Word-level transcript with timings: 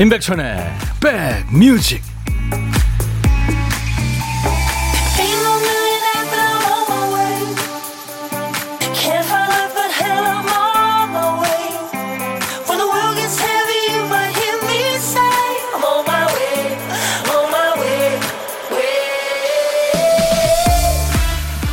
임백천의 0.00 0.56
백뮤직 0.98 2.00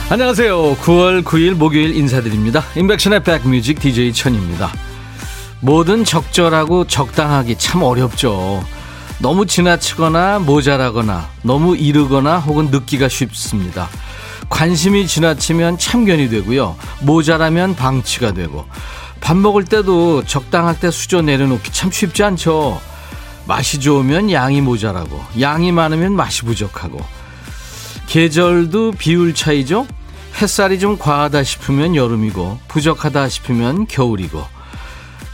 안녕하세요. 0.09 0.75
9월 0.75 1.23
9일 1.23 1.53
목요일 1.53 1.95
인사드립니다. 1.95 2.65
임백천의 2.75 3.23
백뮤직 3.23 3.79
DJ 3.79 4.11
천입니다. 4.11 4.73
뭐든 5.61 6.05
적절하고 6.05 6.85
적당하기 6.87 7.57
참 7.57 7.83
어렵죠. 7.83 8.63
너무 9.19 9.45
지나치거나 9.45 10.39
모자라거나 10.39 11.27
너무 11.41 11.75
이르거나 11.75 12.37
혹은 12.37 12.67
늦기가 12.67 13.07
쉽습니다. 13.09 13.89
관심이 14.49 15.07
지나치면 15.07 15.77
참견이 15.79 16.29
되고요. 16.29 16.75
모자라면 17.01 17.75
방치가 17.75 18.31
되고 18.31 18.65
밥 19.19 19.35
먹을 19.35 19.65
때도 19.65 20.23
적당할 20.25 20.79
때 20.79 20.91
수저 20.91 21.21
내려놓기 21.21 21.71
참 21.71 21.91
쉽지 21.91 22.23
않죠. 22.23 22.79
맛이 23.47 23.79
좋으면 23.79 24.31
양이 24.31 24.61
모자라고 24.61 25.23
양이 25.39 25.71
많으면 25.71 26.15
맛이 26.15 26.43
부족하고 26.43 26.99
계절도 28.07 28.93
비율 28.93 29.33
차이죠. 29.33 29.87
햇살이 30.39 30.77
좀 30.79 30.99
과하다 30.99 31.43
싶으면 31.43 31.95
여름이고 31.95 32.59
부족하다 32.67 33.27
싶으면 33.29 33.87
겨울이고 33.87 34.56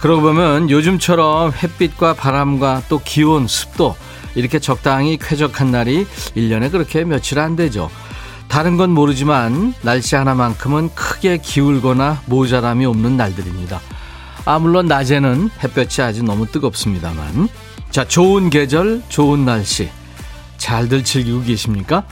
그러고 0.03 0.21
보면 0.21 0.69
요즘처럼 0.69 1.53
햇빛과 1.53 2.15
바람과 2.15 2.83
또 2.89 2.99
기온, 2.99 3.47
습도 3.47 3.95
이렇게 4.35 4.59
적당히 4.59 5.17
쾌적한 5.17 5.71
날이 5.71 6.05
1년에 6.35 6.73
그렇게 6.73 7.05
며칠 7.05 7.39
안 7.39 7.55
되죠. 7.55 7.89
다른 8.49 8.75
건 8.75 8.89
모르지만 8.89 9.73
날씨 9.81 10.17
하나만큼은 10.17 10.93
크게 10.93 11.37
기울거나 11.37 12.21
모자람이 12.25 12.85
없는 12.85 13.15
날들입니다. 13.15 13.79
아, 14.43 14.59
물론 14.59 14.87
낮에는 14.87 15.49
햇볕이 15.63 16.01
아주 16.01 16.21
너무 16.21 16.47
뜨겁습니다만. 16.47 17.47
자, 17.89 18.05
좋은 18.05 18.49
계절, 18.49 19.01
좋은 19.07 19.45
날씨. 19.45 19.89
잘들 20.57 21.05
즐기고 21.05 21.43
계십니까? 21.43 22.03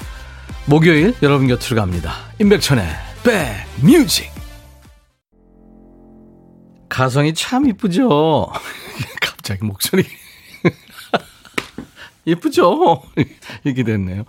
목요일 0.63 1.13
여러분 1.21 1.47
곁으로 1.47 1.81
갑니다. 1.81 2.13
임백천의 2.39 2.85
백뮤직. 3.81 4.30
가성이 6.91 7.33
참 7.33 7.67
이쁘죠? 7.69 8.51
갑자기 9.21 9.63
목소리. 9.63 10.03
이쁘죠? 12.25 13.01
이렇게 13.63 13.83
됐네요. 13.83 14.25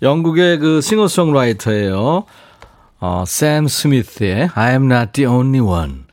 영국의 0.00 0.58
그 0.58 0.80
싱어송라이터예요. 0.80 2.24
어, 3.00 3.24
샘 3.26 3.68
스미스의 3.68 4.48
I 4.54 4.70
am 4.72 4.90
not 4.90 5.12
the 5.12 5.30
only 5.30 5.60
one. 5.60 6.04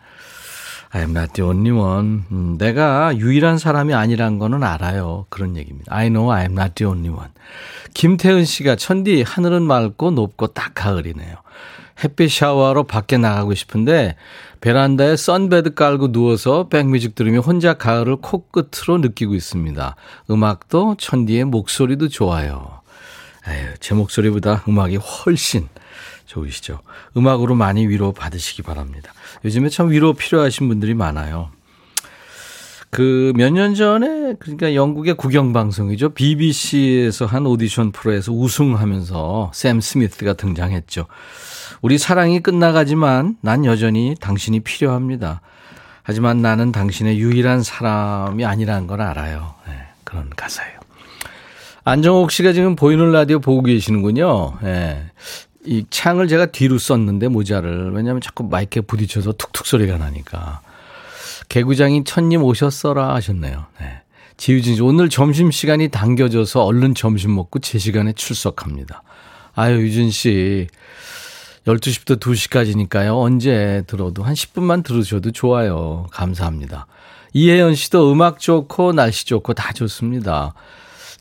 I 0.90 1.02
am 1.02 1.12
not 1.12 1.32
the 1.32 1.50
only 1.50 1.72
one. 1.72 2.24
음, 2.30 2.58
내가 2.58 3.16
유일한 3.16 3.58
사람이 3.58 3.94
아니란 3.94 4.38
거는 4.38 4.64
알아요. 4.64 5.28
그런 5.30 5.56
얘기입니다. 5.56 5.96
I 5.96 6.10
know 6.10 6.30
I 6.30 6.42
am 6.42 6.60
not 6.60 6.76
the 6.76 6.92
only 6.92 7.10
one. 7.10 7.32
김태은 7.94 8.44
씨가 8.44 8.76
천디 8.76 9.22
하늘은 9.22 9.64
맑고 9.64 10.12
높고 10.12 10.48
딱 10.48 10.74
가을이네요. 10.76 11.38
햇빛 12.04 12.30
샤워하러 12.32 12.84
밖에 12.84 13.18
나가고 13.18 13.54
싶은데 13.54 14.16
베란다에 14.62 15.16
선베드 15.16 15.76
깔고 15.76 16.12
누워서 16.12 16.68
백뮤직 16.68 17.16
들으며 17.16 17.40
혼자 17.40 17.76
가을을 17.76 18.18
코끝으로 18.18 18.98
느끼고 19.00 19.36
있습니다. 19.36 19.96
음악도 20.30 20.96
천디의 20.98 21.46
목소리도 21.46 22.10
좋아요. 22.10 22.82
에휴, 23.48 23.78
제 23.80 23.94
목소리보다 23.94 24.64
음악이 24.68 24.98
훨씬 24.98 25.70
좋으시죠. 26.26 26.80
음악으로 27.16 27.56
많이 27.56 27.88
위로 27.88 28.12
받으시기 28.12 28.64
바랍니다. 28.64 29.14
요즘에 29.46 29.70
참 29.70 29.92
위로 29.92 30.14
필요하신 30.14 30.68
분들이 30.68 30.94
많아요. 30.96 31.52
그 32.96 33.34
몇 33.36 33.52
년 33.52 33.76
전에 33.76 34.36
그러니까 34.40 34.74
영국의 34.74 35.16
국영 35.16 35.52
방송이죠. 35.52 36.10
BBC에서 36.10 37.26
한 37.26 37.46
오디션 37.46 37.92
프로에서 37.92 38.32
우승하면서 38.32 39.52
샘 39.54 39.82
스미스가 39.82 40.34
등장했죠. 40.34 41.06
우리 41.82 41.98
사랑이 41.98 42.40
끝나가지만 42.42 43.36
난 43.42 43.66
여전히 43.66 44.16
당신이 44.20 44.62
필요합니다. 44.62 45.42
하지만 46.04 46.42
나는 46.42 46.72
당신의 46.72 47.20
유일한 47.20 47.64
사람이 47.64 48.46
아니라는 48.46 48.88
걸 48.88 49.02
알아요. 49.02 49.56
네, 49.68 49.74
그런 50.04 50.30
가사예요. 50.36 50.80
안정옥 51.84 52.32
씨가 52.32 52.54
지금 52.54 52.76
보이는 52.76 53.12
라디오 53.12 53.40
보고 53.40 53.62
계시는군요. 53.62 54.54
네. 54.62 55.04
이 55.66 55.86
창을 55.90 56.28
제가 56.28 56.48
뒤로 56.48 56.78
썼는데 56.78 57.28
모자를 57.28 57.92
왜냐하면 57.92 58.22
자꾸 58.22 58.44
마이크에 58.44 58.82
부딪혀서 58.84 59.34
툭툭 59.34 59.66
소리가 59.66 59.98
나니까 59.98 60.62
개구장인 61.50 62.06
천님 62.06 62.44
오셨어라 62.44 63.14
하셨네요. 63.16 63.66
네. 63.80 64.02
지유진 64.38 64.76
씨 64.76 64.82
오늘 64.82 65.10
점심 65.10 65.52
시간이 65.52 65.90
당겨져서 65.90 66.64
얼른 66.64 66.96
점심 66.96 67.36
먹고 67.36 67.60
제 67.60 67.78
시간에 67.78 68.14
출석합니다. 68.14 69.04
아유 69.54 69.78
유진 69.82 70.12
씨 70.12 70.68
12시부터 71.66 72.20
2시까지니까요. 72.20 73.20
언제 73.20 73.84
들어도 73.88 74.24
한 74.24 74.34
10분만 74.34 74.84
들으셔도 74.84 75.32
좋아요. 75.32 76.08
감사합니다. 76.12 76.88
이혜연 77.34 77.76
씨도 77.76 78.12
음악 78.12 78.40
좋고 78.40 78.94
날씨 78.94 79.26
좋고 79.26 79.54
다 79.54 79.74
좋습니다. 79.74 80.54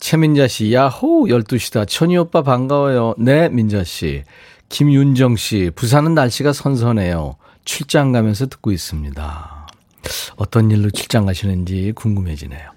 최민자 0.00 0.48
씨, 0.48 0.72
야호, 0.74 1.26
12시다. 1.28 1.88
천희 1.88 2.18
오빠 2.18 2.42
반가워요. 2.42 3.14
네, 3.16 3.48
민자 3.48 3.84
씨. 3.84 4.22
김윤정 4.68 5.36
씨, 5.36 5.70
부산은 5.74 6.14
날씨가 6.14 6.52
선선해요. 6.52 7.36
출장 7.64 8.12
가면서 8.12 8.46
듣고 8.46 8.70
있습니다. 8.70 9.53
어떤 10.36 10.70
일로 10.70 10.90
출장 10.90 11.26
가시는지 11.26 11.92
궁금해지네요. 11.94 12.74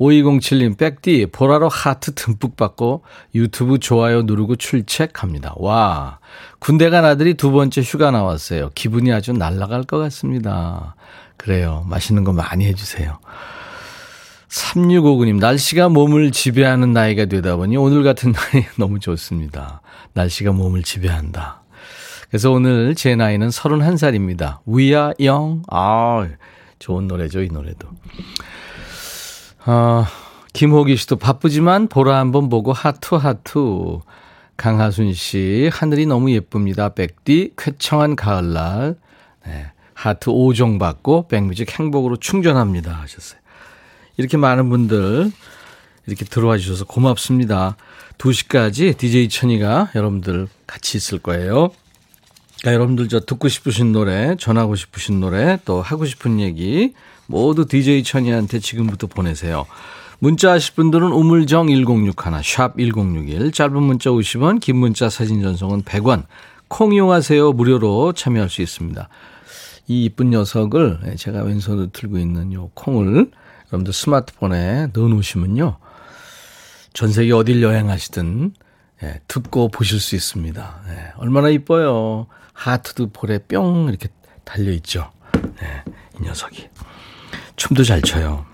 5207님, 0.00 0.76
백디, 0.76 1.26
보라로 1.32 1.68
하트 1.68 2.14
듬뿍 2.14 2.56
받고 2.56 3.02
유튜브 3.34 3.78
좋아요 3.78 4.22
누르고 4.22 4.56
출첵합니다. 4.56 5.54
와, 5.56 6.18
군대 6.58 6.90
간 6.90 7.04
아들이 7.04 7.34
두 7.34 7.52
번째 7.52 7.80
휴가 7.80 8.10
나왔어요. 8.10 8.70
기분이 8.74 9.12
아주 9.12 9.32
날아갈 9.32 9.84
것 9.84 9.98
같습니다. 9.98 10.96
그래요. 11.36 11.84
맛있는 11.88 12.24
거 12.24 12.32
많이 12.32 12.66
해주세요. 12.66 13.18
3659님, 14.48 15.40
날씨가 15.40 15.88
몸을 15.88 16.30
지배하는 16.30 16.92
나이가 16.92 17.24
되다 17.24 17.56
보니 17.56 17.76
오늘 17.76 18.04
같은 18.04 18.32
날이 18.32 18.64
너무 18.78 19.00
좋습니다. 19.00 19.80
날씨가 20.12 20.52
몸을 20.52 20.82
지배한다. 20.82 21.62
그래서 22.28 22.50
오늘 22.50 22.94
제 22.94 23.16
나이는 23.16 23.48
31살입니다. 23.48 24.58
We 24.68 24.86
are 24.86 25.12
young. 25.20 25.62
아, 25.70 26.26
좋은 26.84 27.06
노래죠, 27.06 27.42
이 27.42 27.48
노래도. 27.48 27.88
어, 29.64 30.04
김호기 30.52 30.96
씨도 30.96 31.16
바쁘지만 31.16 31.88
보라 31.88 32.18
한번 32.18 32.50
보고 32.50 32.74
하투 32.74 33.16
하투. 33.16 34.02
강하순 34.58 35.14
씨, 35.14 35.70
하늘이 35.72 36.04
너무 36.04 36.30
예쁩니다. 36.32 36.90
백디, 36.90 37.54
쾌청한 37.56 38.16
가을날. 38.16 38.96
네, 39.46 39.72
하트 39.94 40.26
5종 40.26 40.78
받고 40.78 41.28
백뮤직 41.28 41.78
행복으로 41.78 42.18
충전합니다. 42.18 42.92
하셨어요. 42.92 43.40
이렇게 44.18 44.36
많은 44.36 44.68
분들 44.68 45.32
이렇게 46.06 46.26
들어와 46.26 46.58
주셔서 46.58 46.84
고맙습니다. 46.84 47.78
2시까지 48.18 48.98
DJ 48.98 49.30
천이가 49.30 49.88
여러분들 49.94 50.48
같이 50.66 50.98
있을 50.98 51.18
거예요. 51.18 51.70
그러니까 52.64 52.72
여러분들 52.72 53.08
저 53.08 53.20
듣고 53.20 53.48
싶으신 53.48 53.92
노래, 53.92 54.36
전하고 54.36 54.74
싶으신 54.74 55.20
노래, 55.20 55.58
또 55.66 55.82
하고 55.82 56.06
싶은 56.06 56.40
얘기 56.40 56.94
모두 57.26 57.66
DJ 57.66 58.02
천이한테 58.04 58.58
지금부터 58.58 59.06
보내세요. 59.06 59.66
문자 60.18 60.52
하실 60.52 60.74
분들은 60.74 61.12
우물정 61.12 61.66
1061, 61.66 62.14
샵 62.42 62.78
1061, 62.78 63.52
짧은 63.52 63.82
문자 63.82 64.08
50원, 64.08 64.60
긴 64.60 64.76
문자 64.76 65.10
사진 65.10 65.42
전송은 65.42 65.82
100원, 65.82 66.24
콩 66.68 66.94
이용하세요. 66.94 67.52
무료로 67.52 68.14
참여할 68.14 68.48
수 68.48 68.62
있습니다. 68.62 69.10
이 69.88 70.04
이쁜 70.06 70.30
녀석을 70.30 71.16
제가 71.18 71.42
왼손으로 71.42 71.90
들고 71.92 72.16
있는 72.16 72.54
요 72.54 72.70
콩을 72.72 73.30
여러분들 73.68 73.92
스마트폰에 73.92 74.88
넣어 74.94 75.08
놓으시면요. 75.08 75.76
전 76.94 77.12
세계 77.12 77.32
어딜 77.32 77.62
여행하시든 77.62 78.54
예, 79.02 79.20
듣고 79.28 79.68
보실 79.68 80.00
수 80.00 80.16
있습니다. 80.16 80.80
예, 80.88 81.12
얼마나 81.18 81.50
이뻐요. 81.50 82.26
하트도 82.54 83.10
볼에 83.10 83.38
뿅 83.38 83.88
이렇게 83.88 84.08
달려 84.44 84.72
있죠. 84.72 85.10
예, 85.62 85.84
이 86.18 86.22
녀석이. 86.24 86.68
춤도 87.56 87.84
잘 87.84 88.00
춰요. 88.00 88.46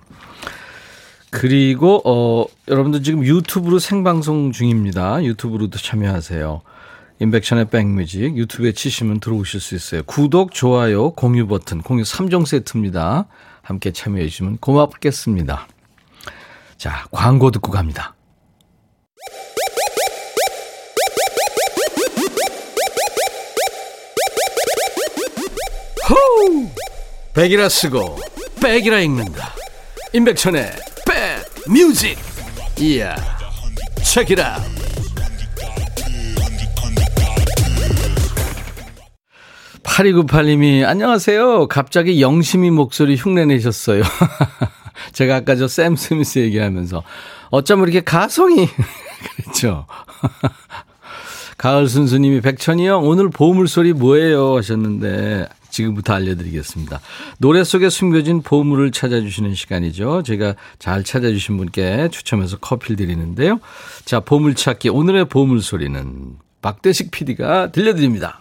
그리고 1.31 2.02
어 2.05 2.47
여러분들 2.67 3.02
지금 3.05 3.25
유튜브로 3.25 3.79
생방송 3.79 4.50
중입니다. 4.50 5.23
유튜브로도 5.23 5.79
참여하세요. 5.79 6.62
인백션의 7.20 7.69
백뮤직 7.69 8.37
유튜브에 8.37 8.73
치시면 8.73 9.20
들어오실 9.20 9.61
수 9.61 9.75
있어요. 9.75 10.03
구독, 10.05 10.53
좋아요, 10.53 11.11
공유 11.12 11.46
버튼, 11.46 11.82
공유 11.82 12.03
3종 12.03 12.46
세트입니다. 12.46 13.26
함께 13.62 13.93
참여해 13.93 14.26
주시면 14.26 14.56
고맙겠습니다. 14.58 15.69
자, 16.79 17.05
광고 17.11 17.50
듣고 17.50 17.70
갑니다. 17.70 18.14
호우! 26.10 26.68
백이라 27.34 27.68
쓰고 27.68 28.18
백이라 28.60 29.00
읽는다. 29.00 29.54
임백천의 30.12 30.72
백 31.06 31.70
뮤직. 31.70 32.18
이야. 32.78 33.14
책이라. 34.02 34.60
8298님이 39.82 40.84
안녕하세요. 40.84 41.68
갑자기 41.68 42.20
영심이 42.20 42.70
목소리 42.70 43.16
흉내내셨어요. 43.16 44.02
제가 45.12 45.36
아까 45.36 45.56
저 45.56 45.66
샘 45.66 45.96
스미스 45.96 46.38
얘기하면서 46.40 47.02
어쩜 47.50 47.82
이렇게 47.82 48.00
가성이 48.00 48.68
그렇죠. 49.42 49.86
가을 51.56 51.88
순수님이 51.88 52.40
백천이 52.40 52.86
형 52.86 53.04
오늘 53.06 53.28
보물 53.28 53.68
소리 53.68 53.92
뭐예요 53.92 54.56
하셨는데 54.56 55.46
지금부터 55.70 56.14
알려드리겠습니다. 56.14 57.00
노래 57.38 57.64
속에 57.64 57.90
숨겨진 57.90 58.43
보물을 58.43 58.90
찾아주시는 58.93 59.55
시간이죠. 59.55 60.22
제가 60.25 60.55
잘 60.78 61.05
찾아주신 61.05 61.56
분께 61.56 62.08
추첨해서 62.11 62.58
커피를 62.58 62.96
드리는데요. 62.96 63.61
자 64.05 64.20
보물찾기 64.20 64.88
오늘의 64.88 65.26
보물소리는 65.26 66.37
박대식 66.62 67.11
PD가 67.11 67.72
들려드립니다. 67.72 68.40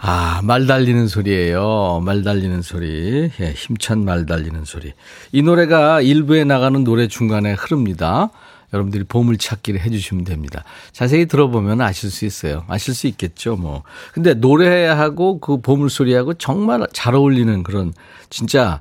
아, 0.00 0.40
말 0.42 0.66
달리는 0.66 1.06
소리예요. 1.06 2.00
말 2.02 2.22
달리는 2.22 2.62
소리. 2.62 3.30
예, 3.40 3.52
힘찬 3.52 4.04
말 4.04 4.24
달리는 4.24 4.64
소리. 4.64 4.94
이 5.32 5.42
노래가 5.42 6.00
일부에 6.00 6.44
나가는 6.44 6.82
노래 6.82 7.08
중간에 7.08 7.52
흐릅니다. 7.52 8.30
여러분들이 8.72 9.04
보물 9.04 9.38
찾기를 9.38 9.80
해주시면 9.80 10.24
됩니다. 10.24 10.64
자세히 10.92 11.26
들어보면 11.26 11.80
아실 11.80 12.10
수 12.10 12.24
있어요. 12.26 12.64
아실 12.68 12.94
수 12.94 13.06
있겠죠, 13.06 13.56
뭐. 13.56 13.82
근데 14.12 14.34
노래하고 14.34 15.40
그 15.40 15.60
보물 15.60 15.88
소리하고 15.90 16.34
정말 16.34 16.86
잘 16.92 17.14
어울리는 17.14 17.62
그런 17.62 17.92
진짜 18.30 18.80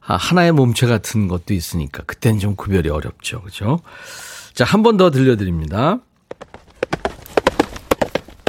하나의 0.00 0.52
몸체 0.52 0.86
같은 0.86 1.28
것도 1.28 1.54
있으니까 1.54 2.02
그때는 2.04 2.38
좀 2.40 2.56
구별이 2.56 2.88
어렵죠. 2.90 3.40
그죠? 3.42 3.80
자, 4.54 4.64
한 4.64 4.82
번 4.82 4.96
더 4.98 5.10
들려드립니다. 5.10 5.98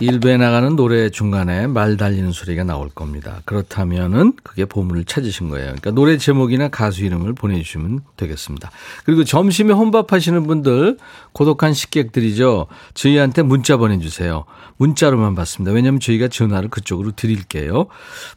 일부에 0.03 0.37
나가는 0.37 0.75
노래 0.75 1.09
중간에 1.09 1.67
말 1.67 1.97
달리는 1.97 2.31
소리가 2.31 2.63
나올 2.63 2.89
겁니다. 2.89 3.41
그렇다면은 3.45 4.33
그게 4.43 4.65
보물을 4.65 5.05
찾으신 5.05 5.49
거예요. 5.49 5.65
그러니까 5.67 5.91
노래 5.91 6.17
제목이나 6.17 6.67
가수 6.67 7.03
이름을 7.05 7.33
보내주시면 7.33 8.01
되겠습니다. 8.17 8.69
그리고 9.05 9.23
점심에 9.23 9.73
혼밥 9.73 10.11
하시는 10.11 10.45
분들, 10.45 10.97
고독한 11.31 11.73
식객들이죠. 11.73 12.67
저희한테 12.93 13.43
문자 13.43 13.77
보내주세요. 13.77 14.45
문자로만 14.77 15.35
받습니다. 15.35 15.73
왜냐하면 15.73 15.99
저희가 15.99 16.27
전화를 16.27 16.69
그쪽으로 16.69 17.11
드릴게요. 17.11 17.87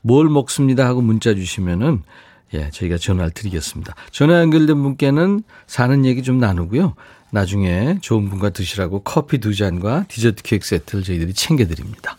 뭘 0.03 0.29
먹습니다 0.29 0.87
하고 0.87 1.03
문자 1.03 1.35
주시면은 1.35 2.03
예, 2.55 2.71
저희가 2.71 2.97
전화를 2.97 3.33
드리겠습니다. 3.33 3.95
전화 4.13 4.41
연결된 4.41 4.81
분께는 4.81 5.43
사는 5.67 6.05
얘기 6.05 6.23
좀 6.23 6.39
나누고요. 6.39 6.95
나중에 7.37 7.99
좋은 8.01 8.31
분과 8.31 8.51
드시라고 8.51 9.01
커피 9.03 9.39
두 9.39 9.55
잔과 9.55 10.07
디저트 10.09 10.43
케이크 10.43 10.67
세트를 10.67 11.05
저희들이 11.05 11.35
챙겨드립니다. 11.35 12.17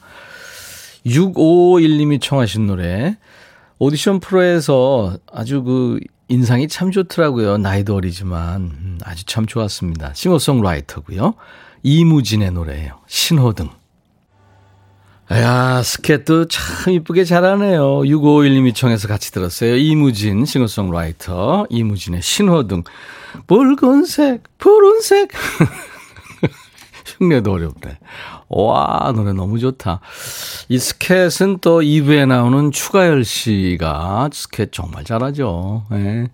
6551님이 1.07 2.21
청하신 2.21 2.67
노래 2.67 3.17
오디션 3.79 4.19
프로에서 4.19 5.17
아주 5.31 5.63
그 5.63 5.99
인상이 6.27 6.67
참 6.67 6.91
좋더라고요. 6.91 7.57
나이도 7.57 7.95
어리지만 7.95 8.61
음, 8.61 8.99
아주 9.03 9.25
참 9.25 9.47
좋았습니다. 9.47 10.13
싱어송라이터고요. 10.13 11.33
이무진의 11.81 12.51
노래예요. 12.51 12.99
신호등. 13.07 13.69
야, 15.31 15.81
스케트 15.83 16.47
참 16.47 16.93
이쁘게 16.93 17.25
잘하네요. 17.25 17.99
6551님이 17.99 18.73
청해서 18.73 19.09
같이 19.09 19.33
들었어요. 19.33 19.75
이무진, 19.75 20.45
싱어송라이터, 20.45 21.67
이무진의 21.69 22.21
신호등. 22.21 22.83
붉은색, 23.45 24.43
푸른색. 24.57 25.29
흉내도 27.19 27.51
어렵네. 27.51 27.99
와, 28.47 29.11
노래 29.13 29.33
너무 29.33 29.59
좋다. 29.59 29.99
이 30.69 30.79
스켓은 30.79 31.57
또 31.59 31.81
2부에 31.81 32.25
나오는 32.25 32.71
추가열 32.71 33.25
씨가 33.25 34.29
스켓 34.31 34.71
정말 34.71 35.03
잘하죠. 35.03 35.83
네. 35.91 36.29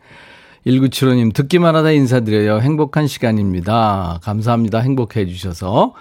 1975님, 0.68 1.34
듣기만 1.34 1.76
하다 1.76 1.92
인사드려요. 1.92 2.60
행복한 2.60 3.08
시간입니다. 3.08 4.20
감사합니다. 4.22 4.80
행복해 4.80 5.22
해주셔서. 5.22 5.94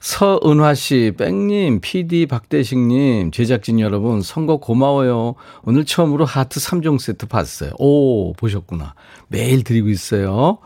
서은화 0.00 0.74
씨, 0.74 1.12
뺑님, 1.16 1.80
PD 1.82 2.24
박대식님, 2.24 3.32
제작진 3.32 3.80
여러분, 3.80 4.22
선거 4.22 4.56
고마워요. 4.56 5.34
오늘 5.62 5.84
처음으로 5.84 6.24
하트 6.24 6.58
3종 6.58 6.98
세트 6.98 7.26
봤어요. 7.26 7.72
오, 7.78 8.32
보셨구나. 8.32 8.94
매일 9.28 9.62
드리고 9.62 9.90
있어요. 9.90 10.58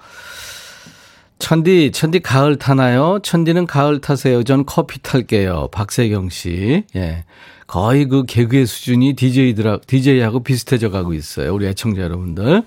천디, 1.41 1.91
천디 1.93 2.21
가을 2.21 2.57
타나요? 2.57 3.19
천디는 3.25 3.67
가을 3.67 4.01
타세요. 4.01 4.45
전 4.45 4.65
커피 4.65 5.03
탈게요. 5.03 5.69
박세경 5.73 6.31
씨. 6.31 6.85
예. 6.95 7.25
거의 7.67 8.07
그 8.07 8.25
개그의 8.25 8.67
수준이 8.67 9.15
DJ들, 9.15 9.81
DJ하고 9.85 10.45
비슷해져 10.45 10.91
가고 10.91 11.13
있어요. 11.13 11.53
우리 11.53 11.67
애청자 11.67 12.03
여러분들. 12.03 12.63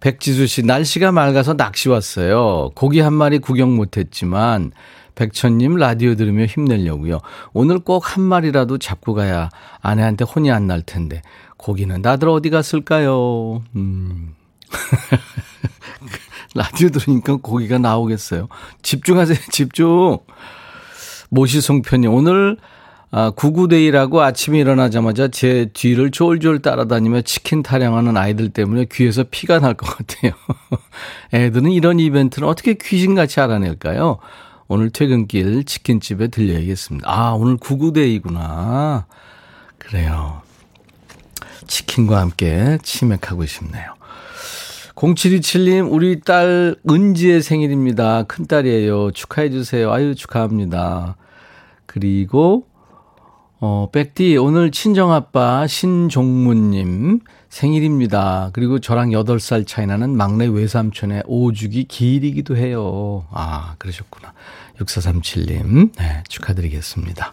백지수 0.00 0.46
씨, 0.46 0.62
날씨가 0.62 1.12
맑아서 1.12 1.54
낚시 1.54 1.90
왔어요. 1.90 2.70
고기 2.74 3.00
한 3.00 3.12
마리 3.12 3.38
구경 3.38 3.76
못 3.76 3.98
했지만, 3.98 4.72
백천님 5.14 5.76
라디오 5.76 6.14
들으며 6.16 6.44
힘내려고요. 6.46 7.20
오늘 7.52 7.78
꼭 7.78 8.04
한 8.04 8.22
마리라도 8.24 8.78
잡고 8.78 9.14
가야 9.14 9.48
아내한테 9.80 10.24
혼이 10.24 10.50
안 10.50 10.66
날 10.66 10.82
텐데 10.82 11.22
고기는 11.56 12.02
다들 12.02 12.28
어디 12.28 12.50
갔을까요? 12.50 13.62
음. 13.76 14.34
라디오 16.54 16.88
들으니까 16.88 17.36
고기가 17.36 17.78
나오겠어요. 17.78 18.48
집중하세요, 18.82 19.38
집중. 19.50 20.18
모시송편이 21.30 22.06
오늘 22.06 22.56
아, 23.10 23.30
구구데이라고 23.30 24.22
아침에 24.22 24.58
일어나자마자 24.58 25.28
제 25.28 25.66
뒤를 25.72 26.10
쫄쫄 26.10 26.62
따라다니며 26.62 27.20
치킨 27.22 27.62
타령하는 27.62 28.16
아이들 28.16 28.48
때문에 28.50 28.86
귀에서 28.90 29.22
피가 29.30 29.60
날 29.60 29.74
것 29.74 29.86
같아요. 29.86 30.32
애들은 31.32 31.70
이런 31.70 32.00
이벤트는 32.00 32.48
어떻게 32.48 32.74
귀신같이 32.74 33.40
알아낼까요? 33.40 34.18
오늘 34.68 34.90
퇴근길 34.90 35.64
치킨집에 35.64 36.28
들려야겠습니다. 36.28 37.08
아, 37.08 37.32
오늘 37.32 37.56
구구데이구나. 37.56 39.06
그래요. 39.78 40.42
치킨과 41.66 42.20
함께 42.20 42.78
치맥하고 42.82 43.44
싶네요. 43.46 43.94
0727님, 44.94 45.92
우리 45.92 46.20
딸 46.20 46.76
은지의 46.88 47.42
생일입니다. 47.42 48.22
큰딸이에요. 48.24 49.10
축하해주세요. 49.10 49.92
아유, 49.92 50.14
축하합니다. 50.14 51.16
그리고, 51.86 52.66
어, 53.60 53.88
백디, 53.92 54.36
오늘 54.36 54.70
친정아빠 54.70 55.66
신종문님 55.66 57.20
생일입니다. 57.54 58.50
그리고 58.52 58.80
저랑 58.80 59.10
8살 59.10 59.64
차이 59.64 59.86
나는 59.86 60.16
막내 60.16 60.44
외삼촌의 60.44 61.22
오죽이 61.26 61.84
길이기도 61.84 62.56
해요. 62.56 63.26
아, 63.30 63.76
그러셨구나. 63.78 64.32
6437님, 64.80 65.92
네, 65.96 66.24
축하드리겠습니다. 66.28 67.32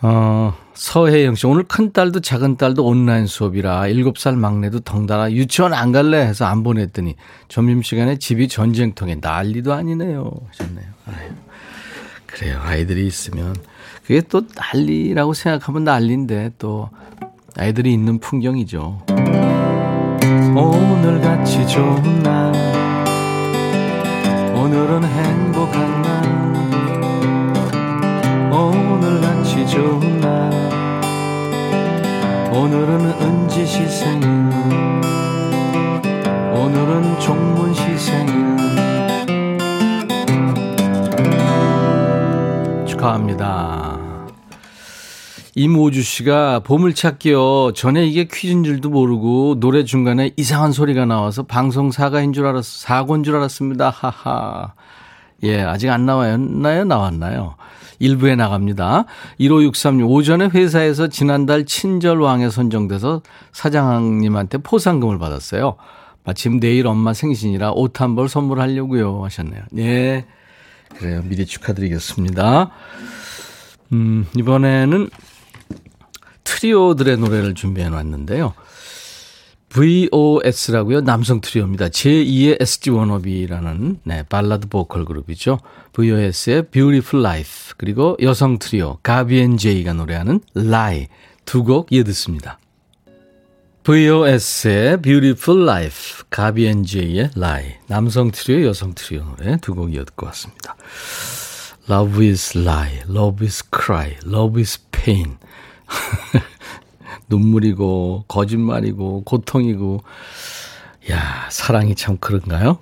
어, 0.00 0.56
서혜영 0.72 1.34
씨, 1.34 1.46
오늘 1.46 1.64
큰 1.64 1.92
딸도 1.92 2.20
작은 2.20 2.56
딸도 2.56 2.82
온라인 2.82 3.26
수업이라 3.26 3.82
7살 3.82 4.36
막내도 4.36 4.80
덩달아 4.80 5.32
유치원 5.32 5.74
안 5.74 5.92
갈래 5.92 6.18
해서 6.18 6.46
안 6.46 6.62
보냈더니 6.62 7.14
점심시간에 7.48 8.18
집이 8.18 8.48
전쟁통에 8.48 9.16
난리도 9.20 9.74
아니네요. 9.74 10.30
하셨네요. 10.48 10.86
아유, 11.08 11.30
그래요. 12.24 12.58
아이들이 12.62 13.06
있으면. 13.06 13.54
그게 14.06 14.22
또 14.22 14.40
난리라고 14.56 15.34
생각하면 15.34 15.84
난리인데 15.84 16.52
또 16.58 16.88
아이들이 17.60 17.92
있는 17.92 18.20
풍경이죠. 18.20 18.98
오늘 20.54 21.20
같이 21.20 21.66
좋은 21.66 22.22
날. 22.22 22.52
오늘은 24.54 25.02
행복한 25.02 26.02
날. 26.02 26.22
오늘 28.52 29.20
같이 29.20 29.66
좋은 29.66 30.20
날. 30.20 30.52
오늘은 32.52 33.06
은지 33.22 33.66
시 33.66 33.88
생일. 33.88 34.28
오늘은 36.54 37.18
종문 37.18 37.74
시 37.74 37.98
생일. 37.98 38.56
축하합니다. 42.86 43.97
임오주 45.62 46.02
씨가 46.04 46.60
보물찾기요. 46.60 47.72
전에 47.72 48.06
이게 48.06 48.28
퀴즈인 48.30 48.62
줄도 48.62 48.90
모르고 48.90 49.56
노래 49.58 49.82
중간에 49.84 50.30
이상한 50.36 50.70
소리가 50.70 51.04
나와서 51.04 51.42
방송 51.42 51.90
사과인 51.90 52.32
줄 52.32 52.46
알았, 52.46 52.64
사고인 52.64 53.24
줄 53.24 53.34
알았습니다. 53.34 53.90
하하. 53.90 54.74
예, 55.42 55.60
아직 55.62 55.90
안 55.90 56.06
나왔나요? 56.06 56.84
나왔나요? 56.84 57.56
일부에 57.98 58.36
나갑니다. 58.36 59.06
1563 59.38 60.00
오전에 60.02 60.46
회사에서 60.46 61.08
지난달 61.08 61.64
친절왕에 61.66 62.50
선정돼서 62.50 63.22
사장님한테 63.50 64.58
포상금을 64.58 65.18
받았어요. 65.18 65.74
마침 66.22 66.60
내일 66.60 66.86
엄마 66.86 67.12
생신이라 67.12 67.72
옷 67.72 68.00
한 68.00 68.14
벌 68.14 68.28
선물하려고요 68.28 69.24
하셨네요. 69.24 69.62
예. 69.78 70.24
그래요. 70.96 71.20
미리 71.24 71.44
축하드리겠습니다. 71.46 72.70
음, 73.92 74.26
이번에는 74.36 75.08
트리오들의 76.48 77.18
노래를 77.18 77.54
준비해 77.54 77.88
놨는데요. 77.90 78.54
VOS라고요. 79.68 81.02
남성 81.02 81.42
트리오입니다. 81.42 81.88
제2의 81.88 82.56
SG 82.62 82.90
워너비라는 82.90 84.00
네, 84.04 84.22
발라드 84.22 84.68
보컬 84.68 85.04
그룹이죠. 85.04 85.58
VOS의 85.92 86.70
Beautiful 86.70 87.24
Life 87.24 87.74
그리고 87.76 88.16
여성 88.22 88.58
트리오 88.58 88.98
가비앤 89.02 89.58
제이가 89.58 89.92
노래하는 89.92 90.40
Lie 90.56 91.08
두 91.44 91.64
곡 91.64 91.92
이어 91.92 92.02
듣습니다. 92.04 92.58
VOS의 93.84 95.00
Beautiful 95.02 95.62
Life, 95.68 96.24
가비앤 96.30 96.84
제이의 96.84 97.30
Lie, 97.36 97.76
남성 97.88 98.30
트리오, 98.30 98.66
여성 98.68 98.94
트리오 98.94 99.24
노래 99.24 99.56
두 99.58 99.74
곡 99.74 99.92
이어 99.94 100.04
듣고 100.04 100.26
왔습니다. 100.26 100.76
Love 101.90 102.26
is 102.26 102.58
lie, 102.58 103.00
love 103.08 103.44
is 103.46 103.62
cry, 103.70 104.16
love 104.26 104.60
is 104.60 104.78
pain. 104.92 105.36
눈물이고, 107.28 108.24
거짓말이고, 108.28 109.22
고통이고. 109.24 110.02
야, 111.10 111.48
사랑이 111.50 111.94
참 111.94 112.16
그런가요? 112.18 112.78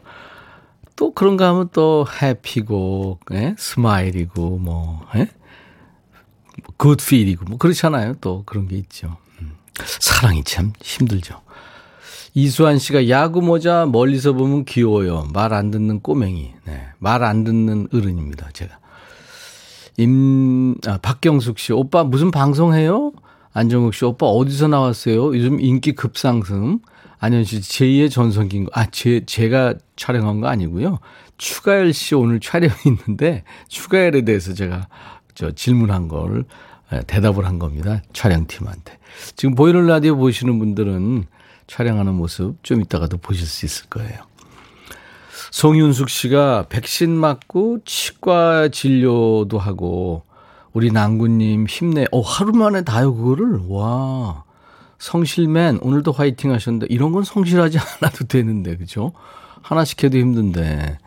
또 0.97 1.13
그런가 1.13 1.49
하면 1.51 1.69
또 1.73 2.07
해피고, 2.23 3.21
예? 3.33 3.55
스마일이고, 3.59 4.59
뭐, 4.59 5.03
예? 5.17 5.29
굿필이고, 6.79 7.45
뭐 7.47 7.59
그렇잖아요. 7.59 8.15
또 8.21 8.43
그런 8.47 8.67
게 8.69 8.77
있죠. 8.77 9.17
음. 9.41 9.57
사랑이 9.85 10.43
참 10.45 10.73
힘들죠. 10.83 11.41
이수환 12.35 12.79
씨가 12.79 13.09
야구 13.09 13.41
모자 13.41 13.87
멀리서 13.87 14.33
보면 14.35 14.65
귀여워요. 14.67 15.29
말 15.33 15.53
안 15.55 15.71
듣는 15.71 16.01
꼬맹이. 16.01 16.55
네. 16.65 16.87
말 16.99 17.23
안 17.25 17.45
듣는 17.45 17.89
어른입니다. 17.93 18.51
제가. 18.53 18.79
임, 19.99 20.75
아, 20.87 20.99
박경숙 20.99 21.59
씨, 21.59 21.73
오빠 21.73 22.05
무슨 22.05 22.31
방송해요? 22.31 23.13
안정욱 23.53 23.95
씨, 23.95 24.05
오빠 24.05 24.27
어디서 24.27 24.69
나왔어요? 24.69 25.35
요즘 25.35 25.61
인기 25.61 25.93
급상승. 25.93 26.81
안현 27.19 27.45
씨, 27.45 27.61
제2의 27.61 28.11
전성기인 28.11 28.65
거. 28.65 28.71
아, 28.75 28.87
제, 28.91 29.25
제가 29.25 29.75
촬영한 29.97 30.41
거 30.41 30.49
아니고요. 30.49 30.99
추가열 31.39 31.95
씨 31.95 32.15
오늘 32.15 32.41
촬영이 32.41 32.75
있는데, 32.87 33.45
추가열에 33.69 34.23
대해서 34.23 34.53
제가 34.53 34.89
저 35.35 35.51
질문한 35.53 36.09
걸 36.09 36.45
예, 36.93 37.01
대답을 37.07 37.47
한 37.47 37.59
겁니다. 37.59 38.03
촬영팀한테. 38.13 38.99
지금 39.35 39.55
보이는 39.55 39.87
라디오 39.87 40.17
보시는 40.17 40.59
분들은 40.59 41.25
촬영하는 41.67 42.15
모습 42.15 42.63
좀 42.63 42.81
이따가도 42.81 43.19
보실 43.19 43.47
수 43.47 43.67
있을 43.67 43.87
거예요. 43.89 44.26
송윤숙 45.57 46.11
씨가 46.11 46.67
백신 46.69 47.13
맞고 47.13 47.79
치과 47.87 48.69
진료도 48.69 49.59
하고 49.59 50.23
우리 50.75 50.93
남구님 50.93 51.67
힘내. 51.67 52.05
어 52.13 52.21
하루 52.21 52.53
만에 52.53 52.85
다요 52.85 53.15
그거를 53.15 53.61
와 53.67 54.45
성실맨 54.99 55.79
오늘도 55.81 56.13
화이팅 56.13 56.53
하셨는데 56.53 56.89
이런 56.91 57.11
건 57.13 57.25
성실하지 57.25 57.79
않아도 58.03 58.27
되는데 58.27 58.77
그죠? 58.77 59.13
하나씩 59.63 60.05
해도 60.05 60.19
힘든데 60.19 60.99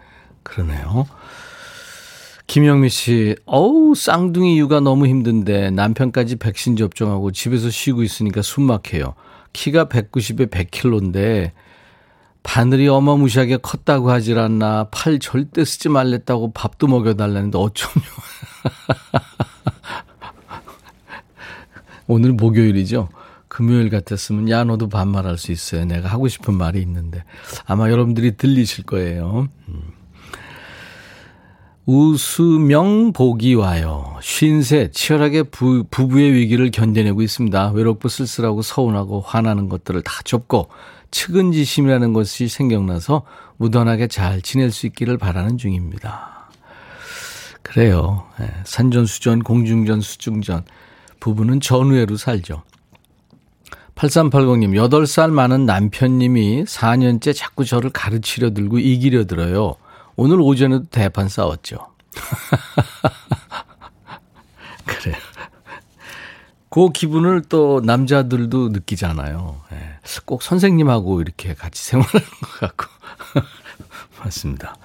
그러네요. 0.41 1.05
김영미 2.47 2.89
씨, 2.89 3.35
어우, 3.45 3.93
쌍둥이 3.93 4.57
육아 4.57 4.79
너무 4.79 5.05
힘든데 5.05 5.69
남편까지 5.69 6.37
백신 6.37 6.75
접종하고 6.75 7.31
집에서 7.31 7.69
쉬고 7.69 8.01
있으니까 8.01 8.41
숨 8.41 8.63
막혀요. 8.63 9.13
키가 9.53 9.85
190에 9.85 10.49
100kg인데 10.49 11.51
바늘이 12.43 12.87
어마무시하게 12.87 13.57
컸다고 13.57 14.11
하질 14.11 14.39
않나. 14.39 14.87
팔 14.91 15.19
절대 15.19 15.65
쓰지 15.65 15.89
말랬다고 15.89 16.53
밥도 16.53 16.87
먹여달라는데 16.87 17.57
어쩌냐. 17.57 18.05
오늘 22.07 22.33
목요일이죠. 22.33 23.09
금요일 23.47 23.89
같았으면 23.89 24.49
야 24.49 24.63
너도 24.63 24.89
반말할 24.89 25.37
수 25.37 25.51
있어요. 25.51 25.85
내가 25.85 26.07
하고 26.07 26.27
싶은 26.27 26.55
말이 26.55 26.81
있는데 26.81 27.23
아마 27.65 27.91
여러분들이 27.91 28.37
들리실 28.37 28.85
거예요. 28.85 29.47
음. 29.67 29.81
우수명 31.85 33.13
복이 33.13 33.55
와요. 33.55 34.15
쉰세 34.21 34.91
치열하게 34.91 35.43
부, 35.43 35.85
부부의 35.89 36.33
위기를 36.33 36.69
견뎌내고 36.69 37.23
있습니다. 37.23 37.71
외롭고 37.71 38.09
쓸쓸하고 38.09 38.61
서운하고 38.61 39.21
화나는 39.21 39.69
것들을 39.69 40.03
다 40.03 40.21
접고 40.23 40.69
측은지심이라는 41.11 42.13
것이 42.13 42.47
생각나서 42.47 43.23
무던하게 43.57 44.07
잘 44.07 44.41
지낼 44.41 44.71
수 44.71 44.87
있기를 44.87 45.17
바라는 45.17 45.57
중입니다. 45.57 46.49
그래요. 47.61 48.25
예, 48.41 48.49
산전수전, 48.63 49.43
공중전, 49.43 50.01
수중전. 50.01 50.65
부부는 51.19 51.59
전우회로 51.59 52.17
살죠. 52.17 52.63
8380님, 53.95 54.89
8살 54.89 55.29
많은 55.29 55.65
남편님이 55.65 56.63
4년째 56.63 57.35
자꾸 57.35 57.65
저를 57.65 57.89
가르치려 57.89 58.53
들고 58.53 58.79
이기려 58.79 59.25
들어요. 59.25 59.75
오늘 60.15 60.39
오전에도 60.39 60.85
대판 60.89 61.27
싸웠죠. 61.27 61.77
그래요. 64.85 65.15
그 66.69 66.89
기분을 66.91 67.41
또 67.49 67.81
남자들도 67.83 68.69
느끼잖아요. 68.69 69.57
예. 69.73 69.77
꼭 70.25 70.43
선생님하고 70.43 71.21
이렇게 71.21 71.53
같이 71.53 71.83
생활하는 71.83 72.25
것 72.41 72.59
같고. 72.59 72.85
맞습니다. 74.23 74.75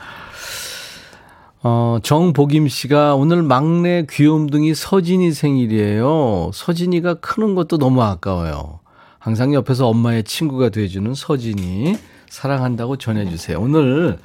어, 1.63 1.99
정복임 2.03 2.69
씨가 2.69 3.15
오늘 3.15 3.43
막내 3.43 4.07
귀염둥이 4.09 4.75
서진이 4.75 5.33
생일이에요. 5.33 6.51
서진이가 6.53 7.15
크는 7.15 7.55
것도 7.55 7.79
너무 7.79 8.03
아까워요. 8.03 8.81
항상 9.19 9.55
옆에서 9.55 9.89
엄마의 9.89 10.25
친구가 10.25 10.69
돼주는 10.69 11.15
서진이 11.15 11.97
사랑한다고 12.29 12.97
전해주세요. 12.97 13.59
오늘 13.59 14.19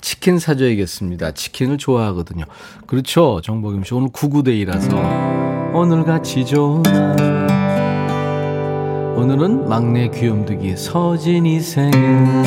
치킨 0.00 0.38
사줘야겠습니다. 0.38 1.32
치킨을 1.32 1.78
좋아하거든요. 1.78 2.44
그렇죠. 2.86 3.40
정복임 3.42 3.84
씨 3.84 3.94
오늘 3.94 4.08
구구데이라서 4.08 4.96
오늘같이 5.74 6.44
좋은 6.46 6.82
날 6.82 7.16
오늘은 9.16 9.68
막내 9.68 10.10
귀염둥이 10.10 10.76
서진이 10.76 11.60
생일 11.60 12.44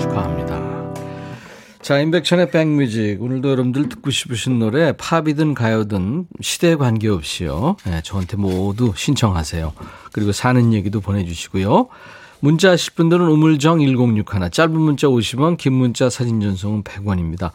축하합니다. 0.00 0.58
자, 1.80 2.00
임백천의 2.00 2.50
백뮤직. 2.50 3.22
오늘도 3.22 3.50
여러분들 3.50 3.88
듣고 3.88 4.10
싶으신 4.10 4.58
노래 4.58 4.92
팝이든 4.96 5.54
가요든 5.54 6.26
시대에 6.40 6.74
관계없이요. 6.74 7.76
네, 7.86 8.00
저한테 8.02 8.36
모두 8.36 8.92
신청하세요. 8.94 9.72
그리고 10.12 10.32
사는 10.32 10.72
얘기도 10.72 11.00
보내주시고요. 11.00 11.88
문자 12.40 12.70
하실 12.70 12.94
분들은 12.94 13.26
우물정 13.26 13.80
1061 13.80 14.50
짧은 14.50 14.72
문자 14.72 15.08
50원 15.08 15.56
긴 15.56 15.74
문자 15.74 16.08
사진 16.08 16.40
전송은 16.40 16.84
100원입니다. 16.84 17.50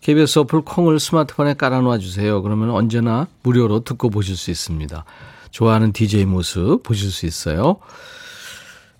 KBS 0.00 0.40
어플 0.40 0.62
콩을 0.62 1.00
스마트폰에 1.00 1.54
깔아놓아 1.54 1.98
주세요. 1.98 2.42
그러면 2.42 2.70
언제나 2.70 3.26
무료로 3.42 3.80
듣고 3.80 4.10
보실 4.10 4.36
수 4.36 4.50
있습니다. 4.50 5.04
좋아하는 5.50 5.92
DJ 5.92 6.26
모습 6.26 6.82
보실 6.82 7.10
수 7.10 7.26
있어요. 7.26 7.76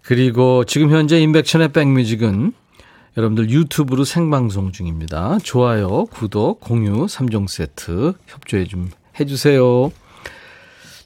그리고 0.02 0.64
지금 0.64 0.90
현재 0.90 1.20
인백천의 1.20 1.72
백뮤직은 1.72 2.52
여러분들 3.16 3.50
유튜브로 3.50 4.04
생방송 4.04 4.72
중입니다. 4.72 5.38
좋아요, 5.42 6.04
구독, 6.06 6.60
공유 6.60 7.06
3종 7.06 7.48
세트 7.48 8.12
협조해 8.26 8.64
좀 8.64 8.90
해주세요. 9.18 9.90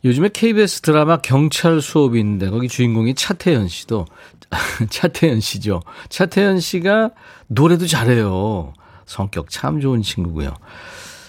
요즘에 0.04 0.30
KBS 0.30 0.80
드라마 0.80 1.18
경찰 1.18 1.80
수업이 1.80 2.18
있는데 2.20 2.48
거기 2.48 2.68
주인공이 2.68 3.14
차태현 3.14 3.68
씨도 3.68 4.06
차태현 4.90 5.40
씨죠. 5.40 5.82
차태현 6.08 6.60
씨가 6.60 7.10
노래도 7.48 7.86
잘해요. 7.86 8.72
성격 9.04 9.50
참 9.50 9.80
좋은 9.80 10.02
친구고요. 10.02 10.54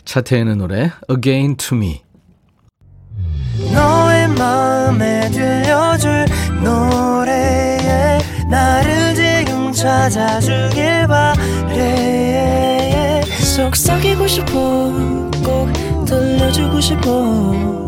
차태현의 0.06 0.56
노래 0.58 0.92
Again 1.10 1.58
to 1.58 1.78
Me 1.78 2.02
너의 3.74 4.28
마음에 4.30 5.30
들려줄 5.30 6.26
노래에 6.64 8.20
나를 8.50 9.16
지금 9.16 9.72
찾아주길 9.72 11.08
바래 11.08 12.12
속삭이고 13.56 14.28
싶어 14.28 14.52
꼭 15.44 16.06
들려주고 16.06 16.82
싶어 16.82 17.88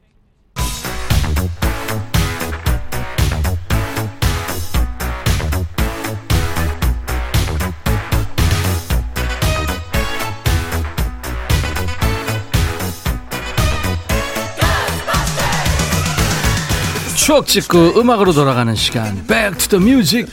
추억 17.31 17.47
찍고 17.47 17.97
음악으로 17.97 18.33
돌아가는 18.33 18.75
시간 18.75 19.25
Back 19.25 19.57
to 19.57 19.79
the 19.79 19.81
Music? 19.81 20.29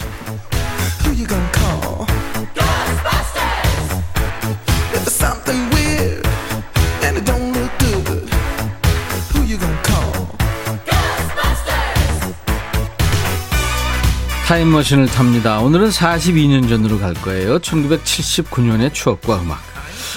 타임머신을 14.48 15.06
탑니다. 15.06 15.60
오늘은 15.60 15.90
42년 15.90 16.68
전으로 16.68 16.98
갈 16.98 17.14
거예요. 17.14 17.60
1979년의 17.60 18.92
추억과 18.92 19.42
음악. 19.42 19.60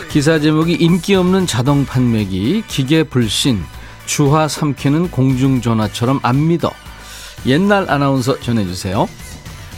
기사 0.10 0.40
제목이 0.40 0.74
인기 0.74 1.14
없는 1.14 1.46
자동 1.46 1.86
판매기, 1.86 2.64
기계 2.68 3.04
불신, 3.04 3.64
주화 4.12 4.50
삼키는 4.50 5.10
공중전화처럼 5.10 6.20
안 6.22 6.50
믿어. 6.50 6.70
옛날 7.46 7.90
아나운서 7.90 8.38
전해주세요. 8.42 9.08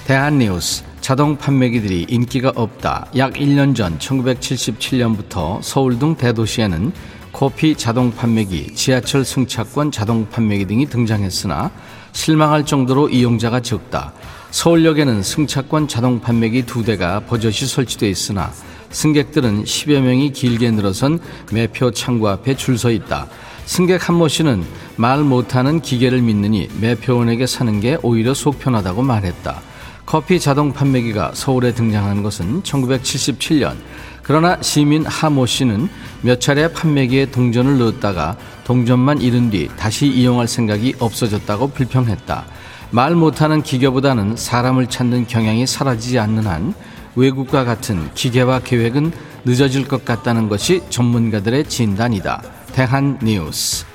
대한뉴스. 0.06 0.84
자동 1.02 1.38
판매기들이 1.38 2.08
인기가 2.10 2.52
없다. 2.56 3.06
약 3.16 3.34
1년 3.34 3.76
전 3.76 4.00
1977년부터 4.00 5.62
서울 5.62 6.00
등 6.00 6.16
대도시에는 6.16 6.94
커피 7.32 7.76
자동 7.76 8.12
판매기, 8.12 8.74
지하철 8.74 9.24
승차권 9.24 9.92
자동 9.92 10.28
판매기 10.28 10.66
등이 10.66 10.88
등장했으나 10.88 11.70
실망할 12.14 12.66
정도로 12.66 13.10
이용자가 13.10 13.60
적다. 13.60 14.14
서울역에는 14.50 15.22
승차권 15.22 15.88
자동 15.88 16.20
판매기 16.20 16.66
두 16.66 16.84
대가 16.84 17.20
버젓이 17.20 17.68
설치되어 17.68 18.10
있으나 18.10 18.52
승객들은 18.90 19.66
10여 19.66 20.00
명이 20.00 20.32
길게 20.32 20.72
늘어선 20.72 21.20
매표 21.52 21.92
창구 21.92 22.28
앞에 22.30 22.56
줄 22.56 22.80
서 22.80 22.90
있다. 22.90 23.28
승객 23.66 24.08
한모 24.08 24.28
씨는 24.28 24.64
말 24.98 25.20
못하는 25.24 25.82
기계를 25.82 26.22
믿느니 26.22 26.68
매표원에게 26.82 27.48
사는 27.48 27.80
게 27.80 27.98
오히려 28.02 28.34
속 28.34 28.60
편하다고 28.60 29.02
말했다. 29.02 29.62
커피 30.06 30.40
자동 30.40 30.74
판매기가 30.74 31.32
서울에 31.34 31.74
등장한 31.74 32.24
것은 32.24 32.62
1977년. 32.64 33.76
그러나 34.22 34.58
시민 34.62 35.06
하모 35.06 35.46
씨는 35.46 35.90
몇 36.22 36.40
차례 36.40 36.72
판매기에 36.72 37.28
동전을 37.32 37.78
넣었다가 37.80 38.38
동전만 38.64 39.22
잃은 39.22 39.50
뒤 39.50 39.70
다시 39.78 40.08
이용할 40.08 40.48
생각이 40.48 40.96
없어졌다고 41.00 41.70
불평했다. 41.70 42.46
말 42.92 43.16
못하는 43.16 43.64
기계보다는 43.64 44.36
사람을 44.36 44.88
찾는 44.88 45.28
경향이 45.28 45.66
사라지지 45.66 46.20
않는 46.20 46.46
한 46.46 46.74
외국과 47.16 47.64
같은 47.64 48.10
기계화 48.14 48.60
계획은 48.60 49.12
늦어질 49.46 49.88
것 49.88 50.06
같다는 50.06 50.48
것이 50.48 50.82
전문가들의 50.90 51.66
진단이다. 51.66 52.63
대한 52.74 53.20
뉴스. 53.22 53.86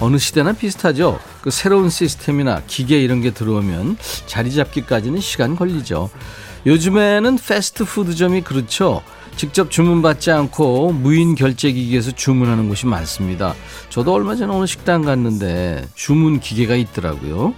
어느 0.00 0.18
시대나 0.18 0.52
비슷하죠. 0.52 1.20
그 1.40 1.50
새로운 1.50 1.88
시스템이나 1.88 2.62
기계 2.66 3.00
이런 3.00 3.20
게 3.20 3.30
들어오면 3.30 3.96
자리 4.26 4.52
잡기까지는 4.52 5.20
시간 5.20 5.56
걸리죠. 5.56 6.10
요즘에는 6.66 7.38
패스트푸드점이 7.38 8.42
그렇죠. 8.42 9.02
직접 9.36 9.70
주문받지 9.70 10.30
않고 10.30 10.92
무인 10.92 11.34
결제 11.34 11.72
기기에서 11.72 12.12
주문하는 12.12 12.68
곳이 12.68 12.86
많습니다. 12.86 13.54
저도 13.90 14.12
얼마 14.14 14.34
전에 14.36 14.52
어느 14.52 14.66
식당 14.66 15.02
갔는데 15.02 15.86
주문 15.94 16.40
기계가 16.40 16.76
있더라고요. 16.76 17.54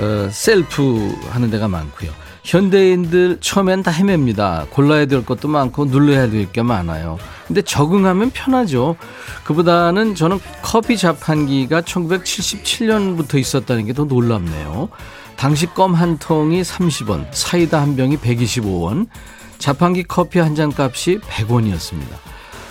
어, 0.00 0.28
셀프 0.30 1.14
하는 1.30 1.50
데가 1.50 1.68
많고요. 1.68 2.12
현대인들 2.52 3.38
처음엔 3.42 3.82
다 3.82 3.90
헤맵니다. 3.90 4.68
골라야 4.70 5.04
될 5.04 5.22
것도 5.26 5.48
많고 5.48 5.84
눌러야 5.84 6.30
될 6.30 6.50
게 6.50 6.62
많아요. 6.62 7.18
근데 7.46 7.60
적응하면 7.60 8.30
편하죠. 8.30 8.96
그보다는 9.44 10.14
저는 10.14 10.40
커피 10.62 10.96
자판기가 10.96 11.82
1977년부터 11.82 13.38
있었다는 13.38 13.84
게 13.84 13.92
더 13.92 14.04
놀랍네요. 14.04 14.88
당시 15.36 15.66
껌 15.66 15.94
한 15.94 16.16
통이 16.18 16.62
30원, 16.62 17.26
사이다 17.32 17.82
한 17.82 17.96
병이 17.96 18.16
125원, 18.16 19.08
자판기 19.58 20.04
커피 20.04 20.38
한 20.38 20.54
잔 20.54 20.72
값이 20.74 21.18
100원이었습니다. 21.20 22.16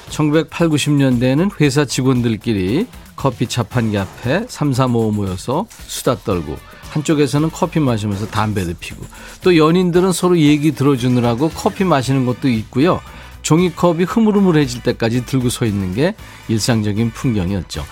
1980, 0.10 0.70
90년대에는 0.72 1.52
회사 1.62 1.86
직원들끼리 1.86 2.88
커피 3.16 3.46
자판기 3.48 3.98
앞에 4.00 4.46
3, 4.48 4.74
4, 4.74 4.86
5 4.88 5.12
모여서 5.12 5.68
수다 5.70 6.16
떨고 6.20 6.58
한쪽에서는 6.89 7.50
커피 7.52 7.80
마시면서 7.80 8.28
담배도 8.28 8.73
피고 8.80 9.06
또 9.41 9.58
연인들은 9.58 10.12
서로 10.12 10.38
얘기 10.38 10.73
들어주느라고 10.73 11.50
커피 11.50 11.84
마시는 11.84 12.26
것도 12.26 12.47
있고요. 12.50 13.02
종이컵이 13.41 14.04
흐물흐물해질 14.04 14.84
때까지 14.84 15.26
들고 15.26 15.50
서 15.50 15.65
있는 15.65 15.93
게 15.93 16.15
일상적인 16.47 17.12
풍경이었죠. 17.12 17.86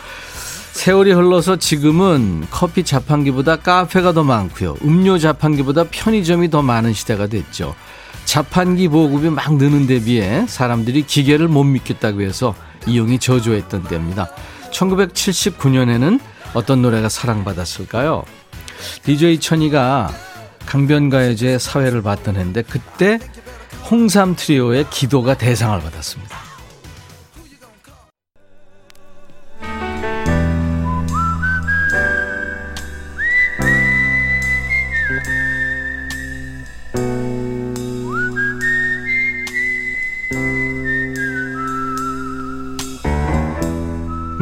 세월이 0.74 1.14
흘러서 1.14 1.56
지금은 1.56 2.46
커피 2.52 2.84
자판기보다 2.84 3.58
카페가 3.58 4.12
더 4.12 4.24
많고요. 4.24 4.76
음료 4.84 5.18
자판기보다 5.18 5.86
편의점이 5.90 6.50
더 6.50 6.62
많은 6.62 6.92
시대가 6.94 7.28
됐죠. 7.28 7.74
자판기 8.26 8.90
보급이 8.90 9.30
막 9.30 9.56
느는 9.56 9.88
데 9.88 10.04
비해 10.04 10.46
사람들이 10.48 11.04
기계를 11.04 11.48
못 11.48 11.64
믿겠다고 11.64 12.22
해서 12.22 12.54
이용이 12.88 13.20
저조했던 13.20 13.84
때입니다. 13.84 14.30
1979년에는 14.72 16.20
어떤 16.54 16.82
노래가 16.82 17.08
사랑받았을까요? 17.08 18.26
DJ 19.04 19.40
천이가 19.40 20.10
강변가요제 20.66 21.60
사회를 21.60 22.02
봤던 22.02 22.38
해인데 22.38 22.62
그때 22.64 23.20
홍삼 23.90 24.36
트리오의 24.36 24.90
기도가 24.90 25.38
대상을 25.38 25.80
받았습니다. 25.80 26.46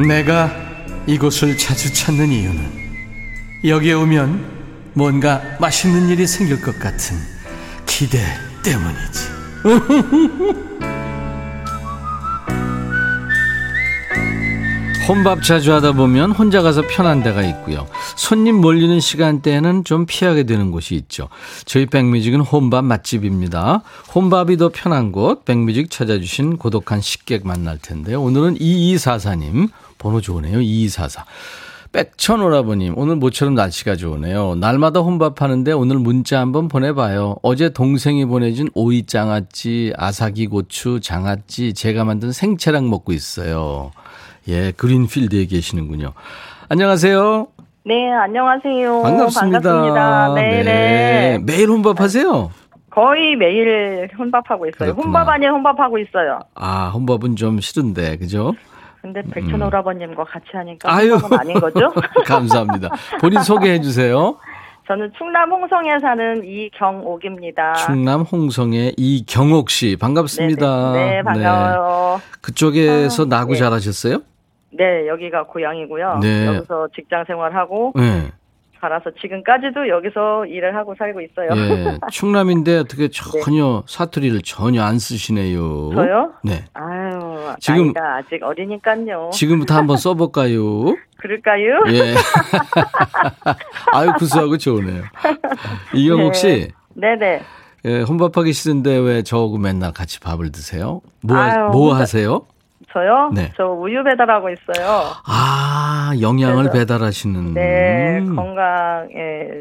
내가 0.06 0.50
이곳을 1.06 1.56
자주 1.56 1.92
찾는 1.92 2.30
이유는 2.30 2.83
여기에 3.64 3.94
오면 3.94 4.92
뭔가 4.92 5.40
맛있는 5.58 6.10
일이 6.10 6.26
생길 6.26 6.60
것 6.60 6.78
같은 6.78 7.16
기대 7.86 8.18
때문이지. 8.62 9.34
혼밥 15.08 15.42
자주 15.42 15.72
하다 15.72 15.92
보면 15.92 16.32
혼자 16.32 16.62
가서 16.62 16.82
편한 16.88 17.22
데가 17.22 17.42
있고요. 17.42 17.86
손님 18.16 18.56
몰리는 18.56 19.00
시간대에는 19.00 19.84
좀 19.84 20.06
피하게 20.06 20.44
되는 20.44 20.70
곳이 20.70 20.94
있죠. 20.94 21.28
저희 21.66 21.86
백뮤직은 21.86 22.40
혼밥 22.40 22.84
맛집입니다. 22.84 23.82
혼밥이 24.14 24.56
더 24.58 24.70
편한 24.70 25.12
곳 25.12 25.44
백뮤직 25.44 25.90
찾아주신 25.90 26.56
고독한 26.56 27.00
식객 27.02 27.46
만날 27.46 27.78
텐데요. 27.78 28.22
오늘은 28.22 28.56
2244님 28.56 29.68
번호 29.98 30.20
좋으네요. 30.20 30.60
2244. 30.60 31.24
백천 31.94 32.42
오라버님, 32.42 32.94
오늘 32.98 33.14
모처럼 33.14 33.54
날씨가 33.54 33.94
좋으네요. 33.94 34.56
날마다 34.56 34.98
혼밥하는데 34.98 35.70
오늘 35.70 35.98
문자 36.00 36.40
한번 36.40 36.66
보내봐요. 36.66 37.36
어제 37.42 37.68
동생이 37.68 38.24
보내준 38.24 38.68
오이 38.74 39.06
장아찌, 39.06 39.92
아사기 39.96 40.48
고추, 40.48 40.98
장아찌, 41.00 41.72
제가 41.72 42.02
만든 42.04 42.32
생채랑 42.32 42.90
먹고 42.90 43.12
있어요. 43.12 43.92
예, 44.48 44.72
그린필드에 44.72 45.46
계시는군요. 45.46 46.14
안녕하세요. 46.68 47.46
네, 47.84 48.10
안녕하세요. 48.12 49.02
반갑습니다. 49.02 49.60
반갑습니다. 49.60 50.34
네, 50.34 50.62
네. 50.64 51.38
매일 51.44 51.68
혼밥하세요? 51.68 52.50
거의 52.90 53.36
매일 53.36 54.08
혼밥하고 54.18 54.66
있어요. 54.66 54.94
그렇구나. 54.94 55.04
혼밥 55.04 55.28
아니에 55.28 55.48
혼밥하고 55.48 55.98
있어요. 55.98 56.40
아, 56.56 56.90
혼밥은 56.92 57.36
좀 57.36 57.60
싫은데, 57.60 58.16
그죠? 58.16 58.52
근데 59.04 59.20
백천 59.20 59.60
오라버님과 59.60 60.24
같이 60.24 60.46
하니까 60.54 60.90
음. 60.90 60.96
아유. 60.96 61.18
아닌 61.38 61.60
거죠? 61.60 61.92
감사합니다. 62.24 62.88
본인 63.20 63.42
소개해 63.42 63.82
주세요. 63.82 64.38
저는 64.86 65.12
충남 65.18 65.52
홍성에 65.52 65.98
사는 66.00 66.42
이경옥입니다. 66.42 67.74
충남 67.74 68.22
홍성의 68.22 68.94
이경옥 68.96 69.68
씨 69.68 69.98
반갑습니다. 70.00 70.92
네네. 70.92 71.10
네, 71.16 71.22
반가워요. 71.22 72.16
네. 72.16 72.24
그쪽에서 72.40 73.24
아, 73.24 73.26
나고 73.28 73.52
네. 73.52 73.58
자라셨어요? 73.58 74.22
네, 74.72 75.06
여기가 75.06 75.48
고향이고요. 75.48 76.20
네. 76.22 76.46
여기서 76.46 76.88
직장 76.96 77.24
생활하고 77.26 77.92
네. 77.96 78.30
살아서 78.84 79.10
지금까지도 79.22 79.88
여기서 79.88 80.44
일을 80.44 80.76
하고 80.76 80.94
살고 80.98 81.22
있어요. 81.22 81.48
예. 81.56 81.98
충남인데 82.12 82.80
어떻게 82.80 83.08
전혀 83.08 83.82
사투리를 83.86 84.42
전혀 84.42 84.82
안 84.82 84.98
쓰시네요. 84.98 85.94
저요? 85.94 86.32
네. 86.44 86.64
아유, 86.74 87.54
지금- 87.60 87.94
아직 87.96 88.42
어리니까요. 88.42 89.30
지금부터 89.32 89.74
한번 89.74 89.96
써볼까요? 89.96 90.96
그럴까요? 91.16 91.82
예. 91.88 92.14
아유, 93.92 94.12
구수하고 94.18 94.58
좋으네요. 94.58 95.02
이경옥 95.94 96.34
씨, 96.34 96.68
네네. 96.94 97.40
예, 97.86 98.00
혼밥하기 98.02 98.52
싫은데 98.52 98.98
왜 98.98 99.22
저하고 99.22 99.56
맨날 99.56 99.92
같이 99.92 100.20
밥을 100.20 100.52
드세요? 100.52 101.00
뭐, 101.22 101.36
하- 101.36 101.44
아유, 101.44 101.70
뭐 101.70 101.88
혼자- 101.88 102.00
하세요? 102.02 102.46
저요? 102.94 103.32
네. 103.34 103.50
저 103.56 103.66
우유 103.66 104.04
배달하고 104.04 104.50
있어요. 104.50 104.86
아, 105.26 106.12
영양을 106.20 106.70
배달하시는. 106.72 107.52
네, 107.52 108.20
음, 108.20 108.36
건강에 108.36 109.08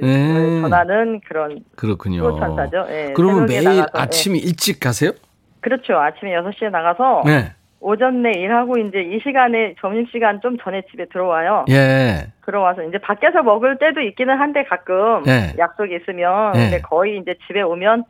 네. 0.02 0.62
전하는 0.62 1.20
그런 1.28 1.60
그렇군요. 1.76 2.20
수호천사죠. 2.20 2.86
예, 2.90 3.14
그러면 3.16 3.48
매일 3.48 3.64
나가서, 3.64 3.90
아침에 3.94 4.38
일찍 4.38 4.80
가세요? 4.80 5.10
예. 5.16 5.34
그렇죠. 5.62 5.98
아침에 5.98 6.32
6시에 6.32 6.70
나가서 6.70 7.24
네. 7.26 7.54
오전 7.80 8.22
내 8.22 8.32
일하고 8.32 8.78
이제 8.78 9.02
이 9.02 9.20
시간에 9.24 9.74
점심 9.82 10.06
시간 10.12 10.40
좀 10.42 10.58
전에 10.64 10.84
집에 10.92 11.06
들어와요. 11.12 11.66
예. 11.70 12.28
들어와서 12.46 12.84
이제 12.84 13.00
밖에서 13.00 13.42
먹을 13.42 13.80
때도 13.80 14.02
있기는 14.02 14.38
한데 14.40 14.64
가끔 14.66 15.24
네. 15.24 15.54
약속이 15.58 15.96
있으면 15.96 16.52
네. 16.54 16.70
근데 16.70 16.82
거의 16.82 17.18
이제 17.18 17.34
집에 17.48 17.62
오면 17.62 18.04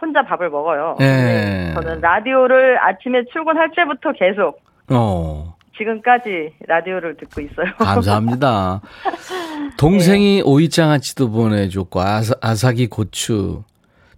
혼자 0.00 0.22
밥을 0.22 0.50
먹어요. 0.50 0.96
네. 0.98 1.72
저는 1.74 2.00
라디오를 2.00 2.78
아침에 2.82 3.24
출근할 3.32 3.70
때부터 3.76 4.12
계속 4.12 4.60
어. 4.90 5.54
지금까지 5.76 6.54
라디오를 6.66 7.16
듣고 7.16 7.40
있어요. 7.40 7.72
감사합니다. 7.78 8.80
네. 9.04 9.70
동생이 9.78 10.42
오이 10.44 10.68
장아찌도 10.68 11.30
보내줬고 11.30 12.00
아사, 12.00 12.34
아사기 12.40 12.88
고추 12.88 13.62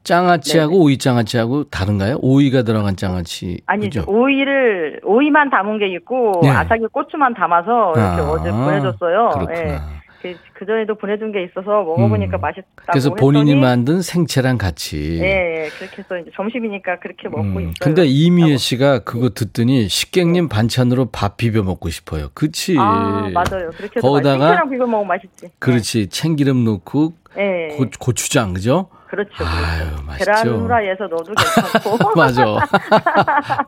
장아찌하고 0.05 0.83
오이 0.83 0.99
장아찌하고 0.99 1.65
다른가요? 1.65 2.19
오이가 2.21 2.63
들어간 2.63 2.97
장아찌 2.97 3.61
아니 3.67 3.85
그죠? 3.85 4.05
오이를 4.09 5.01
오이만 5.05 5.51
담은 5.51 5.79
게 5.79 5.87
있고 5.95 6.41
네. 6.43 6.51
아삭이 6.51 6.87
고추만 6.93 7.35
담아서 7.35 7.93
이렇게 7.95 8.23
아, 8.23 8.31
어제 8.31 8.51
보내줬어요. 8.51 9.29
그렇구나. 9.31 9.61
예. 9.61 9.79
그, 10.23 10.35
그 10.55 10.65
전에도 10.65 10.95
보내준 10.95 11.33
게 11.33 11.43
있어서 11.45 11.83
먹어보니까 11.83 12.39
음. 12.39 12.41
맛있다고 12.41 12.67
그래서 12.93 13.13
본인이 13.15 13.51
했더니 13.51 13.61
만든 13.61 14.01
생채랑 14.03 14.57
같이. 14.57 15.19
예, 15.21 15.65
예, 15.65 15.69
그렇게 15.79 15.99
해서 15.99 16.17
이제 16.19 16.31
점심이니까 16.37 17.01
그렇게 17.01 17.29
먹고 17.29 17.43
음, 17.43 17.61
있어요. 17.61 17.73
근데 17.81 18.07
이미애 18.07 18.57
씨가 18.57 18.99
네. 19.01 19.05
그거 19.05 19.31
듣더니 19.31 19.89
식객님 19.89 20.49
반찬으로 20.49 21.07
밥 21.07 21.37
비벼 21.37 21.63
먹고 21.65 21.91
싶어요. 21.91 22.29
그치? 22.35 22.77
아 22.79 23.29
맞아요. 23.35 23.71
그렇게 23.77 23.95
해서 23.97 24.09
거기다가- 24.09 24.39
맛있랑 24.39 24.71
비벼 24.71 24.87
먹으면 24.87 25.09
맛있지. 25.09 25.49
그렇지. 25.59 26.09
참기름 26.09 26.65
넣고 26.65 27.15
예, 27.39 27.71
예. 27.73 27.77
고, 27.77 27.87
고추장 27.99 28.53
그죠? 28.55 28.89
그렇죠. 29.13 29.45
아유, 29.45 29.85
그렇죠. 29.91 30.03
맛있죠. 30.07 30.25
계란 30.25 30.49
후라이에서 30.49 31.05
넣어도 31.05 31.35
괜찮고. 31.35 32.13
맞아. 32.17 32.45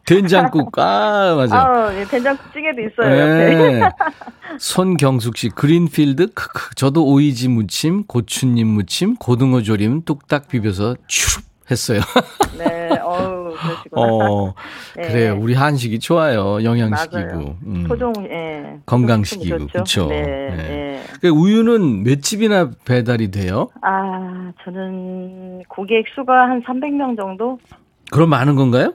된장국 0.07 0.79
아 0.79 1.35
맞아. 1.37 1.57
아, 1.59 1.95
예, 1.95 2.05
된장찌개도 2.05 2.81
있어요. 2.81 3.09
네. 3.11 3.81
손경숙 4.59 5.37
씨, 5.37 5.51
그린필드, 5.51 6.33
크크. 6.33 6.75
저도 6.77 7.05
오이지 7.07 7.49
무침, 7.49 8.05
고추님 8.07 8.67
무침, 8.69 9.17
고등어 9.17 9.61
조림 9.61 10.05
뚝딱 10.07 10.49
비벼서 10.49 10.97
추룹 11.09 11.45
했어요. 11.71 12.01
네, 12.59 12.99
어우, 13.01 13.55
그러시구나. 13.57 14.03
어, 14.03 14.55
네. 14.97 15.09
그래요. 15.09 15.39
우리 15.41 15.55
한식이 15.55 15.99
좋아요. 15.99 16.63
영양식이고. 16.63 17.57
음. 17.67 17.85
토종, 17.89 18.13
예. 18.31 18.79
건강식이고? 18.87 19.67
좋죠. 19.69 20.09
네, 20.09 20.23
네. 20.23 20.57
네. 20.57 21.03
그 21.21 21.29
우유는 21.29 22.03
몇 22.05 22.23
집이나 22.23 22.71
배달이 22.85 23.31
돼요? 23.31 23.69
아, 23.83 24.53
저는 24.65 25.63
고객 25.69 26.05
수가 26.15 26.33
한 26.35 26.63
300명 26.63 27.17
정도? 27.17 27.59
그럼 28.11 28.31
많은 28.31 28.57
건가요? 28.57 28.95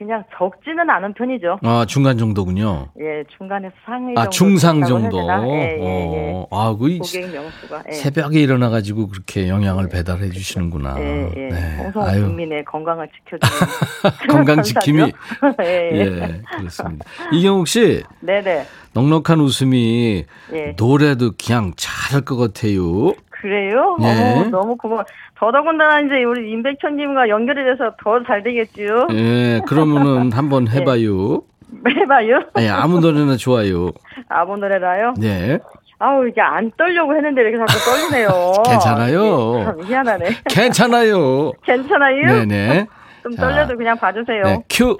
그냥 0.00 0.24
적지는 0.34 0.88
않은 0.88 1.12
편이죠. 1.12 1.58
아, 1.62 1.84
중간 1.86 2.16
정도군요. 2.16 2.88
예, 2.98 3.22
중간에서 3.36 3.74
상위 3.84 4.14
아, 4.16 4.22
정도. 4.22 4.30
중상 4.30 4.80
된다고 4.80 4.98
정도. 4.98 5.30
예, 5.50 5.76
예, 5.78 6.12
예. 6.14 6.32
어, 6.34 6.46
아, 6.50 6.74
그 6.74 6.96
고객 6.96 7.30
명수가. 7.30 7.82
예. 7.86 7.92
새벽에 7.92 8.40
일어나 8.40 8.70
가지고 8.70 9.08
그렇게 9.08 9.50
영양을 9.50 9.90
배달해 9.90 10.30
주시는구나. 10.30 10.96
예, 11.00 11.30
예. 11.36 11.48
네. 11.48 11.76
홍성 11.76 12.02
아유, 12.02 12.22
국민의 12.28 12.64
건강을 12.64 13.10
지켜주는 13.28 13.68
건강 14.30 14.62
지킴이. 14.62 15.12
예, 15.60 15.90
예. 15.92 15.98
예, 16.00 16.42
그렇습니다. 16.56 17.04
이경욱 17.30 17.68
씨, 17.68 18.02
네 18.20 18.40
네. 18.40 18.64
넉넉한 18.94 19.38
웃음이 19.38 20.24
예. 20.54 20.74
노래도 20.78 21.32
그냥 21.38 21.74
잘할 21.76 22.24
것 22.24 22.38
같아요. 22.38 23.12
그래요? 23.40 23.96
예. 24.02 24.06
어머, 24.06 24.44
너무 24.50 24.76
고마워. 24.76 25.04
더더군다나 25.36 26.00
이제 26.00 26.22
우리 26.24 26.50
임백천님과 26.50 27.28
연결이 27.28 27.64
돼서 27.64 27.92
더 28.02 28.22
잘 28.26 28.42
되겠지요? 28.42 29.08
예, 29.12 29.60
그러면은 29.66 30.30
한번 30.36 30.68
해봐요. 30.68 31.42
해봐요. 31.88 32.40
예, 32.58 32.68
아무 32.68 33.00
노래나 33.00 33.36
좋아요. 33.36 33.90
아무 34.28 34.56
노래라요? 34.58 35.14
네. 35.18 35.58
아우, 35.98 36.26
이게 36.26 36.40
안 36.40 36.70
떨려고 36.76 37.14
했는데 37.14 37.42
이렇게 37.42 37.56
자꾸 37.58 37.72
떨리네요. 37.84 38.28
괜찮아요. 38.68 39.76
희한하네. 39.84 40.30
괜찮아요. 40.50 41.52
괜찮아요? 41.62 42.26
네네. 42.44 42.86
좀 43.22 43.32
자. 43.36 43.42
떨려도 43.48 43.76
그냥 43.76 43.96
봐주세요. 43.98 44.42
네, 44.44 44.62
큐. 44.68 44.96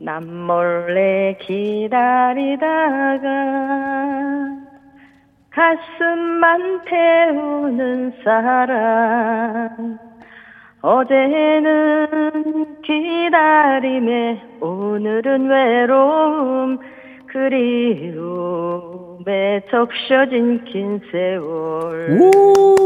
남 0.00 0.26
몰래 0.46 1.36
기다리다가 1.40 2.68
가슴만 5.58 6.84
태우는 6.84 8.12
사랑 8.22 9.98
어제는 10.80 12.80
기다림에 12.82 14.40
오늘은 14.60 15.48
외로움. 15.48 16.78
그리움에 17.26 17.56
적셔진 19.68 20.62
긴 20.64 21.00
세월. 21.10 22.20
오! 22.20 22.76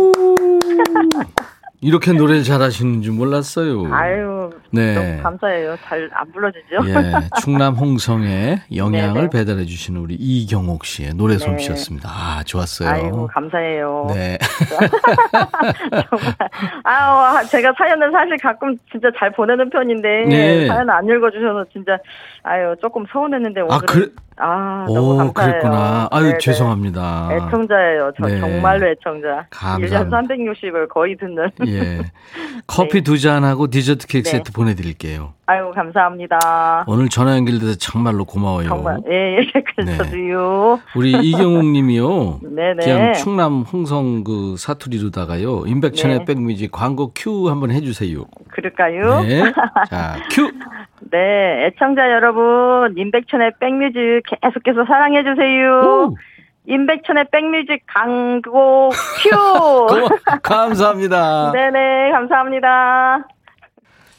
이렇게 1.84 2.12
노래를 2.12 2.44
잘하시는 2.44 3.02
줄 3.02 3.12
몰랐어요. 3.12 3.92
아유 3.92 4.50
네. 4.70 4.94
너무 4.94 5.20
감사해요 5.22 5.76
잘 5.84 6.08
안 6.14 6.30
불러주죠 6.32 6.76
예, 6.86 7.12
충남 7.42 7.74
홍성에 7.74 8.60
네네. 8.70 9.30
배달해 9.30 9.64
주시는 9.64 10.00
우리 10.00 10.14
이경옥 10.14 10.84
씨의 10.84 11.14
노래 11.14 11.34
네. 11.34 11.38
솜씨였습니다. 11.40 12.08
아, 12.08 12.42
좋았어요. 12.44 12.88
아이고 12.88 13.26
감사해요 13.26 14.06
네. 14.14 14.38
아, 16.84 17.42
제가 17.50 17.72
사연을 17.76 18.12
사실 18.12 18.36
가끔 18.38 18.76
진짜 18.90 19.08
잘 19.18 19.32
보내는 19.32 19.68
편인데 19.70 20.24
네. 20.28 20.66
사연 20.68 20.88
안 20.88 21.04
읽어주셔서 21.04 21.64
진짜 21.72 21.98
아유 22.44 22.74
조금 22.80 23.04
서운했는데 23.12 23.60
오늘 23.60 23.74
아, 23.74 23.78
그래? 23.78 24.06
아 24.36 24.84
너무 24.88 25.12
오, 25.14 25.16
감사해요. 25.18 25.50
그랬구나. 25.52 26.08
아유, 26.10 26.22
네네. 26.24 26.38
죄송합니다. 26.38 27.28
애청자예요. 27.32 28.12
저 28.18 28.26
네. 28.26 28.40
정말로 28.40 28.88
애청자. 28.88 29.46
감사합니다. 29.50 30.04
1년 30.08 30.26
360을 30.28 30.88
거의 30.88 31.16
듣는. 31.16 31.50
예. 31.66 32.00
커피 32.66 33.02
두 33.02 33.18
잔 33.18 33.44
하고 33.44 33.68
디저트 33.68 34.06
케이크 34.08 34.28
네. 34.28 34.38
세트 34.38 34.52
보내드릴게요. 34.52 35.34
아유 35.46 35.70
감사합니다. 35.74 36.84
오늘 36.88 37.08
전화 37.10 37.36
연결돼서 37.36 37.74
정말로 37.76 38.24
고마워요. 38.24 38.68
정말 38.68 38.98
예, 39.08 39.36
예. 39.38 39.46
그래서 39.76 39.90
네. 39.92 39.96
저도요. 39.98 40.80
우리 40.96 41.12
이경욱 41.12 41.64
님이요. 41.66 42.40
네네. 42.50 42.76
그냥 42.84 43.12
충남 43.14 43.60
홍성 43.62 44.24
그 44.24 44.56
사투리로다가요. 44.58 45.64
임백천의 45.66 46.18
네. 46.20 46.24
백뮤직 46.24 46.72
광고 46.72 47.12
큐 47.14 47.48
한번 47.50 47.70
해주세요. 47.70 48.24
그럴까요? 48.48 49.20
네. 49.22 49.42
자, 49.88 50.16
큐. 50.32 50.50
네, 51.10 51.66
애청자 51.66 52.10
여러분, 52.10 52.96
임백천의 52.96 53.52
백뮤직 53.60 54.22
계속해서 54.26 54.84
사랑해주세요. 54.86 55.80
오. 55.80 56.16
임백천의 56.66 57.26
백뮤직 57.32 57.84
광고 57.86 58.90
큐! 58.90 60.10
감사합니다. 60.42 61.52
네네, 61.52 62.12
감사합니다. 62.12 63.26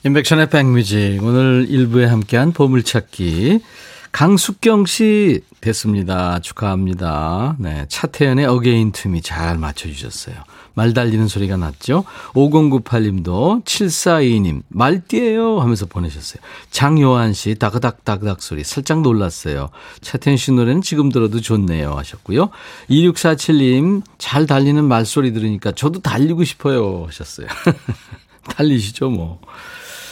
임백천의 0.06 0.50
백뮤직 0.50 1.24
오늘 1.24 1.66
일부에 1.70 2.06
함께한 2.06 2.52
보물찾기 2.52 3.62
강숙경 4.12 4.86
씨 4.86 5.42
됐습니다. 5.62 6.40
축하합니다. 6.40 7.56
네. 7.58 7.86
차태현의 7.88 8.46
Again 8.46 8.92
to 8.92 9.07
Me 9.07 9.22
잘 9.22 9.58
맞춰주셨어요. 9.58 10.36
말 10.74 10.94
달리는 10.94 11.28
소리가 11.28 11.58
났죠? 11.58 12.04
5098님도 12.34 13.64
7422님 13.64 14.64
말띠예요 14.70 15.60
하면서 15.60 15.86
보내셨어요. 15.86 16.42
장요한 16.72 17.34
씨 17.34 17.56
다그닥 17.56 18.04
다그닥 18.06 18.42
소리 18.42 18.64
살짝 18.64 19.02
놀랐어요. 19.02 19.70
차태현 20.02 20.38
씨 20.38 20.52
노래는 20.52 20.82
지금 20.82 21.10
들어도 21.10 21.42
좋네요 21.42 21.94
하셨고요. 21.94 22.50
2647님 22.90 24.02
잘 24.18 24.46
달리는 24.46 24.84
말소리 24.84 25.34
들으니까 25.34 25.72
저도 25.72 26.02
달리고 26.02 26.44
싶어요 26.44 27.06
하셨어요. 27.08 27.48
달리시죠 28.50 29.10
뭐. 29.10 29.40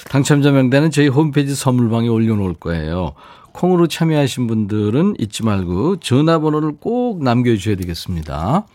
당첨자 0.10 0.52
명단은 0.52 0.92
저희 0.92 1.08
홈페이지 1.08 1.56
선물방에 1.56 2.08
올려놓을 2.08 2.56
거예요. 2.56 3.14
콩으로 3.54 3.88
참여하신 3.88 4.48
분들은 4.48 5.16
잊지 5.20 5.44
말고 5.44 5.98
전화번호를 5.98 6.74
꼭 6.80 7.24
남겨주셔야 7.24 7.76
되겠습니다. 7.76 8.66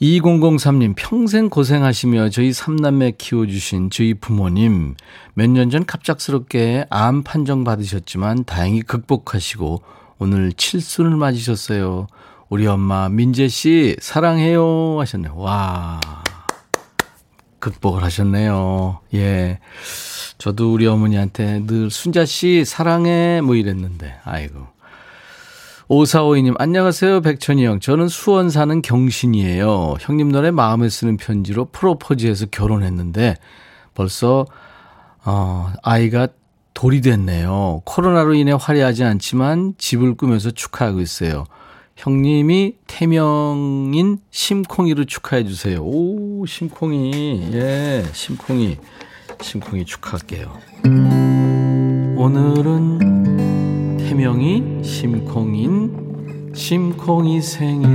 2003님, 0.00 0.94
평생 0.96 1.48
고생하시며 1.48 2.30
저희 2.30 2.52
삼남매 2.52 3.12
키워주신 3.18 3.90
저희 3.90 4.14
부모님, 4.14 4.94
몇 5.34 5.48
년 5.50 5.70
전 5.70 5.84
갑작스럽게 5.86 6.86
암 6.90 7.22
판정 7.22 7.64
받으셨지만 7.64 8.44
다행히 8.44 8.82
극복하시고 8.82 9.82
오늘 10.18 10.52
칠순을 10.52 11.16
맞으셨어요. 11.16 12.06
우리 12.48 12.66
엄마 12.66 13.08
민재씨, 13.08 13.96
사랑해요. 14.00 14.98
하셨네요. 15.00 15.34
와. 15.36 16.00
극복을 17.58 18.02
하셨네요. 18.04 19.00
예. 19.14 19.58
저도 20.36 20.72
우리 20.74 20.86
어머니한테 20.86 21.64
늘 21.66 21.90
순자씨, 21.90 22.64
사랑해. 22.66 23.40
뭐 23.40 23.54
이랬는데, 23.54 24.16
아이고. 24.24 24.66
5452님, 25.88 26.54
안녕하세요. 26.58 27.20
백천이 27.20 27.64
형. 27.64 27.78
저는 27.78 28.08
수원 28.08 28.48
사는 28.48 28.80
경신이에요. 28.80 29.96
형님 30.00 30.32
노래 30.32 30.50
마음에 30.50 30.88
쓰는 30.88 31.16
편지로 31.18 31.66
프로포즈해서 31.66 32.46
결혼했는데 32.46 33.36
벌써, 33.92 34.46
어, 35.24 35.72
아이가 35.82 36.28
돌이 36.72 37.02
됐네요. 37.02 37.82
코로나로 37.84 38.34
인해 38.34 38.52
화려하지 38.58 39.04
않지만 39.04 39.74
집을 39.76 40.16
꾸면서 40.16 40.50
축하하고 40.50 41.00
있어요. 41.00 41.44
형님이 41.96 42.76
태명인 42.86 44.18
심콩이로 44.30 45.04
축하해 45.04 45.44
주세요. 45.44 45.80
오, 45.82 46.44
심콩이. 46.46 47.50
예, 47.52 48.04
심콩이. 48.12 48.78
심콩이 49.40 49.84
축하할게요. 49.84 50.58
오늘은 52.16 53.13
태명이 54.14 54.84
심콩인 54.84 56.52
심콩이 56.54 57.42
생일. 57.42 57.88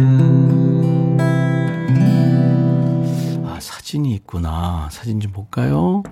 아, 3.46 3.58
사진이 3.62 4.14
있구나. 4.16 4.90
사진 4.92 5.22
좀 5.22 5.32
볼까요? 5.32 6.04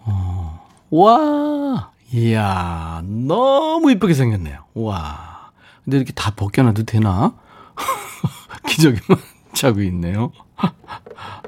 어, 0.00 0.66
와, 0.90 1.92
이야, 2.12 3.04
너무 3.04 3.92
이쁘게 3.92 4.14
생겼네요. 4.14 4.64
와. 4.74 5.52
근데 5.84 5.98
이렇게 5.98 6.12
다 6.12 6.32
벗겨놔도 6.34 6.82
되나? 6.82 7.36
기저귀만 8.68 9.22
차고 9.52 9.80
있네요. 9.82 10.32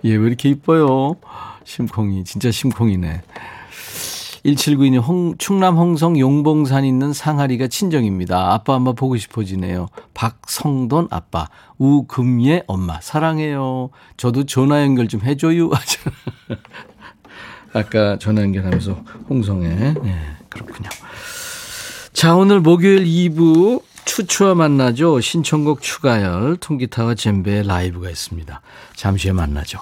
얘 0.05 0.15
왜 0.15 0.29
이렇게 0.29 0.51
이뻐요? 0.51 1.17
심콩이, 1.65 2.23
진짜 2.23 2.53
심콩이네. 2.53 3.23
1792님, 4.47 5.03
홍, 5.03 5.37
충남 5.39 5.77
홍성 5.77 6.19
용봉산 6.19 6.85
있는 6.85 7.13
상하리가 7.13 7.67
친정입니다. 7.67 8.53
아빠 8.53 8.75
엄마 8.75 8.93
보고 8.93 9.17
싶어지네요. 9.17 9.89
박성돈 10.15 11.09
아빠, 11.11 11.49
우금예 11.79 12.63
엄마, 12.69 13.01
사랑해요. 13.01 13.91
저도 14.17 14.47
전화 14.47 14.83
연결 14.83 15.09
좀 15.09 15.23
해줘요. 15.23 15.71
아까 17.73 18.19
전화 18.19 18.43
연결하면서 18.43 19.05
홍성에. 19.29 19.69
네, 19.69 20.17
그렇군요. 20.49 20.89
자, 22.13 22.37
오늘 22.37 22.61
목요일 22.61 23.05
2부 23.05 23.83
추추와 24.05 24.55
만나죠. 24.55 25.21
신청곡 25.21 25.83
추가열, 25.83 26.57
통기타와 26.59 27.17
젬베의 27.17 27.67
라이브가 27.67 28.09
있습니다. 28.09 28.61
잠시 28.95 29.29
후에 29.29 29.35
만나죠. 29.35 29.81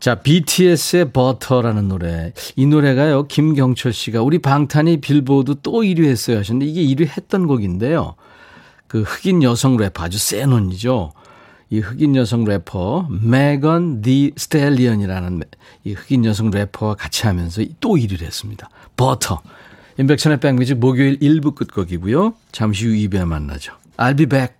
자, 0.00 0.14
BTS의 0.14 1.12
버터라는 1.12 1.88
노래. 1.88 2.32
이 2.56 2.66
노래가요, 2.66 3.26
김경철 3.28 3.92
씨가 3.92 4.22
우리 4.22 4.38
방탄이 4.38 5.02
빌보드 5.02 5.56
또 5.62 5.82
1위 5.82 6.06
했어요 6.06 6.38
하셨는데 6.38 6.72
이게 6.72 6.82
1위 6.82 7.06
했던 7.06 7.46
곡인데요. 7.46 8.14
그 8.86 9.02
흑인 9.02 9.42
여성 9.42 9.76
래퍼 9.76 10.02
아주 10.02 10.18
센 10.18 10.52
언니죠. 10.52 11.12
이 11.68 11.78
흑인 11.78 12.16
여성 12.16 12.44
래퍼 12.44 13.08
메건 13.22 14.00
디 14.00 14.32
스텔리언이라는 14.36 15.42
이 15.84 15.92
흑인 15.92 16.24
여성 16.24 16.50
래퍼와 16.50 16.94
같이 16.94 17.26
하면서 17.26 17.62
또 17.78 17.90
1위를 17.90 18.22
했습니다. 18.22 18.70
버터. 18.96 19.42
임백천의 19.98 20.40
백뮤직 20.40 20.78
목요일 20.78 21.18
1부 21.18 21.54
끝곡이고요. 21.54 22.32
잠시 22.52 22.86
후 22.86 22.94
2부에 22.94 23.26
만나죠. 23.26 23.74
I'll 23.98 24.16
be 24.16 24.26
back. 24.26 24.59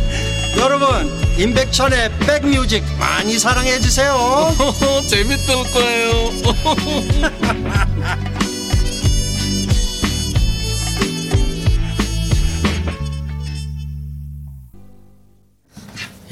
여러분 0.57 0.87
임백천의 1.39 2.11
백뮤직 2.19 2.83
많이 2.99 3.39
사랑해 3.39 3.79
주세요 3.79 4.15
재밌을 5.09 5.55
거예요 5.73 6.11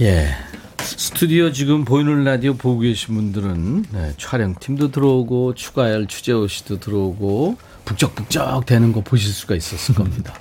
예. 0.02 0.30
스튜디오 0.78 1.52
지금 1.52 1.84
보이는 1.84 2.24
라디오 2.24 2.54
보고 2.54 2.80
계신 2.80 3.16
분들은 3.16 3.86
네, 3.92 4.14
촬영팀도 4.18 4.92
들어오고 4.92 5.56
추가열 5.56 6.08
추재호 6.08 6.48
씨도 6.48 6.80
들어오고 6.80 7.58
북적북적 7.84 8.66
되는 8.66 8.94
거 8.94 9.02
보실 9.02 9.34
수가 9.34 9.56
있었을 9.56 9.96
겁니다. 9.96 10.34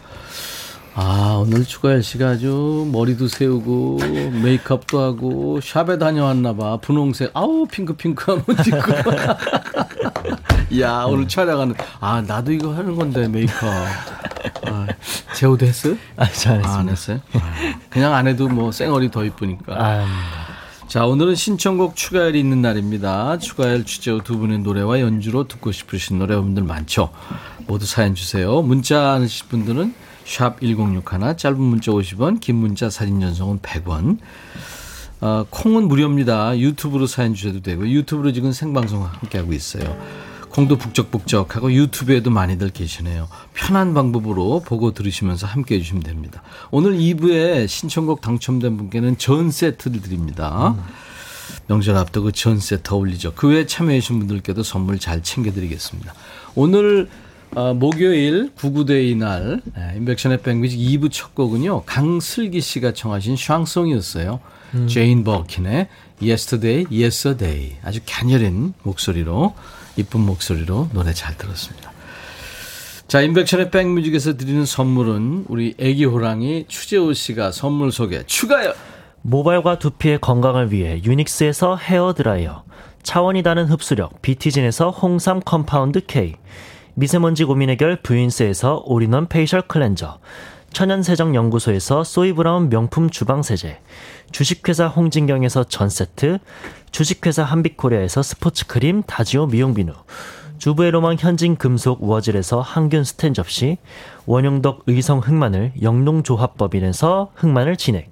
아 1.01 1.41
오늘 1.41 1.65
추가열 1.65 2.03
씨가 2.03 2.31
아주 2.31 2.89
머리도 2.91 3.29
세우고 3.29 3.99
메이크업도 4.43 5.01
하고 5.01 5.61
샵에 5.63 5.97
다녀왔나 5.97 6.57
봐 6.57 6.77
분홍색 6.79 7.31
아우 7.35 7.67
핑크핑크한 7.71 8.43
옷 8.49 8.67
입고 8.67 9.13
야 10.81 11.05
오늘 11.05 11.29
촬영하는 11.29 11.77
아 12.01 12.21
나도 12.23 12.51
이거 12.51 12.75
하는 12.75 12.97
건데 12.97 13.29
메이크업 13.29 13.73
아, 14.67 14.87
재호도 15.37 15.67
했어요? 15.67 15.97
아, 16.17 16.25
잘했습니다. 16.25 16.69
아, 16.69 16.79
안 16.79 16.89
했어요? 16.89 17.21
아, 17.35 17.55
그냥 17.91 18.15
안 18.15 18.27
해도 18.27 18.49
뭐 18.49 18.73
쌩얼이 18.73 19.13
더 19.13 19.25
이쁘니까. 19.25 19.75
아, 19.77 20.07
자, 20.89 21.07
오늘은 21.07 21.35
신청곡 21.35 21.97
추가열이 21.97 22.39
있는 22.39 22.63
날입니다. 22.63 23.39
추가열 23.39 23.85
주제호 23.85 24.23
두 24.23 24.39
분의 24.39 24.61
노래와 24.61 25.01
연주로 25.01 25.47
듣고 25.47 25.73
싶으신 25.73 26.19
노래분들 26.19 26.63
많죠. 26.65 27.11
모두 27.67 27.87
사연 27.87 28.15
주세요. 28.15 28.63
문자 28.63 29.13
하실 29.13 29.49
분들은 29.49 29.95
샵 30.29 30.61
1061, 30.61 31.37
짧은 31.39 31.59
문자 31.59 31.91
50원, 31.91 32.39
긴 32.39 32.57
문자 32.57 32.91
사진 32.91 33.19
전송은 33.19 33.61
100원. 33.61 34.19
어, 35.21 35.47
콩은 35.49 35.89
무료입니다. 35.89 36.59
유튜브로 36.59 37.07
사연 37.07 37.35
주셔도 37.35 37.63
되고 37.63 37.89
유튜브로 37.89 38.33
지금 38.33 38.53
생방송 38.53 39.05
함께하고 39.05 39.55
있어요. 39.55 39.99
콩도 40.51 40.77
북적북적하고 40.77 41.73
유튜브에도 41.73 42.31
많이들 42.31 42.71
계시네요. 42.71 43.29
편한 43.55 43.95
방법으로 43.95 44.61
보고 44.61 44.93
들으시면서 44.93 45.47
함께 45.47 45.77
해주시면 45.77 46.03
됩니다. 46.03 46.43
오늘 46.71 46.99
2부에 46.99 47.67
신청곡 47.67 48.21
당첨된 48.21 48.77
분께는 48.77 49.19
전 49.19 49.51
세트를 49.51 50.03
드립니다. 50.03 50.77
명절 51.69 51.97
앞두고 51.97 52.33
전 52.33 52.61
세트 52.61 52.93
어울리죠. 52.93 53.33
그 53.35 53.49
외에 53.49 53.67
참여해주신 53.67 54.19
분들께도 54.19 54.63
선물 54.63 54.99
잘 54.99 55.23
챙겨드리겠습니다. 55.23 56.15
오늘 56.55 57.09
어, 57.55 57.75
목요일 57.75 58.53
구구데이 58.55 59.15
날 59.15 59.61
네, 59.75 59.95
임백천의 59.97 60.43
백뮤직 60.43 60.79
2부 60.79 61.11
첫 61.11 61.35
곡은요. 61.35 61.83
강슬기 61.87 62.61
씨가 62.61 62.93
청하신 62.93 63.37
샹송이었어요. 63.37 64.41
제인 64.87 65.25
버킨의 65.25 65.89
Yesterday 66.21 66.85
Yes 66.91 67.28
a 67.28 67.40
Day 67.40 67.77
아주 67.83 68.01
갸녀린 68.07 68.75
목소리로 68.83 69.55
이쁜 69.97 70.21
목소리로 70.21 70.91
노래 70.93 71.13
잘 71.15 71.37
들었습니다. 71.39 71.91
자, 73.09 73.23
임백천의 73.23 73.71
백뮤직에서 73.71 74.37
드리는 74.37 74.67
선물은 74.67 75.47
우리 75.49 75.75
애기 75.79 76.05
호랑이 76.05 76.67
추재호 76.69 77.15
씨가 77.15 77.53
선물 77.53 77.91
소개 77.91 78.23
추가요. 78.27 78.75
모발과 79.23 79.79
두피의 79.79 80.19
건강을 80.21 80.71
위해 80.71 81.01
유닉스에서 81.03 81.77
헤어 81.77 82.13
드라이어, 82.13 82.65
차원이 83.03 83.43
다른 83.43 83.67
흡수력 83.67 84.21
비티진에서 84.21 84.91
홍삼 84.91 85.41
compound 85.41 86.05
K, 86.07 86.35
미세먼지 86.99 87.45
고민 87.45 87.71
해결 87.71 87.95
뷰인스에서 88.03 88.83
all-in-one 88.85 89.29
facial 89.29 89.63
cleanser, 89.63 90.19
천연세정 90.73 91.37
연구소에서 91.37 92.03
소이브라운 92.03 92.71
명품 92.71 93.09
주방 93.09 93.45
세제, 93.45 93.79
주식회사 94.33 94.89
홍진경에서 94.89 95.63
전 95.63 95.91
세트, 95.91 96.41
주식회사 96.91 97.45
한빛코리아에서 97.45 98.25
스포츠 98.25 98.67
크림 98.67 99.05
다지오 99.05 99.47
미용 99.47 99.75
비누, 99.75 99.93
주부의 100.59 100.91
로망 100.91 101.15
현진 101.17 101.55
금속 101.55 102.03
우어질에서 102.03 102.63
항균 102.63 103.05
스텐 103.05 103.33
접시, 103.33 103.79
원용덕 104.27 104.83
의성 104.89 105.21
흑마늘 105.21 105.75
영농조합법인에서 105.81 107.31
흑마늘 107.37 107.77
진액, 107.77 108.11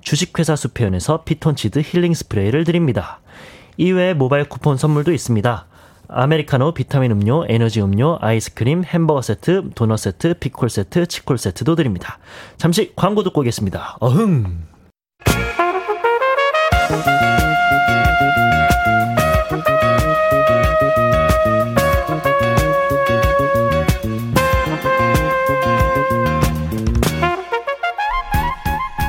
주식회사 0.00 0.56
수페온에서 0.56 1.24
피톤치드 1.24 1.82
힐링 1.84 2.14
스프레이를 2.14 2.64
드립니다. 2.64 3.20
이외에 3.76 4.14
모바일 4.14 4.48
쿠폰 4.48 4.78
선물도 4.78 5.12
있습니다. 5.12 5.66
아메리카노, 6.08 6.74
비타민 6.74 7.10
음료, 7.10 7.44
에너지 7.48 7.80
음료, 7.80 8.18
아이스크림, 8.20 8.84
햄버거 8.84 9.22
세트, 9.22 9.70
도넛 9.74 9.98
세트, 9.98 10.34
피콜 10.34 10.68
세트, 10.68 11.06
치콜 11.06 11.38
세트도 11.38 11.74
드립니다. 11.74 12.18
잠시 12.58 12.92
광고 12.94 13.22
듣고 13.22 13.40
오겠습니다. 13.40 13.96
어흥! 14.00 14.72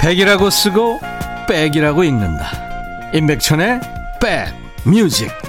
백이라고 0.01 0.49
쓰고 0.49 0.99
백이라고 1.47 2.03
읽는다. 2.03 3.12
임백천의 3.13 3.79
백 4.21 4.53
뮤직. 4.86 5.42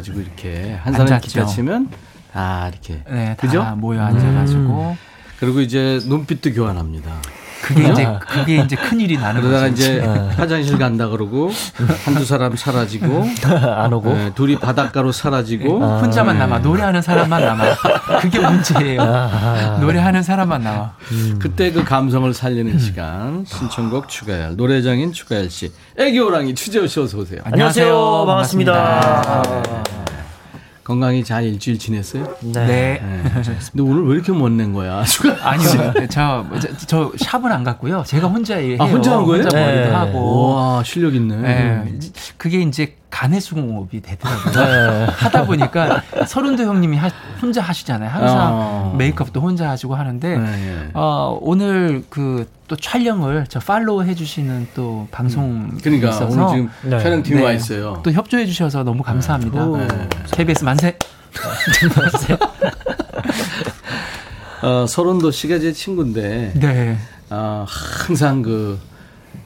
모여가지고 0.00 0.20
이렇게 0.20 0.78
한 0.82 0.94
앉았죠. 0.94 1.20
기타 1.28 1.46
치면 1.46 1.88
다 2.32 2.68
이렇게 2.68 3.02
네, 3.08 3.26
다 3.28 3.34
그죠? 3.36 3.62
모여 3.76 4.02
앉아가지고 4.02 4.96
그리고 5.38 5.60
이제 5.60 6.00
눈빛도 6.04 6.52
교환합니다. 6.52 7.10
그게 7.62 7.88
이제 7.90 8.08
그게 8.26 8.56
이제 8.56 8.74
큰 8.74 9.00
일이 9.00 9.18
나는 9.18 9.42
그러다가 9.42 9.68
거죠. 9.68 9.82
이제 9.82 10.00
화장실 10.36 10.78
간다 10.78 11.08
그러고 11.08 11.50
한두 12.06 12.24
사람 12.24 12.56
사라지고 12.56 13.24
안 13.76 13.92
오고. 13.92 14.12
네, 14.14 14.32
둘이 14.34 14.58
바닷가로 14.58 15.12
사라지고 15.12 15.78
혼자만 16.00 16.36
네. 16.36 16.40
남아 16.40 16.60
노래하는 16.60 17.02
사람만 17.02 17.42
남아 17.42 17.64
그게 18.22 18.38
문제예요. 18.40 19.78
노래하는 19.80 20.22
사람만 20.22 20.62
남아. 20.62 20.94
그때 21.38 21.70
그 21.70 21.84
감성을 21.84 22.32
살리는 22.32 22.78
시간 22.78 23.44
신청곡 23.46 24.08
추가열 24.08 24.56
노래장인 24.56 25.12
추가열 25.12 25.50
씨 25.50 25.70
애기호랑이 25.98 26.54
추재호 26.54 26.86
씨 26.86 26.98
어서 27.00 27.18
오세요. 27.18 27.40
안녕하세요. 27.44 28.24
반갑습니다. 28.26 29.89
건강히 30.90 31.22
잘 31.22 31.44
일주일 31.44 31.78
지냈어요? 31.78 32.26
네. 32.40 32.66
네. 32.66 33.00
근데 33.72 33.80
오늘 33.80 34.04
왜 34.08 34.14
이렇게 34.16 34.32
못 34.32 34.48
낸 34.50 34.72
거야? 34.72 35.04
아니요, 35.40 35.68
저, 36.10 36.44
저, 36.60 36.76
저 36.88 37.12
샵을 37.16 37.52
안 37.52 37.62
갔고요. 37.62 38.02
제가 38.04 38.26
혼자 38.26 38.56
해요. 38.56 38.76
아, 38.80 38.86
혼자 38.86 39.12
한 39.16 39.24
거예요? 39.24 39.44
혼자 39.44 39.56
머리도 39.56 39.84
네. 39.84 39.90
하고. 39.94 40.54
와 40.56 40.82
실력 40.82 41.14
있네. 41.14 41.36
네. 41.36 41.98
그게 42.40 42.62
이제 42.62 42.96
간해수공업이 43.10 44.00
되더라고요. 44.00 44.52
네. 44.54 45.04
하다 45.12 45.44
보니까 45.44 46.02
서른도 46.26 46.62
형님이 46.64 46.96
하- 46.96 47.10
혼자 47.42 47.60
하시잖아요. 47.60 48.08
항상 48.08 48.48
어. 48.52 48.94
메이크업도 48.96 49.42
혼자 49.42 49.68
하시고 49.68 49.94
하는데 49.94 50.38
네, 50.38 50.44
네. 50.46 50.88
어, 50.94 51.38
오늘 51.42 52.02
그 52.08 52.46
또 52.70 52.76
촬영을 52.76 53.46
저 53.48 53.58
팔로우 53.58 54.04
해주시는 54.04 54.68
또 54.76 55.08
방송 55.10 55.76
그러니까 55.82 56.10
있어서 56.10 56.26
오늘 56.44 56.54
지금 56.54 56.70
네. 56.88 57.00
촬영팀이 57.02 57.40
네. 57.40 57.44
와 57.44 57.50
있어요. 57.50 58.00
또 58.04 58.12
협조해 58.12 58.46
주셔서 58.46 58.84
너무 58.84 59.02
감사합니다. 59.02 59.66
네. 59.66 59.88
KBS 60.30 60.62
만세. 60.62 60.96
어, 64.62 64.86
서른도 64.86 65.32
씨가 65.32 65.58
제 65.58 65.72
친구인데 65.72 66.52
네, 66.54 66.96
어, 67.30 67.66
항상 68.06 68.40
그 68.42 68.78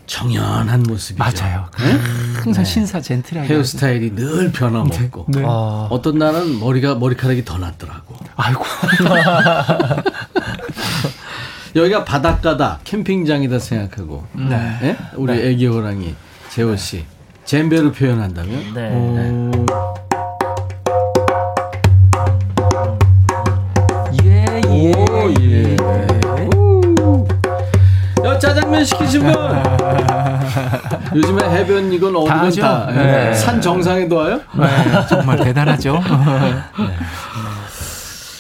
정연한 0.07 0.83
모습이죠. 0.83 1.23
맞아요. 1.23 1.67
항상 2.43 2.65
신사 2.65 3.01
젠틀하게. 3.01 3.49
헤어스타일이 3.49 4.15
늘 4.15 4.53
변함없고 4.53 5.27
네. 5.29 5.43
아, 5.45 5.89
어떤 5.91 6.19
날은 6.19 6.61
머리가 6.61 6.95
머리카락이 6.97 7.45
더 7.45 7.59
났더라고. 7.59 8.15
아이고. 8.37 8.65
여기가 11.77 12.05
바닷가다 12.05 12.79
캠핑장이다 12.85 13.59
생각하고 13.59 14.25
네. 14.33 14.79
예? 14.83 14.97
우리 15.17 15.33
애기 15.41 15.67
호랑이 15.67 16.15
재호 16.51 16.77
씨 16.77 17.05
잼베로 17.45 17.93
표현한다면 17.93 18.75
네. 18.75 18.81
예, 18.81 19.65
야, 28.35 28.39
짜장면 28.39 28.85
시키신 28.85 29.23
분! 29.23 29.33
요즘에 31.15 31.49
해변 31.49 31.93
이건 31.93 32.17
어디건 32.17 32.39
하죠. 32.39 32.61
다. 32.63 32.89
예. 32.91 32.95
네. 32.95 33.35
산 33.35 33.61
정상에도 33.61 34.17
와요? 34.17 34.41
네, 34.59 34.67
정말 35.09 35.39
대단하죠. 35.39 36.03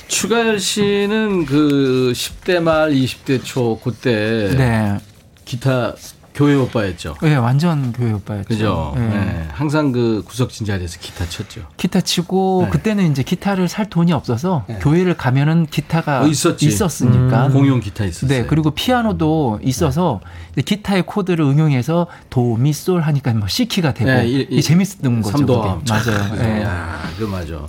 추가열 0.09 0.59
씨는 0.59 1.46
그 1.46 2.12
10대 2.14 2.61
말 2.61 2.90
20대 2.90 3.44
초 3.44 3.78
그때 3.78 4.51
네. 4.57 4.99
기타 5.45 5.95
교회 6.35 6.55
오빠였죠. 6.57 7.14
네, 7.22 7.37
완전 7.37 7.93
교회 7.93 8.11
오빠였죠. 8.12 8.49
그죠? 8.49 8.93
네. 8.97 9.09
네. 9.09 9.49
항상 9.53 9.93
그 9.93 10.24
구석진 10.26 10.66
자리에서 10.66 10.99
기타 10.99 11.24
쳤죠. 11.28 11.62
기타 11.76 12.01
치고 12.01 12.62
네. 12.64 12.70
그때는 12.70 13.09
이제 13.12 13.22
기타를 13.22 13.68
살 13.68 13.89
돈이 13.89 14.12
없어서 14.12 14.64
네. 14.66 14.78
교회를 14.80 15.16
가면은 15.16 15.64
기타가 15.66 16.22
어, 16.22 16.26
있었지. 16.26 16.66
있었으니까. 16.66 17.51
공용 17.51 17.78
기타 17.78 18.05
있었어요. 18.05 18.28
네, 18.28 18.47
그리고 18.49 18.72
피아노도 18.72 19.61
있어서 19.62 20.20
이제 20.53 20.62
기타의 20.62 21.05
코드를 21.07 21.45
응용해서 21.45 22.09
도, 22.30 22.57
미, 22.57 22.72
솔 22.72 23.01
하니까 23.03 23.32
뭐 23.35 23.47
C키가 23.47 23.95
되고 23.95 24.11
네, 24.11 24.26
이- 24.26 24.41
이게 24.51 24.61
재밌었던 24.61 25.22
거죠. 25.22 25.47
그게. 25.47 25.53
맞아요. 25.89 26.35
네. 26.35 26.62
야, 26.64 27.01
그 27.16 27.24
맞아. 27.24 27.61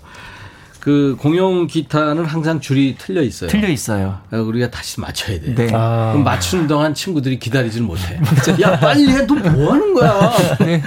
그 0.85 1.17
공용 1.19 1.65
기타는 1.65 2.25
항상 2.25 2.59
줄이 2.59 2.93
틀려 2.95 3.23
있어요. 3.23 3.49
틀려 3.49 3.67
있어요. 3.69 4.19
어, 4.31 4.37
우리가 4.37 4.69
다시 4.69 4.99
맞춰야 4.99 5.39
돼. 5.39 5.55
네. 5.55 5.71
아, 5.73 6.11
그럼 6.11 6.23
맞추는 6.23 6.67
동안 6.67 6.93
친구들이 6.93 7.39
기다리질 7.39 7.81
못해. 7.81 8.19
야 8.61 8.79
빨리 8.79 9.07
해. 9.09 9.25
너 9.25 9.33
뭐 9.33 9.73
하는 9.73 9.93
거야? 9.95 10.31
네. 10.59 10.83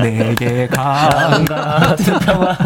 내게 0.02 0.66
가. 0.66 1.44
같은 1.46 2.18
평화. 2.20 2.56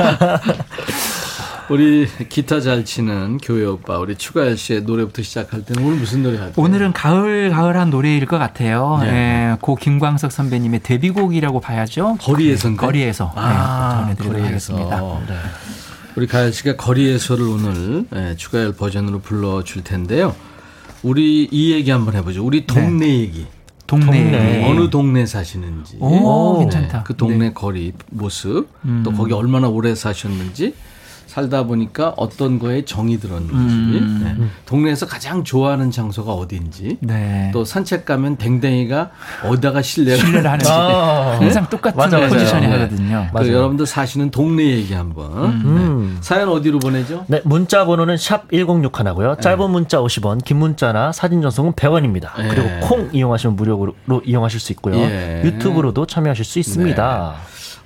우리 1.69 2.07
기타 2.29 2.61
잘 2.61 2.85
치는 2.85 3.39
교회 3.39 3.65
오빠 3.65 3.99
우리 3.99 4.15
추가열 4.15 4.57
씨의 4.57 4.83
노래부터 4.83 5.23
시작할 5.23 5.65
때는 5.65 5.83
오늘 5.83 5.97
무슨 5.99 6.23
노래 6.23 6.37
할까요? 6.39 6.55
오늘은 6.65 6.93
가을 6.93 7.51
가을한 7.51 7.91
노래일 7.91 8.25
것 8.27 8.39
같아요. 8.39 9.01
네. 9.03 9.09
예, 9.53 9.57
고 9.61 9.75
김광석 9.75 10.31
선배님의 10.31 10.81
데뷔곡이라고 10.85 11.59
봐야죠. 11.61 12.19
거리에서 12.21 13.33
아, 13.35 14.05
네, 14.07 14.15
전해드리도록 14.15 14.43
거리에서. 14.43 14.75
하겠습니다. 14.77 15.01
네. 15.27 15.35
우리 16.17 16.27
가열 16.27 16.53
씨가 16.53 16.77
거리에서를 16.77 17.45
오늘 17.45 18.07
예, 18.15 18.37
추가열 18.37 18.73
버전으로 18.73 19.19
불러줄 19.21 19.85
텐데요. 19.85 20.35
우리 21.03 21.47
이 21.51 21.73
얘기 21.73 21.91
한번 21.91 22.15
해보죠. 22.15 22.45
우리 22.45 22.67
동네 22.67 23.07
얘기. 23.19 23.47
동네, 23.87 24.07
동네. 24.07 24.69
어느 24.69 24.91
동네 24.91 25.27
사시는지. 25.27 25.99
오, 26.01 26.57
네, 26.59 26.65
괜찮다. 26.65 27.03
그 27.05 27.15
동네 27.15 27.53
거리 27.53 27.93
모습. 28.11 28.69
음. 28.87 29.03
또 29.05 29.13
거기 29.13 29.33
얼마나 29.35 29.69
오래 29.69 29.95
사셨는지. 29.95 30.75
살다 31.37 31.65
보니까 31.65 32.15
어떤 32.17 32.59
거에 32.59 32.87
정이 32.87 33.21
들었는지. 33.21 33.55
음. 33.55 34.39
네. 34.39 34.47
동네에서 34.65 35.05
가장 35.07 35.45
좋아하는 35.45 35.91
장소가 35.91 36.33
어딘지. 36.33 36.97
네. 37.01 37.51
또 37.53 37.63
산책 37.63 38.07
가면 38.07 38.39
댕댕이가 38.39 39.11
어디다가 39.45 39.83
신뢰를 39.83 40.47
하는지 40.47 40.71
아. 40.71 41.37
항상 41.39 41.69
똑같은 41.69 41.99
맞아, 41.99 42.17
맞아요. 42.17 42.31
포지션이 42.31 42.67
네. 42.67 42.73
하거든요. 42.73 43.29
그 43.37 43.53
여러분들 43.53 43.85
사시는 43.85 44.31
동네 44.31 44.65
얘기 44.65 44.95
한번. 44.95 45.45
음. 45.45 46.13
네. 46.15 46.23
사연 46.23 46.49
어디로 46.49 46.79
보내죠? 46.79 47.27
네, 47.29 47.43
문자 47.45 47.85
번호는 47.85 48.17
샵 48.17 48.51
1061 48.51 49.07
하고요. 49.07 49.37
짧은 49.39 49.71
문자 49.71 49.99
50원, 49.99 50.43
긴 50.43 50.57
문자나 50.57 51.13
사진 51.13 51.43
전송은 51.43 51.73
100원입니다. 51.75 52.31
네. 52.39 52.49
그리고 52.49 52.69
콩 52.81 53.11
이용하시면 53.13 53.57
무료로 53.57 54.23
이용하실 54.25 54.59
수 54.59 54.73
있고요. 54.73 54.97
예. 54.97 55.43
유튜브로도 55.45 56.07
참여하실 56.07 56.47
수 56.47 56.59
있습니다. 56.59 57.35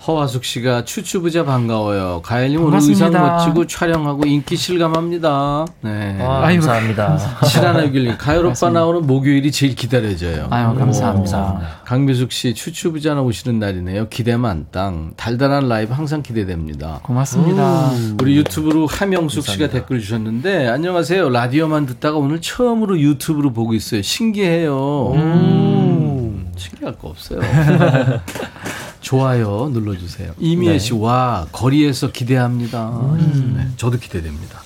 허화숙 0.07 0.45
씨가 0.45 0.87
추추부자 0.87 1.45
반가워요. 1.45 2.23
가을님 2.25 2.65
오늘. 2.65 2.79
의상 2.81 3.13
멋지고 3.13 3.67
촬영하고 3.67 4.27
인기 4.27 4.57
실감합니다. 4.57 5.67
네. 5.83 6.17
아, 6.23 6.41
아이고, 6.45 6.63
감사합니다. 6.63 7.19
칠하나길님 7.47 8.17
가을 8.17 8.47
오빠 8.47 8.71
나오는 8.71 9.07
목요일이 9.07 9.53
제일 9.53 9.75
기다려져요. 9.75 10.47
아유, 10.49 10.75
감사합니다. 10.75 11.61
강미숙 11.85 12.33
씨 12.33 12.55
추추부자 12.55 13.13
나오시는 13.13 13.59
날이네요. 13.59 14.09
기대 14.09 14.39
만땅. 14.39 15.13
달달한 15.19 15.69
라이브 15.69 15.93
항상 15.93 16.23
기대됩니다. 16.23 17.01
고맙습니다. 17.03 17.91
우리 18.23 18.37
유튜브로 18.39 18.87
하명숙 18.87 19.45
씨가 19.47 19.69
댓글 19.69 20.01
주셨는데 20.01 20.67
안녕하세요. 20.69 21.29
라디오만 21.29 21.85
듣다가 21.85 22.17
오늘 22.17 22.41
처음으로 22.41 22.99
유튜브로 22.99 23.53
보고 23.53 23.75
있어요. 23.75 24.01
신기해요. 24.01 25.13
음, 25.13 26.51
신기할 26.57 26.97
거 26.97 27.09
없어요. 27.09 27.41
좋아요 29.01 29.71
눌러주세요. 29.73 30.35
이미애 30.39 30.79
씨, 30.79 30.95
와 30.95 31.47
거리에서 31.53 32.13
기대합니다. 32.13 33.17
네, 33.55 33.69
저도 33.77 33.99
기대됩니다. 33.99 34.63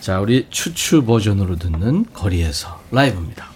자, 0.00 0.20
우리 0.20 0.46
추추 0.50 1.04
버전으로 1.04 1.56
듣는 1.56 2.06
거리에서 2.14 2.80
라이브입니다. 2.90 3.46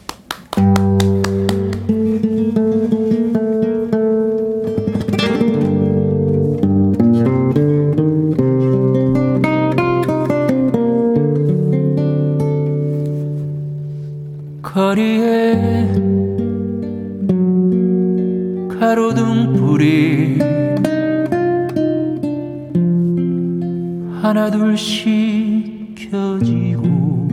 하나 24.33 24.51
둘씩 24.51 25.95
켜지고 25.95 27.29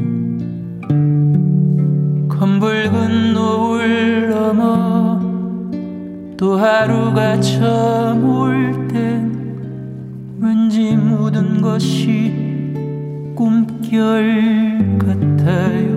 검붉은 2.28 3.34
노을 3.34 4.30
넘어 4.30 5.18
또 6.36 6.58
하루가 6.58 7.40
저물 7.40 8.86
땐 8.90 9.32
왠지 10.42 10.98
모든 10.98 11.62
것이 11.62 12.34
꿈결 13.34 14.98
같아요 15.00 15.89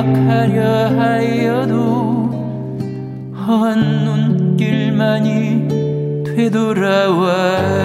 기억하려 0.00 0.98
하여도 0.98 2.30
허한 3.36 3.78
눈길만이 4.04 5.68
되돌아와 6.24 7.79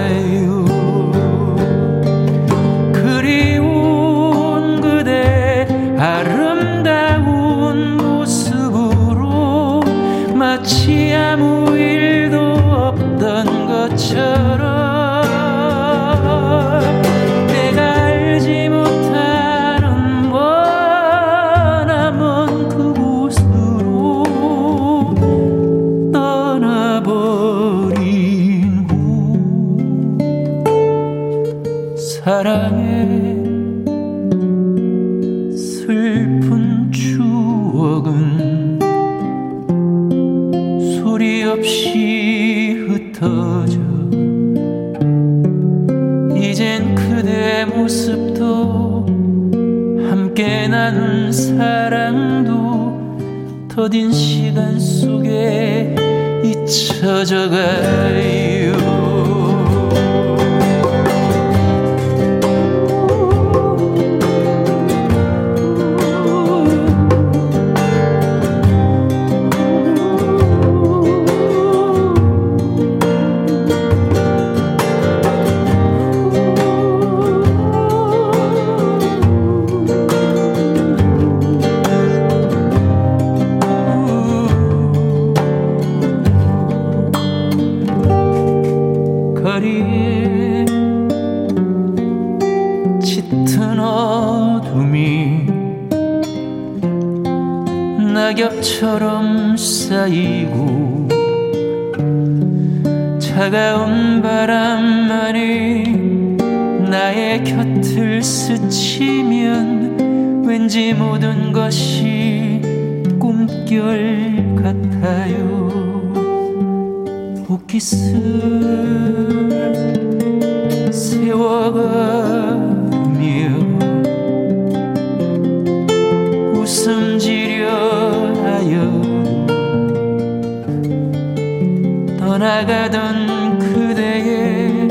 떠나가던 132.56 133.58
그대의 133.58 134.88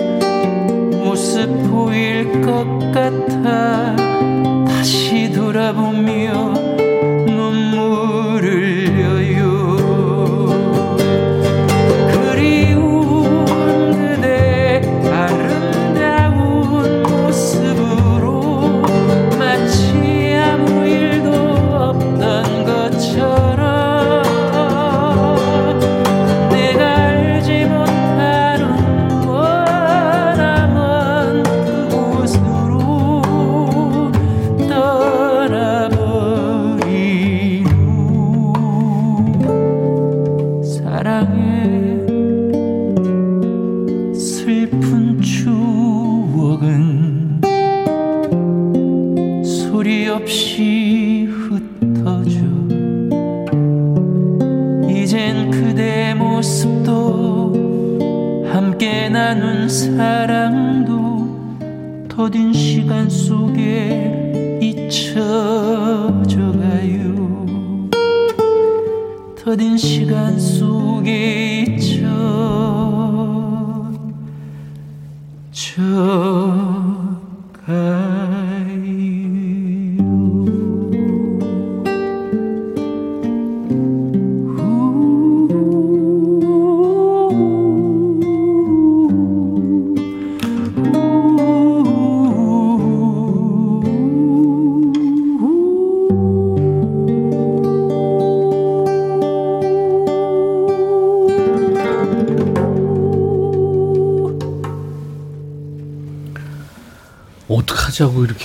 모습 0.99 1.47
보일 1.71 2.41
것 2.41 2.91
같아 2.93 3.95
다시 4.67 5.31
돌아보며 5.31 6.64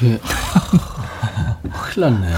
이렇게 0.03 0.19
큰일 1.93 2.11
났네. 2.21 2.29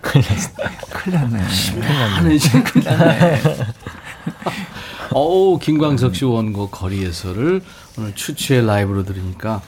큰일 0.00 1.14
났네. 1.14 1.38
하는 1.40 2.38
시 2.38 2.50
큰일 2.62 2.84
났네. 2.86 3.42
어우 5.14 5.58
김광석 5.58 6.14
씨 6.16 6.24
원곡 6.24 6.70
거리에서를 6.70 7.60
오늘 7.98 8.14
추추의 8.14 8.64
라이브로 8.66 9.04
들으니까 9.04 9.60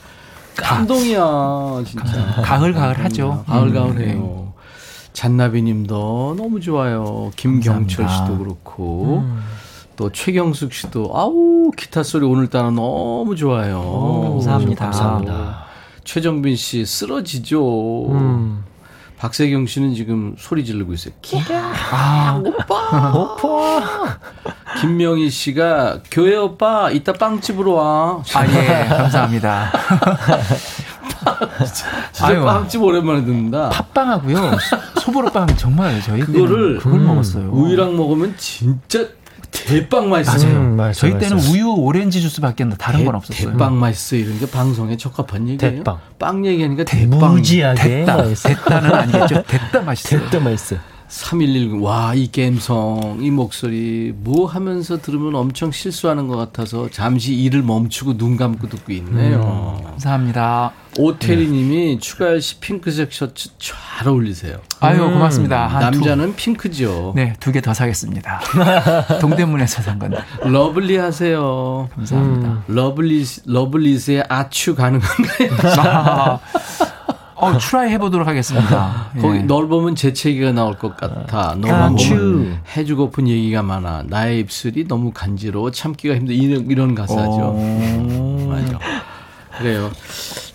감동이야 0.57 1.83
진짜. 1.85 2.41
가을가을 2.41 3.03
하죠. 3.05 3.43
가을가을해요. 3.47 4.53
잔나비 5.13 5.61
님도 5.61 6.35
너무 6.37 6.59
좋아요. 6.59 7.31
김경철. 7.35 8.09
씨도 8.09 8.37
그렇고 8.39 9.23
또 9.95 10.11
최경숙 10.11 10.73
씨도 10.73 11.11
아우 11.15 11.71
기타 11.77 12.03
소리 12.03 12.25
오늘따라 12.25 12.71
너무 12.71 13.35
좋아요. 13.35 14.31
감사합니다. 14.33 14.85
감사합니다. 14.85 15.64
최정빈 16.05 16.55
씨 16.55 16.85
쓰러지죠. 16.85 18.07
음. 18.11 18.63
박세경 19.17 19.65
씨는 19.65 19.95
지금 19.95 20.35
소리 20.37 20.63
지르고 20.65 20.93
있어요. 20.93 21.13
기가 21.21 21.71
아, 21.91 22.41
오빠. 22.43 24.17
김명희 24.81 25.29
씨가 25.29 25.99
교회 26.11 26.35
오빠 26.35 26.91
이따 26.91 27.13
빵집으로 27.13 27.73
와. 27.73 28.23
아, 28.33 28.45
예, 28.47 28.85
감사합니다. 28.87 29.71
진짜 32.13 32.27
아유. 32.27 32.43
빵집 32.43 32.83
오랜만에 32.83 33.23
듣는다. 33.23 33.69
팥빵하고요. 33.69 34.51
소보로빵 35.01 35.47
정말 35.57 35.99
저희 36.01 36.19
그거를 36.21 36.77
그걸 36.79 36.99
음, 36.99 37.07
먹었어요. 37.07 37.49
우유랑 37.51 37.95
먹으면 37.95 38.35
진짜 38.37 39.07
대빵 39.67 40.09
맛있어요. 40.09 40.53
맞아요. 40.53 40.59
음, 40.61 40.75
맞아요, 40.77 40.93
저희 40.93 41.17
때는 41.17 41.37
맞아요. 41.37 41.51
우유 41.51 41.69
오렌지 41.77 42.21
주스밖에 42.21 42.65
다른 42.77 42.99
대- 42.99 43.05
건 43.05 43.15
없었어요. 43.15 43.51
대빵 43.51 43.79
맛있어 43.79 44.15
이런 44.15 44.39
게 44.39 44.45
방송에 44.49 44.97
적합한 44.97 45.47
얘기예요. 45.49 45.77
대빵. 45.77 45.99
빵 46.19 46.45
얘기하니까 46.45 46.83
대빵. 46.83 47.35
무지하게 47.35 47.81
됐다. 47.83 48.17
맛있어. 48.17 48.49
됐다는 48.49 48.93
아니겠죠. 48.93 49.43
됐다 49.43 49.81
맛있어요. 49.81 50.21
됐다 50.21 50.39
맛있어. 50.39 50.75
3119. 51.07 51.81
와, 51.83 52.13
이 52.15 52.29
감성, 52.31 53.19
이 53.21 53.29
목소리, 53.29 54.11
뭐 54.15 54.47
하면서 54.47 54.97
들으면 54.97 55.35
엄청 55.35 55.71
실수하는 55.71 56.27
것 56.27 56.35
같아서 56.35 56.89
잠시 56.89 57.35
일을 57.35 57.61
멈추고 57.61 58.17
눈 58.17 58.35
감고 58.37 58.67
듣고 58.69 58.91
있네요. 58.93 59.79
감사합니다. 59.85 60.71
오태리 60.97 61.47
님이 61.47 61.99
추가열 61.99 62.41
씨 62.41 62.59
핑크색 62.59 63.13
셔츠 63.13 63.49
잘 63.59 64.07
어울리세요. 64.07 64.57
아유 64.79 64.99
고맙습니다. 65.03 65.67
한 65.67 65.91
두- 65.91 65.99
남자는 65.99 66.35
핑크죠. 66.35 67.13
네, 67.15 67.33
두 67.39 67.51
개 67.51 67.61
더 67.61 67.73
사겠습니다. 67.73 68.39
동대문에서 69.21 69.81
산 69.83 69.99
건데. 69.99 70.17
lovely 70.43 70.97
하세요. 70.97 71.87
감사합니다. 71.95 72.63
러블리, 72.67 73.25
러블리즈의 73.45 74.23
아추 74.29 74.73
가능한가요? 74.75 76.39
아, 77.37 77.47
어, 77.47 77.57
try 77.57 77.89
해보도록 77.91 78.27
하겠습니다. 78.27 79.11
예. 79.17 79.21
거기 79.21 79.43
널 79.43 79.67
보면 79.67 79.95
재채기가 79.95 80.53
나올 80.53 80.77
것 80.77 80.95
같아. 80.95 81.55
너만 81.55 81.93
아추. 81.95 82.09
보면 82.15 82.59
해주고픈 82.75 83.27
얘기가 83.27 83.61
많아. 83.61 84.03
나의 84.07 84.39
입술이 84.41 84.87
너무 84.87 85.11
간지러워 85.11 85.71
참기가 85.71 86.15
힘들어. 86.15 86.35
이런, 86.35 86.69
이런 86.69 86.95
가사죠. 86.95 87.23
어, 87.25 88.47
맞아. 88.49 88.79
그래요. 89.57 89.91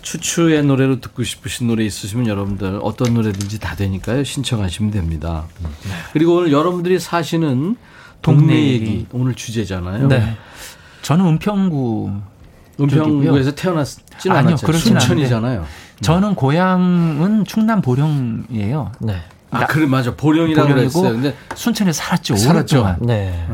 추추의 0.01 0.63
노래로 0.63 0.99
듣고 1.01 1.23
싶으신 1.23 1.67
노래 1.67 1.85
있으시면 1.85 2.27
여러분들 2.27 2.79
어떤 2.81 3.13
노래든지 3.13 3.59
다 3.59 3.75
되니까요. 3.75 4.23
신청하시면 4.23 4.91
됩니다. 4.91 5.45
그리고 6.13 6.37
오늘 6.37 6.51
여러분들이 6.51 6.99
사시는 6.99 7.77
동네 8.21 8.55
얘기. 8.69 9.05
오늘 9.11 9.35
주제잖아요. 9.35 10.07
네. 10.07 10.35
저는 11.03 11.25
은평구. 11.25 12.11
은평구에서 12.79 13.51
태어났진 13.51 14.31
아니요, 14.31 14.49
않았죠. 14.49 14.71
순천이잖아요. 14.73 15.65
저는 16.01 16.35
고향은 16.35 17.45
충남 17.45 17.81
보령이에요. 17.81 18.91
네. 18.99 19.17
아, 19.51 19.65
그래 19.67 19.85
맞아. 19.85 20.15
보령이라고 20.15 20.69
그랬어요. 20.69 21.11
근데 21.11 21.35
순천에 21.55 21.91
살았죠. 21.91 22.35
살았죠. 22.37 22.79
오랫동안. 22.81 22.97
네. 23.01 23.45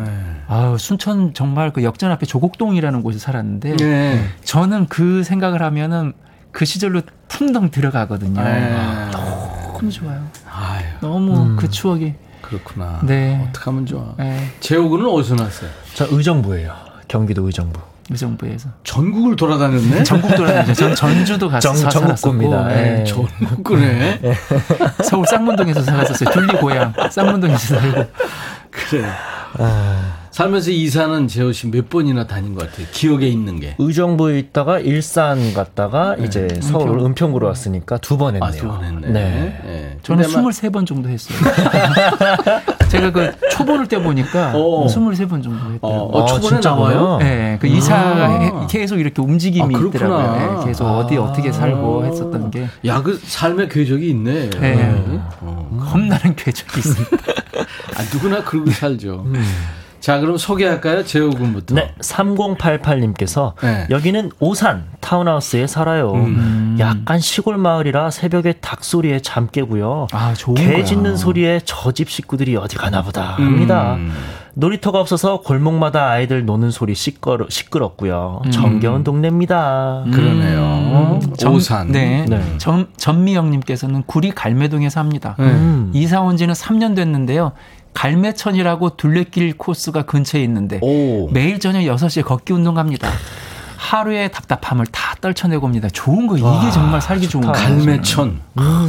아우 0.48 0.78
순천 0.78 1.34
정말 1.34 1.74
그 1.74 1.84
역전 1.84 2.12
앞에 2.12 2.26
조곡동이라는 2.26 3.02
곳에 3.04 3.20
살았는데 3.20 3.78
네. 3.78 4.30
저는 4.44 4.88
그 4.88 5.24
생각을 5.24 5.62
하면은 5.62 6.14
그 6.52 6.66
시절로 6.66 7.02
풍덩 7.28 7.70
들어가거든요. 7.72 8.42
네. 8.42 9.10
너무 9.12 9.92
좋아요. 9.92 10.22
아유, 10.50 10.86
너무 11.02 11.56
그 11.56 11.70
추억이. 11.70 12.14
그렇구나. 12.42 13.02
네. 13.04 13.46
어떡하면 13.50 13.86
좋아. 13.86 14.14
네, 14.18 14.50
재호군은 14.62 15.06
어디서 15.06 15.36
났어요? 15.36 15.70
저 15.96 16.08
의정부예요. 16.10 16.74
경기도 17.08 17.46
의정부. 17.46 17.80
의정부에서 18.10 18.70
전국을 18.84 19.36
돌아다녔네. 19.36 20.04
전국 20.04 20.36
돌아다니죠. 20.36 20.74
전 20.74 20.96
전주도 20.96 21.50
가서 21.50 21.74
전국구입니다. 21.74 22.64
살았었고, 22.64 22.74
네. 22.74 23.00
예. 23.00 23.04
전국구네. 23.04 24.22
서울 25.04 25.26
쌍문동에서 25.28 25.82
살았었어요. 25.82 26.30
둘리 26.32 26.48
고향 26.58 26.94
쌍문동에서 27.12 27.76
살고. 27.76 28.06
그래. 28.72 29.06
살면서 30.38 30.70
이사는 30.70 31.28
재호 31.28 31.52
씨 31.52 31.66
몇 31.72 31.90
번이나 31.90 32.28
다닌 32.28 32.54
것 32.54 32.70
같아요. 32.70 32.86
기억에 32.92 33.26
있는 33.26 33.60
게. 33.60 33.74
의정부에 33.80 34.38
있다가 34.38 34.78
일산 34.78 35.52
갔다가 35.56 36.16
이제 36.16 36.48
서울 36.62 37.00
은평구로 37.00 37.48
왔으니까 37.48 37.98
두 37.98 38.18
번 38.18 38.36
했네요. 38.36 38.48
아, 38.48 38.52
두번 38.52 38.84
했네. 38.84 39.08
네. 39.08 39.60
네. 39.66 39.98
저는 40.04 40.22
근데 40.26 40.38
아마 40.38 40.50
23번 40.50 40.86
정도 40.86 41.10
했어요. 41.10 41.40
제가 42.90 43.12
그 43.12 43.32
초보를 43.50 43.88
때 43.88 44.00
보니까 44.00 44.52
어. 44.54 44.86
23번 44.86 45.42
정도 45.44 45.74
했더라고요. 45.74 45.82
어, 45.82 46.20
어, 46.20 46.24
아, 46.24 46.28
초반에 46.28 46.48
진짜로요? 46.50 46.96
나와요? 46.96 47.18
네, 47.18 47.58
그 47.60 47.66
이사가 47.66 48.26
아. 48.26 48.40
해- 48.40 48.52
계속 48.70 49.00
이렇게 49.00 49.20
움직임이 49.20 49.76
아. 49.76 49.80
있더라고요. 49.80 50.60
네, 50.60 50.66
계속 50.68 50.86
어디 50.86 51.18
어떻게 51.18 51.52
살고 51.52 52.06
했었던 52.06 52.52
게 52.52 52.68
야, 52.86 53.02
그 53.02 53.20
삶의 53.24 53.70
궤적이 53.70 54.12
있네. 54.12 54.52
네. 54.52 55.20
어. 55.42 55.80
겁나는 55.92 56.36
궤적이 56.36 56.78
있습니다. 56.78 57.18
아, 57.98 58.04
누구나 58.14 58.44
그러고 58.44 58.70
살죠. 58.70 59.24
음. 59.26 59.44
자, 60.08 60.22
그럼 60.22 60.38
소개할까요? 60.38 61.04
재호 61.04 61.32
군부터. 61.32 61.76
네, 61.76 61.94
3088님께서 62.00 63.56
네. 63.62 63.88
여기는 63.90 64.32
오산 64.40 64.86
타운하우스에 65.02 65.68
살아요. 65.68 66.14
음. 66.14 66.78
약간 66.80 67.20
시골 67.20 67.58
마을이라 67.58 68.10
새벽에 68.12 68.54
닭 68.54 68.86
소리에 68.86 69.20
잠 69.20 69.48
깨고요. 69.52 70.08
아, 70.14 70.34
좋은 70.34 70.56
개 70.56 70.72
거야. 70.76 70.86
짖는 70.86 71.18
소리에 71.18 71.60
저 71.66 71.92
집 71.92 72.10
식구들이 72.10 72.56
어디 72.56 72.78
가나 72.78 73.02
보다 73.02 73.34
합니다. 73.34 73.96
음. 73.96 74.14
놀이터가 74.54 75.00
없어서 75.02 75.42
골목마다 75.42 76.10
아이들 76.10 76.46
노는 76.46 76.72
소리 76.72 76.96
시끄러, 76.96 77.46
시끄럽고요. 77.50 78.42
정겨운 78.52 79.04
동네입니다. 79.04 80.06
그러네요. 80.12 81.20
전- 81.38 81.54
오산. 81.54 81.92
네. 81.92 82.26
네. 82.28 82.42
전, 82.58 82.88
전미영님께서는 82.98 84.04
구리 84.08 84.32
갈매동에 84.32 84.90
삽니다. 84.90 85.36
음. 85.40 85.92
이사 85.94 86.22
온 86.22 86.38
지는 86.38 86.54
3년 86.56 86.96
됐는데요. 86.96 87.52
갈매천이라고 87.98 88.92
둘레길 88.92 89.58
코스가 89.58 90.04
근처에 90.04 90.44
있는데 90.44 90.78
오. 90.84 91.30
매일 91.32 91.60
저녁 91.60 91.80
6시에 91.80 92.24
걷기 92.24 92.54
운동 92.54 92.76
갑니다. 92.76 93.10
하루의 93.78 94.32
답답함을 94.32 94.86
다 94.88 95.16
떨쳐내고 95.20 95.66
옵니다. 95.66 95.88
좋은 95.92 96.28
거 96.28 96.38
이게 96.38 96.72
정말 96.72 97.02
살기 97.02 97.28
좋은 97.28 97.46
거. 97.46 97.52
갈매천. 97.52 98.40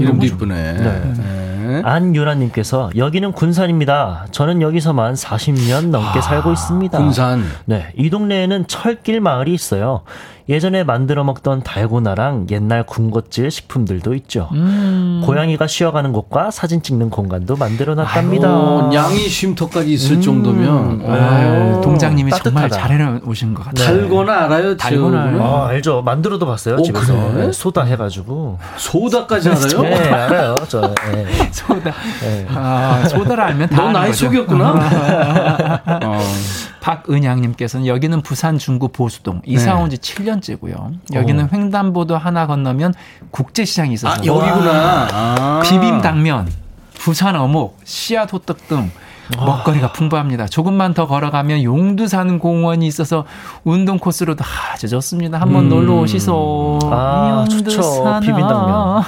이름도 0.01 0.27
이쁘네. 0.27 0.73
네. 0.75 1.83
안유라님께서 1.85 2.91
여기는 2.97 3.33
군산입니다. 3.33 4.27
저는 4.31 4.61
여기서만 4.61 5.15
40년 5.15 5.89
넘게 5.89 6.21
살고 6.21 6.53
있습니다. 6.53 6.99
군산. 6.99 7.45
네, 7.65 7.93
이 7.97 8.11
동네에는 8.11 8.67
철길 8.67 9.21
마을이 9.21 9.55
있어요. 9.55 10.03
예전에 10.49 10.83
만들어 10.83 11.25
먹던 11.25 11.63
달고나랑 11.63 12.47
옛날 12.51 12.85
군것질 12.87 13.51
식품들도 13.51 14.15
있죠. 14.15 14.49
음. 14.53 15.23
고양이가 15.27 15.67
쉬어가는 15.67 16.13
곳과 16.13 16.51
사진 16.51 16.83
찍는 16.83 17.11
공간도 17.11 17.57
만들어 17.57 17.95
놨답니다. 17.95 18.49
어, 18.51 18.91
양이 18.95 19.29
쉼터까지 19.29 19.93
있을 19.93 20.23
정도면. 20.23 21.03
아, 21.07 21.13
아유, 21.13 21.81
동장님이 21.83 22.31
정말 22.43 22.69
따뜻하다. 22.71 22.89
잘해 22.89 23.21
오신 23.27 23.53
것 23.53 23.65
같아요. 23.67 23.87
달고나 24.01 24.45
알아요? 24.45 24.77
달고나. 24.77 25.19
아, 25.45 25.67
알죠. 25.69 26.01
만들어도 26.01 26.47
봤어요, 26.47 26.77
오, 26.77 26.83
집에서. 26.83 27.15
그래? 27.33 27.47
네, 27.47 27.53
소다 27.53 27.83
해가지고. 27.85 28.59
소다까지 28.79 29.51
알아요? 29.51 29.83
네, 29.83 30.09
알아요. 30.11 30.55
저. 30.69 30.81
네. 31.13 31.27
소다. 31.53 31.93
아, 32.55 33.05
소다를 33.09 33.45
알면 33.45 33.69
다 33.69 33.83
너 33.83 33.93
나이 33.93 34.09
거죠. 34.11 34.27
속였구나. 34.27 34.71
어. 36.05 36.19
박은양님께서는 36.81 37.87
여기는 37.87 38.23
부산 38.23 38.57
중구 38.57 38.89
보수동 38.89 39.43
이사 39.45 39.75
네. 39.75 39.83
온지 39.83 39.99
7년 39.99 40.38
째고요. 40.41 40.93
여기는 41.13 41.49
횡단보도 41.53 42.17
하나 42.17 42.47
건너면 42.47 42.95
국제시장이 43.31 43.95
있어서 43.95 44.15
아, 44.15 44.25
여기구나. 44.25 45.09
아. 45.13 45.61
비빔 45.65 46.01
당면, 46.01 46.51
부산 46.95 47.37
어묵, 47.37 47.79
씨앗 47.85 48.33
호떡 48.33 48.69
등 48.69 48.91
먹거리가 49.37 49.93
풍부합니다. 49.93 50.47
조금만 50.47 50.95
더 50.95 51.07
걸어가면 51.07 51.63
용두산 51.63 52.39
공원이 52.39 52.87
있어서 52.87 53.25
운동 53.65 53.99
코스로도 53.99 54.43
아주 54.73 54.89
좋습니다. 54.89 55.39
한번 55.41 55.65
음. 55.65 55.69
놀러 55.69 55.95
오시소. 56.01 56.79
아, 56.85 57.45
좋죠. 57.51 58.21
비빔당면. 58.21 59.05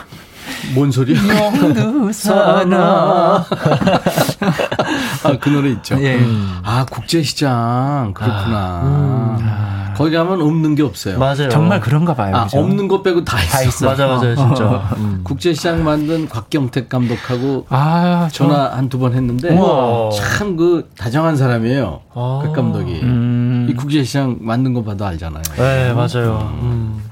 뭔 0.74 0.90
소리야? 0.90 1.18
용두산아. 1.62 2.76
아, 5.24 5.38
그 5.40 5.48
노래 5.48 5.70
있죠. 5.70 5.96
예. 6.02 6.20
아, 6.62 6.84
국제시장. 6.90 8.12
그렇구나. 8.14 9.79
거기 10.00 10.16
가면 10.16 10.40
없는 10.40 10.76
게 10.76 10.82
없어요. 10.82 11.18
맞아요. 11.18 11.50
정말 11.50 11.78
그런가 11.78 12.14
봐요. 12.14 12.34
아? 12.34 12.48
없는 12.54 12.88
것 12.88 13.02
빼고 13.02 13.22
다 13.22 13.38
있어. 13.42 13.50
다 13.52 13.62
있어. 13.62 13.86
맞아, 13.86 14.06
맞아요, 14.06 14.34
진짜. 14.34 14.88
음. 14.96 15.20
국제시장 15.24 15.84
만든 15.84 16.26
곽경택 16.26 16.88
감독하고 16.88 17.66
아, 17.68 18.26
저- 18.32 18.46
전화 18.46 18.70
한두 18.74 18.98
번 18.98 19.12
했는데. 19.12 19.54
참 20.14 20.56
그 20.56 20.88
다정한 20.96 21.36
사람이에요. 21.36 22.00
아. 22.14 22.40
곽 22.42 22.54
감독이. 22.54 23.00
음. 23.02 23.66
이 23.70 23.74
국제시장 23.74 24.38
만든 24.40 24.72
거 24.72 24.82
봐도 24.82 25.04
알잖아요. 25.04 25.42
네, 25.56 25.92
맞아요. 25.92 26.50
음. 26.62 27.02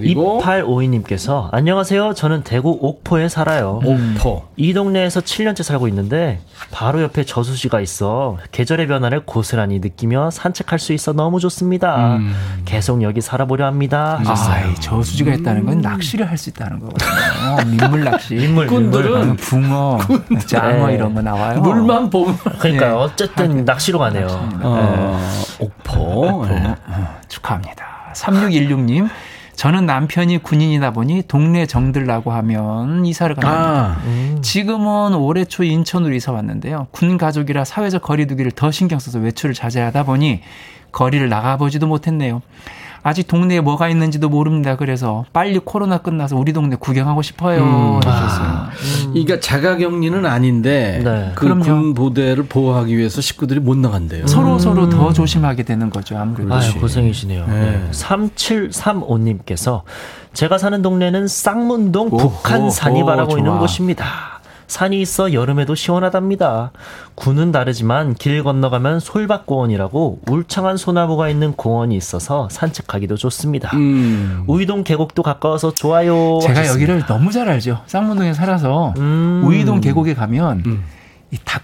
그리고 0.00 0.40
2852님께서 0.42 1.48
안녕하세요. 1.52 2.12
저는 2.14 2.42
대구 2.42 2.78
옥포에 2.80 3.28
살아요. 3.28 3.80
옥포. 3.84 4.44
이 4.56 4.72
동네에서 4.74 5.20
7년째 5.20 5.62
살고 5.62 5.88
있는데 5.88 6.40
바로 6.70 7.02
옆에 7.02 7.24
저수지가 7.24 7.80
있어 7.80 8.36
계절의 8.52 8.88
변화를 8.88 9.20
고스란히 9.24 9.78
느끼며 9.80 10.30
산책할 10.30 10.78
수 10.78 10.92
있어 10.92 11.12
너무 11.12 11.40
좋습니다. 11.40 12.16
음. 12.16 12.34
계속 12.66 13.02
여기 13.02 13.20
살아보려 13.22 13.64
합니다. 13.66 14.18
하셨어요. 14.20 14.66
아, 14.70 14.74
저수지가 14.74 15.32
있다는 15.34 15.64
건 15.64 15.80
낚시를 15.80 16.28
할 16.30 16.36
수 16.36 16.50
있다는 16.50 16.80
거거든요. 16.80 17.70
민물 17.70 18.04
낚시. 18.04 18.34
민물, 18.36 18.66
꾼들은 18.66 19.30
어, 19.30 19.36
붕어, 19.38 19.98
장어 20.46 20.88
네. 20.88 20.94
이런 20.94 21.14
거 21.14 21.22
나와요. 21.22 21.60
물만 21.62 22.10
보면 22.10 22.36
그러니까 22.58 22.88
예. 22.88 22.90
어쨌든 22.90 23.64
낚시로 23.64 23.98
가네요. 23.98 24.26
어, 24.60 25.18
옥포. 25.58 26.46
예. 26.50 26.74
축하합니다. 27.28 28.12
3616님. 28.14 29.08
저는 29.56 29.86
남편이 29.86 30.42
군인이다 30.42 30.92
보니 30.92 31.22
동네 31.26 31.66
정들라고 31.66 32.30
하면 32.30 33.06
이사를 33.06 33.34
갑니다. 33.36 33.96
아, 34.04 34.40
지금은 34.42 35.14
올해 35.14 35.44
초 35.46 35.64
인천으로 35.64 36.14
이사 36.14 36.30
왔는데요. 36.30 36.88
군 36.90 37.16
가족이라 37.16 37.64
사회적 37.64 38.02
거리두기를 38.02 38.52
더 38.52 38.70
신경 38.70 38.98
써서 38.98 39.18
외출을 39.18 39.54
자제하다 39.54 40.04
보니 40.04 40.42
거리를 40.92 41.26
나가보지도 41.28 41.86
못했네요. 41.86 42.42
아직 43.06 43.28
동네에 43.28 43.60
뭐가 43.60 43.88
있는지도 43.88 44.28
모릅니다. 44.28 44.74
그래서 44.74 45.24
빨리 45.32 45.60
코로나 45.60 45.98
끝나서 45.98 46.36
우리 46.36 46.52
동네 46.52 46.74
구경하고 46.74 47.22
싶어요. 47.22 47.62
음. 47.62 47.96
해주셨어요. 47.98 48.68
그러니까 49.12 49.38
자가격리는 49.38 50.26
아닌데 50.26 51.00
네. 51.04 51.30
그 51.36 51.44
그럼요. 51.44 51.62
군 51.62 51.94
부대를 51.94 52.46
보호하기 52.46 52.98
위해서 52.98 53.20
식구들이 53.20 53.60
못 53.60 53.76
나간대요. 53.76 54.26
서로 54.26 54.58
서로 54.58 54.88
더 54.88 55.12
조심하게 55.12 55.62
되는 55.62 55.88
거죠. 55.88 56.18
아무래도. 56.18 56.52
아유, 56.52 56.74
고생이시네요. 56.80 57.46
네. 57.46 57.54
네. 57.54 57.88
3735님께서 57.92 59.82
제가 60.32 60.58
사는 60.58 60.82
동네는 60.82 61.28
쌍문동 61.28 62.08
오, 62.08 62.16
북한산이 62.16 63.02
오, 63.02 63.06
바라고. 63.06 63.38
있는 63.38 63.56
곳입니다. 63.58 64.35
산이 64.66 65.00
있어 65.00 65.32
여름에도 65.32 65.74
시원하답니다. 65.74 66.72
군은 67.14 67.52
다르지만 67.52 68.14
길 68.14 68.42
건너가면 68.42 69.00
솔밭공원이라고 69.00 70.20
울창한 70.28 70.76
소나무가 70.76 71.28
있는 71.28 71.52
공원이 71.52 71.96
있어서 71.96 72.48
산책하기도 72.50 73.16
좋습니다. 73.16 73.70
음. 73.74 74.44
우이동 74.46 74.84
계곡도 74.84 75.22
가까워서 75.22 75.72
좋아요. 75.72 76.38
제가 76.42 76.60
하셨습니다. 76.60 76.72
여기를 76.74 77.06
너무 77.06 77.32
잘 77.32 77.48
알죠. 77.48 77.80
쌍문동에 77.86 78.34
살아서 78.34 78.94
음. 78.98 79.42
우이동 79.46 79.80
계곡에 79.80 80.14
가면 80.14 80.62
음. 80.66 80.84
이 81.30 81.38
닭, 81.44 81.62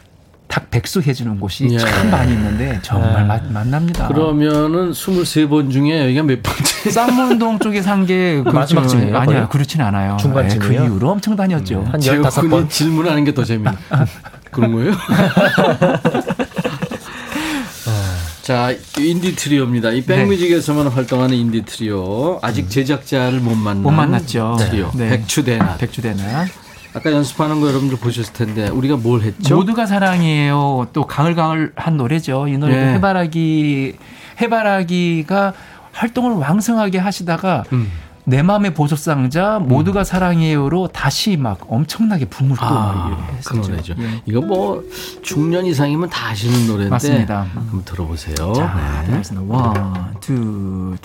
닭 0.53 0.71
백수 0.71 1.01
해 1.01 1.15
주는 1.15 1.41
곳이 1.41 1.67
예. 1.71 1.79
참 1.79 2.11
많이 2.11 2.31
있는데 2.35 2.79
정말 2.83 3.23
예. 3.23 3.27
맛, 3.27 3.51
만납니다. 3.51 4.07
그러면은 4.09 4.93
23번 4.93 5.73
중에 5.73 6.03
여기가 6.05 6.23
몇 6.25 6.43
번째? 6.43 6.91
쌍문동 6.93 7.59
쪽에 7.59 7.81
산 7.81 8.05
게 8.05 8.43
마지막쯤이에요, 8.53 9.17
아니야 9.17 9.37
거의? 9.39 9.49
그렇진 9.49 9.81
않아요. 9.81 10.19
중간쯤이에요? 10.21 10.73
예, 10.75 10.79
그 10.79 10.85
이후로 10.85 11.09
엄청 11.11 11.37
다녔죠. 11.37 11.87
한 11.91 11.99
재호군이 11.99 12.29
15번. 12.51 12.69
질문하는 12.69 13.25
게 13.25 13.33
더 13.33 13.45
재밌네. 13.45 13.71
그런 14.53 14.73
거예요? 14.73 14.93
자, 18.43 18.75
인디 18.99 19.35
트리오입니다. 19.35 19.93
이 19.93 20.03
백뮤직에서만 20.05 20.89
활동하는 20.89 21.35
인디 21.35 21.63
트리오. 21.63 22.41
아직 22.43 22.69
제작자를 22.69 23.41
못 23.41 23.55
만난 23.55 23.83
못 23.83 23.91
만났죠. 23.91 24.57
트리오. 24.59 24.91
네. 24.95 25.09
백추대나. 25.11 25.77
백주대는 25.79 26.23
아까 26.95 27.11
연습하는 27.13 27.61
거 27.61 27.69
여러분들 27.69 27.99
보셨을 27.99 28.33
텐데 28.33 28.69
우리가 28.69 28.97
뭘 28.97 29.23
했죠? 29.23 29.57
모두가 29.57 29.87
사랑이에요. 29.87 30.89
또 30.93 31.07
가을가을한 31.07 31.97
노래죠. 31.97 32.49
이 32.49 32.59
노래도 32.59 32.79
예. 32.81 32.95
해바라기 32.95 33.97
해바라기가 34.41 35.55
활동을 35.93 36.33
왕성하게 36.33 36.99
하시다가 36.99 37.65
음. 37.73 37.91
내 38.25 38.43
마음의 38.43 38.75
보석상자 38.75 39.59
모두가 39.59 40.05
사랑이에요로 40.05 40.89
다시 40.89 41.37
막 41.37 41.59
엄청나게 41.69 42.27
붐을 42.27 42.57
또 42.57 42.65
아, 42.65 43.17
그. 43.45 43.57
노래죠. 43.57 43.95
예. 43.99 44.23
이거 44.27 44.41
뭐 44.41 44.85
중년 45.23 45.67
이상이면 45.67 46.09
다 46.09 46.29
아시는 46.29 46.67
노래인데 46.69 46.91
맞습니다. 46.91 47.49
한번 47.53 47.85
들어보세요. 47.85 48.53
자, 48.55 49.05
네. 49.09 49.23
one, 49.49 50.15
two, 50.21 50.97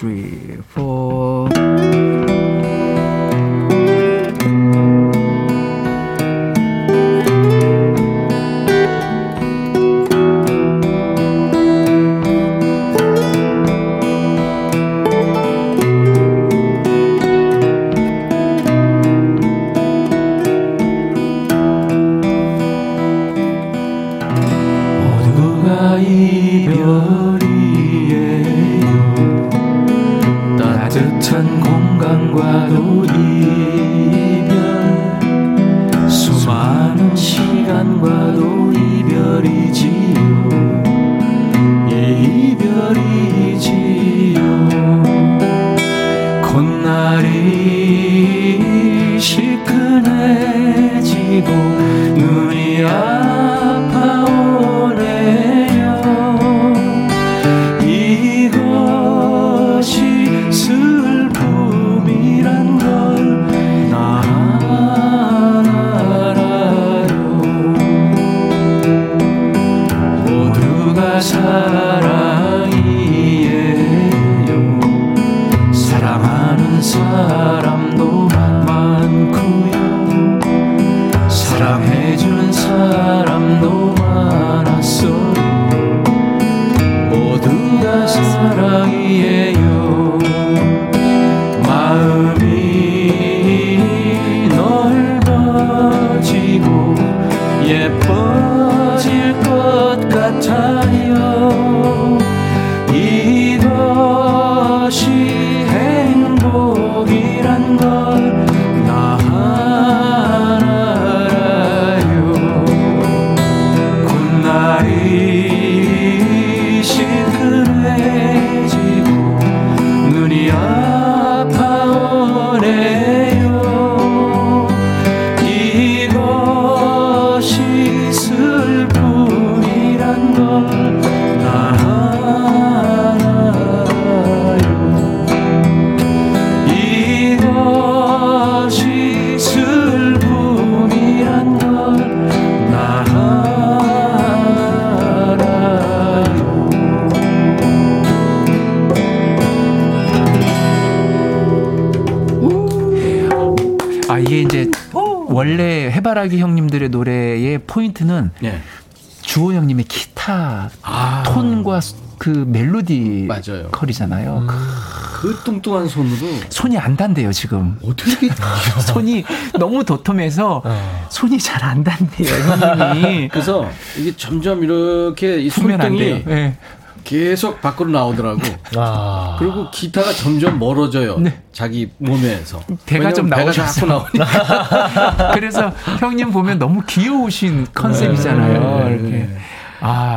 맞아요. 163.48 163.70
컬이잖아요. 163.72 164.48
그 164.48 165.36
뚱뚱한 165.44 165.88
손으로 165.88 166.28
손이 166.50 166.78
안 166.78 166.96
단대요 166.96 167.32
지금. 167.32 167.78
어떻게 167.84 168.30
손이 168.94 169.24
너무 169.58 169.84
도톰해서 169.84 170.64
손이 171.10 171.40
잘 171.40 171.58
안 171.64 171.84
단대요 171.84 172.28
형님이. 172.30 173.28
그래서 173.34 173.68
이게 173.98 174.16
점점 174.16 174.64
이렇게 174.64 175.40
이 175.42 175.50
풀면 175.50 175.82
안 175.82 175.98
돼요. 175.98 176.16
손등이 176.18 176.36
네. 176.36 176.58
계속 177.04 177.62
밖으로 177.62 177.90
나오더라고. 177.90 178.42
아. 178.76 179.38
그리고 179.40 179.72
기타가 179.72 180.12
점점 180.12 180.60
멀어져요. 180.60 181.18
네. 181.20 181.42
자기 181.54 181.90
몸에서. 182.00 182.62
배가 182.86 183.14
좀 183.14 183.26
왜냐면 183.26 183.30
배가 183.30 183.44
나오셔서. 183.46 183.74
자꾸 183.74 183.86
나오니까. 183.88 185.32
그래서 185.34 185.72
형님 186.00 186.32
보면 186.32 186.60
너무 186.60 186.82
귀여우신 186.86 187.68
컨셉이잖아요. 187.74 188.84
네. 188.90 188.96
이렇게. 188.96 189.30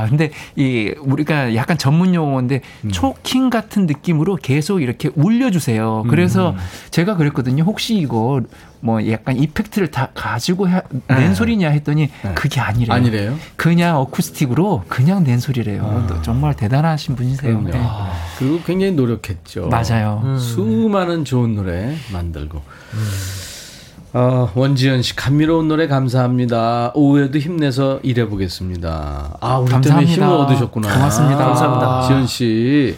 아, 0.01 0.09
근데 0.09 0.31
이 0.57 0.93
우리가 1.01 1.55
약간 1.55 1.77
전문 1.77 2.15
용어인데 2.15 2.61
음. 2.85 2.91
초킹 2.91 3.51
같은 3.51 3.87
느낌으로 3.87 4.37
계속 4.37 4.81
이렇게 4.81 5.11
울려주세요. 5.15 6.05
그래서 6.09 6.51
음. 6.51 6.57
제가 6.91 7.17
그랬거든요. 7.17 7.65
혹시 7.65 7.97
이거 7.97 8.41
뭐 8.81 9.07
약간 9.11 9.37
이펙트를 9.37 9.91
다 9.91 10.09
가지고 10.15 10.69
해- 10.69 10.81
낸 11.09 11.19
네. 11.19 11.35
소리냐 11.35 11.69
했더니 11.69 12.09
네. 12.23 12.33
그게 12.35 12.61
아니래요. 12.61 12.95
아니래요? 12.95 13.39
그냥 13.57 13.99
어쿠스틱으로 13.99 14.85
그냥 14.89 15.23
낸 15.23 15.39
소리래요. 15.39 16.07
또 16.09 16.23
정말 16.23 16.55
대단하신 16.57 17.15
분이세요. 17.15 17.59
아. 17.59 17.61
네. 17.71 17.81
그리고 18.39 18.61
굉장히 18.65 18.93
노력했죠. 18.93 19.69
맞아요. 19.69 20.23
음. 20.25 20.39
수많은 20.39 21.27
좋은 21.27 21.55
노래 21.57 21.95
만들고. 22.11 22.63
어, 24.13 24.51
원지연 24.55 25.03
씨 25.03 25.15
감미로운 25.15 25.69
노래 25.69 25.87
감사합니다. 25.87 26.93
오후에도 26.95 27.39
힘내서 27.39 28.01
일해보겠습니다. 28.03 29.39
아 29.41 29.59
우리 29.59 29.69
때문에 29.69 29.83
감사합니다. 29.91 30.13
힘을 30.13 30.29
얻으셨구나. 30.29 30.93
고맙습니다. 30.93 31.45
감사합니다. 31.45 32.07
지연 32.09 32.27
씨. 32.27 32.97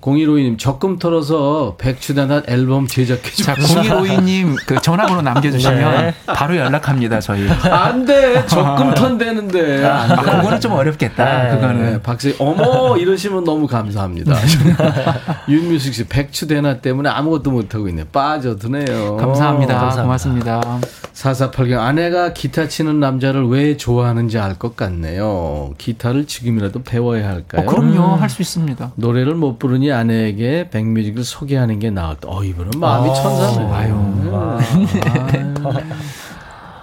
0152님 0.00 0.58
적금 0.58 0.98
털어서 0.98 1.74
백추단한 1.78 2.44
앨범 2.48 2.86
제작해 2.86 3.30
자, 3.42 3.54
주세요. 3.54 3.82
0152님 3.82 4.56
그 4.66 4.80
전화번호 4.80 5.20
남겨주시면 5.22 5.78
네. 6.06 6.14
바로 6.26 6.56
연락합니다, 6.56 7.20
저희. 7.20 7.48
안돼 7.48 8.46
적금 8.46 8.94
턴되는데. 8.94 9.84
아, 9.84 10.16
그거는 10.16 10.60
좀 10.60 10.72
어렵겠다. 10.72 11.42
네. 11.44 11.50
그거는. 11.54 11.92
네, 11.92 12.02
박수 12.02 12.34
어머 12.38 12.96
이러시면 12.96 13.44
너무 13.44 13.66
감사합니다. 13.66 14.34
윤뮤식 15.48 15.94
씨 15.94 16.04
백추대나 16.06 16.78
때문에 16.78 17.08
아무것도 17.08 17.50
못 17.50 17.74
하고 17.74 17.88
있네. 17.88 18.04
빠져드네요. 18.12 19.16
감사합니다. 19.16 19.74
감사합니다. 19.78 20.02
고맙습니다. 20.02 20.80
4480 21.12 21.76
아내가 21.78 22.32
기타 22.32 22.68
치는 22.68 23.00
남자를 23.00 23.46
왜 23.48 23.76
좋아하는지 23.76 24.38
알 24.38 24.50
것 24.60 24.76
같네요. 24.76 25.72
기타를 25.78 26.26
지금이라도 26.26 26.82
배워야 26.82 27.28
할까요? 27.28 27.62
어, 27.62 27.64
그럼요. 27.70 28.16
할수 28.16 28.42
있습니다. 28.42 28.92
노래를 28.96 29.34
못 29.34 29.58
부르니 29.58 29.89
아내에게 29.92 30.68
백뮤직을 30.70 31.24
소개하는 31.24 31.78
게 31.78 31.90
나았다. 31.90 32.28
어, 32.28 32.42
이분은 32.44 32.78
마음이 32.78 33.10
아, 33.10 33.14
천사네. 33.14 33.72
아유. 33.72 33.94
아유. 34.34 35.54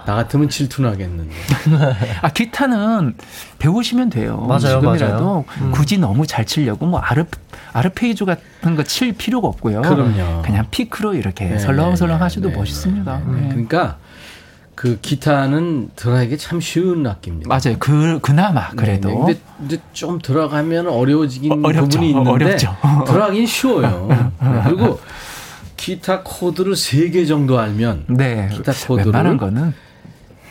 나 0.05 0.16
같으면 0.16 0.47
질투나겠는데. 0.47 1.36
아, 2.22 2.30
기타는 2.30 3.16
배우시면 3.60 4.10
돼요. 4.10 4.38
맞아요, 4.47 4.80
지금이라도 4.80 5.45
맞아요. 5.60 5.72
굳이 5.74 5.97
너무 5.97 6.26
잘 6.26 6.45
치려고 6.45 6.86
뭐 6.86 7.01
아르, 7.01 7.26
아르페이조 7.74 8.26
같은 8.26 8.76
거 8.78 8.84
칠 8.84 9.12
필요가 9.12 9.49
없고요. 9.49 9.82
그럼요. 9.82 10.43
그냥 10.43 10.66
피크로 10.72 11.14
이렇게 11.14 11.45
네, 11.45 11.60
설렁설렁 11.60 12.18
네, 12.18 12.24
하셔도 12.24 12.49
네, 12.51 12.55
멋있습니다. 12.55 13.18
네, 13.18 13.24
네. 13.34 13.41
네. 13.41 13.49
그러니까 13.49 13.97
그 14.78 15.00
기타는 15.02 15.90
들어가기 15.96 16.38
참 16.38 16.62
쉬운 16.62 17.08
악기입니다. 17.08 17.50
맞아요. 17.50 17.78
그, 17.80 18.20
그나마 18.22 18.70
그래도. 18.70 19.10
네, 19.10 19.16
네. 19.16 19.20
근데 19.20 19.40
이제 19.66 19.82
좀 19.92 20.20
들어가면 20.20 20.88
어려워지긴 20.88 21.52
어, 21.52 21.56
어렵죠. 21.68 21.82
부분이 21.90 22.10
있는데 22.12 22.30
어렵죠. 22.30 22.78
들어가긴 23.08 23.48
쉬워요. 23.48 24.08
네, 24.40 24.62
그리고 24.66 25.00
기타 25.78 26.22
코드를 26.22 26.76
세개 26.76 27.26
정도 27.26 27.58
알면 27.60 28.06
네. 28.10 28.50
기타 28.54 28.72
코드를 28.72 29.14
웬만한 29.14 29.38
거는. 29.38 29.74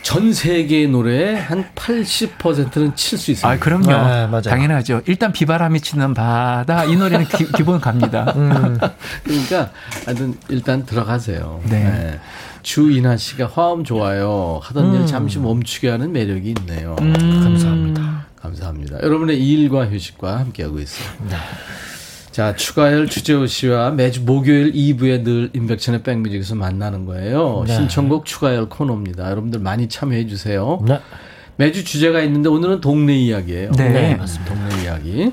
전 0.01 0.33
세계의 0.33 0.87
노래의 0.89 1.39
한 1.39 1.65
80%는 1.73 2.95
칠 2.97 3.17
수 3.17 3.31
있습니다. 3.31 3.47
아, 3.49 3.57
그럼요. 3.57 3.87
네, 3.87 4.27
맞아요. 4.27 4.41
당연하죠. 4.41 5.01
일단 5.05 5.31
비바람이 5.31 5.79
치는 5.79 6.13
바다. 6.13 6.83
이 6.83 6.97
노래는 6.97 7.27
기, 7.27 7.63
본 7.63 7.79
갑니다. 7.79 8.33
음. 8.35 8.77
그러니까 9.23 9.69
하여튼 10.05 10.35
일단 10.49 10.85
들어가세요. 10.85 11.61
네. 11.69 12.19
주인하 12.67 13.15
씨가 13.15 13.47
화음 13.47 13.85
좋아요. 13.85 14.59
하던 14.61 14.93
일 14.93 15.05
잠시 15.05 15.39
멈추게 15.39 15.87
하는 15.87 16.11
매력이 16.11 16.53
있네요. 16.59 16.97
음. 16.99 17.13
감사합니다. 17.41 18.25
감사합니다. 18.35 19.01
여러분의 19.03 19.41
일과 19.41 19.87
휴식과 19.87 20.39
함께하고 20.39 20.77
있어요. 20.81 21.07
자, 22.31 22.57
추가열 22.57 23.07
주재호 23.07 23.47
씨와 23.47 23.91
매주 23.91 24.23
목요일 24.23 24.73
2부에 24.73 25.23
늘 25.23 25.49
임백천의 25.53 26.03
백뮤직에서 26.03 26.55
만나는 26.55 27.05
거예요. 27.05 27.63
네. 27.65 27.73
신청곡 27.73 28.25
추가열 28.25 28.67
코너입니다. 28.67 29.31
여러분들 29.31 29.61
많이 29.61 29.87
참여해 29.87 30.27
주세요. 30.27 30.83
네. 30.85 30.99
매주 31.55 31.85
주제가 31.85 32.21
있는데 32.23 32.49
오늘은 32.49 32.81
동네 32.81 33.15
이야기예요. 33.17 33.71
네. 33.77 33.89
네, 33.89 34.15
맞습니다. 34.15 34.53
동네 34.53 34.83
이야기. 34.83 35.31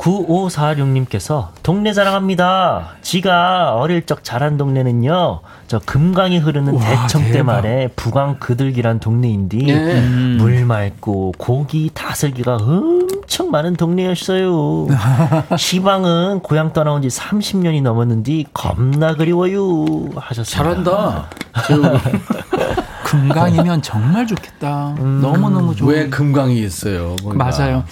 9546님께서 0.00 1.48
동네 1.62 1.92
자랑합니다. 1.92 2.94
지가 3.02 3.74
어릴 3.76 4.06
적 4.06 4.24
자란 4.24 4.56
동네는요. 4.56 5.40
저 5.68 5.78
금강이 5.78 6.38
흐르는 6.38 6.74
우와, 6.74 7.02
대청댐 7.02 7.32
대박. 7.32 7.56
아래 7.56 7.88
부강 7.94 8.38
그들기란 8.38 8.98
동네인데 8.98 9.58
네. 9.58 10.00
물 10.38 10.64
맑고 10.64 11.34
고기 11.38 11.90
다슬기가 11.92 12.56
엄청 12.56 13.50
많은 13.50 13.76
동네였어요. 13.76 14.88
시방은 15.56 16.40
고향 16.40 16.72
떠나온 16.72 17.02
지 17.02 17.08
30년이 17.08 17.82
넘었는데 17.82 18.44
겁나 18.54 19.14
그리워요 19.14 19.84
하셨습니다. 20.16 20.50
잘한다. 20.56 21.28
금강이면 23.10 23.82
정말 23.82 24.26
좋겠다. 24.26 24.94
너무너무 24.98 25.74
좋은. 25.74 25.92
왜 25.92 26.08
금강이 26.08 26.62
있어요? 26.62 27.16
거기가. 27.22 27.34
맞아요. 27.34 27.84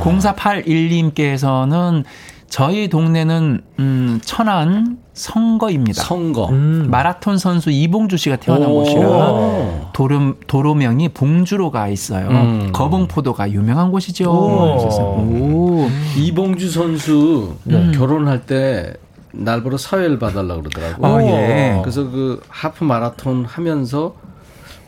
0481님께서는 0.00 2.04
저희 2.48 2.88
동네는 2.88 3.62
음, 3.78 4.20
천안 4.24 4.98
성거입니다. 5.14 6.02
선거. 6.02 6.48
음. 6.50 6.88
마라톤 6.90 7.38
선수 7.38 7.70
이봉주 7.70 8.18
씨가 8.18 8.36
태어난 8.36 8.68
오. 8.68 8.74
곳이라 8.74 9.90
도로, 9.92 10.34
도로명이 10.46 11.10
봉주로 11.10 11.70
가 11.70 11.88
있어요. 11.88 12.28
음. 12.28 12.70
거봉포도가 12.72 13.50
유명한 13.52 13.90
곳이죠. 13.90 14.30
오. 14.30 15.18
오. 15.18 15.88
이봉주 16.16 16.70
선수 16.70 17.56
음. 17.68 17.92
결혼할 17.94 18.46
때 18.46 18.94
날보러 19.32 19.78
사회를 19.78 20.18
봐달라 20.18 20.56
그러더라고. 20.56 21.06
아, 21.06 21.22
예. 21.22 21.78
그래서 21.82 22.10
그 22.10 22.42
하프 22.48 22.84
마라톤 22.84 23.46
하면서 23.46 24.14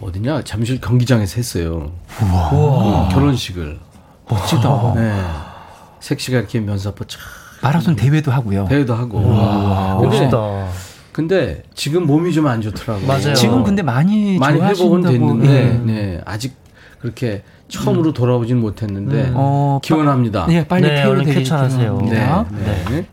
어디냐 0.05 0.43
잠실 0.45 0.81
경기장에서 0.81 1.37
했어요. 1.37 1.91
음, 2.21 3.09
결혼식을. 3.11 3.79
멋지다. 4.29 4.93
네. 4.97 5.23
색시가 6.01 6.39
이렇게 6.39 6.61
면사포 6.61 7.05
촥 7.05 7.19
마라톤 7.63 7.97
대회도 7.97 8.31
하고요. 8.31 8.67
대회도 8.69 8.95
하고. 8.95 9.21
근데, 10.01 10.19
멋지다. 10.19 10.69
근데 11.13 11.63
지금 11.75 12.07
몸이 12.07 12.33
좀 12.35 12.47
안 12.47 12.61
좋더라고. 12.61 13.07
맞아요. 13.07 13.35
지금 13.35 13.65
근데 13.65 13.83
많이 13.83 14.37
많이 14.39 14.61
회복은. 14.61 15.03
됐는데 15.03 15.49
예. 15.49 15.73
네, 15.93 16.21
아직 16.27 16.55
그렇게 17.01 17.43
처음으로 17.69 18.13
돌아오진 18.13 18.61
못했는데 18.61 19.31
어, 19.35 19.79
기원합니다. 19.83 20.47
네, 20.47 20.67
빨리 20.67 20.83
네, 20.89 21.25
쾌차하세요. 21.33 21.99
네, 22.03 22.11
기원합니다. 22.11 22.91
네. 22.91 23.07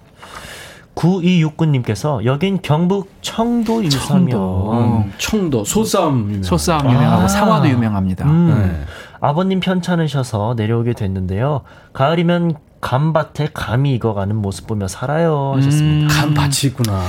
9269님께서 1.02 2.24
여긴 2.26 2.60
경북 2.62 3.12
청도 3.22 3.82
일사면 3.84 4.30
청도. 4.30 4.72
음, 4.74 5.14
청도 5.18 5.64
소싸움 5.66 6.30
유명. 6.30 6.44
소싸움 6.44 6.86
유명하고 6.86 7.24
아. 7.24 7.28
사과도 7.28 7.70
유명합니다. 7.70 8.26
음. 8.26 8.48
네. 8.48 8.86
아버님 9.20 9.60
편찮으셔서 9.60 10.56
내려오게 10.58 10.94
됐는데요. 10.94 11.62
가을이면 11.94 12.56
감밭에 12.82 13.50
감이 13.54 13.94
익어가는 13.96 14.36
모습 14.36 14.66
보며 14.66 14.88
살아요 14.88 15.54
하셨습니다. 15.56 16.14
간 16.14 16.34
밭이 16.34 16.52
있구나. 16.66 17.00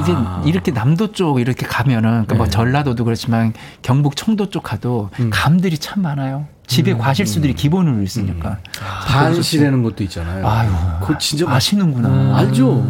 이제 0.00 0.14
이렇게 0.48 0.70
남도 0.70 1.12
쪽 1.12 1.40
이렇게 1.40 1.66
가면은 1.66 2.26
그뭐 2.26 2.44
네. 2.44 2.50
전라도도 2.50 3.04
그렇지만 3.04 3.52
경북 3.82 4.14
청도 4.16 4.50
쪽 4.50 4.62
가도 4.62 5.10
음. 5.18 5.30
감들이 5.32 5.76
참 5.78 6.02
많아요. 6.02 6.46
집에 6.66 6.94
과실수들이 6.94 7.54
기본으로 7.54 8.02
있으니까. 8.02 8.58
반시라는 9.06 9.82
것도 9.82 10.02
있잖아요. 10.04 10.46
아유, 10.46 10.70
그거 11.00 11.18
진짜 11.18 11.44
맛 11.46 11.56
아시는구나. 11.56 12.36
알죠. 12.38 12.84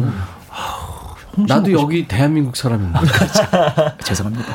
홍시 1.37 1.53
나도 1.53 1.71
여기 1.73 2.07
대한민국 2.07 2.55
사람인데. 2.55 2.97
죄송합니다. 4.03 4.45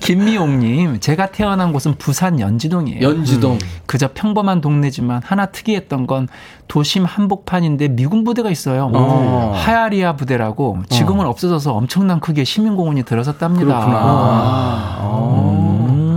김미옥님, 0.00 0.98
제가 0.98 1.26
태어난 1.30 1.72
곳은 1.72 1.94
부산 1.98 2.40
연지동이에요. 2.40 3.00
연지동. 3.00 3.58
그저 3.86 4.08
평범한 4.12 4.60
동네지만 4.60 5.22
하나 5.24 5.46
특이했던 5.46 6.06
건 6.08 6.26
도심 6.66 7.04
한복판인데 7.04 7.88
미군 7.88 8.24
부대가 8.24 8.50
있어요. 8.50 8.90
어. 8.92 9.52
하야리아 9.54 10.16
부대라고 10.16 10.82
지금은 10.88 11.26
없어져서 11.26 11.72
엄청난 11.74 12.18
크기의 12.18 12.44
시민공원이 12.44 13.04
들어섰답니다. 13.04 13.64
그렇구나. 13.64 14.96
어. 14.98 15.86
음. 15.90 16.15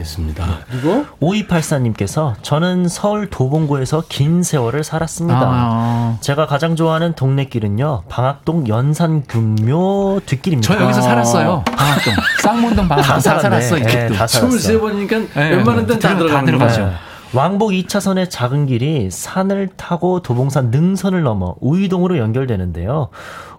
알겠습니다. 0.00 0.46
그리고 0.70 1.04
5284님께서 1.20 2.34
저는 2.42 2.88
서울 2.88 3.28
도봉구에서 3.30 4.04
긴 4.08 4.42
세월을 4.42 4.84
살았습니다. 4.84 5.40
아, 5.42 6.16
제가 6.20 6.46
가장 6.46 6.76
좋아하는 6.76 7.14
동네 7.14 7.44
길은요. 7.44 8.02
방학동 8.08 8.68
연산금묘 8.68 10.20
뒷길입니다. 10.26 10.74
저 10.74 10.82
여기서 10.82 11.00
살았어요. 11.02 11.64
방학동. 11.66 12.14
쌍문동 12.42 12.88
방학동 12.88 13.14
다. 13.14 13.20
살았어, 13.40 13.78
이 13.78 13.82
예, 13.84 13.88
집도. 13.88 14.14
다 14.14 14.26
살았어. 14.26 14.48
23번이니까 14.56 15.28
네, 15.34 15.50
웬만한 15.56 15.86
데는 15.86 16.00
다 16.00 16.16
들어- 16.16 16.28
다 16.30 16.44
들어가죠. 16.44 16.86
네. 16.86 16.92
왕복 17.32 17.70
2차선의 17.70 18.28
작은 18.28 18.66
길이 18.66 19.08
산을 19.08 19.68
타고 19.76 20.20
도봉산 20.20 20.72
능선을 20.72 21.22
넘어 21.22 21.54
우이동으로 21.60 22.18
연결되는데요. 22.18 23.10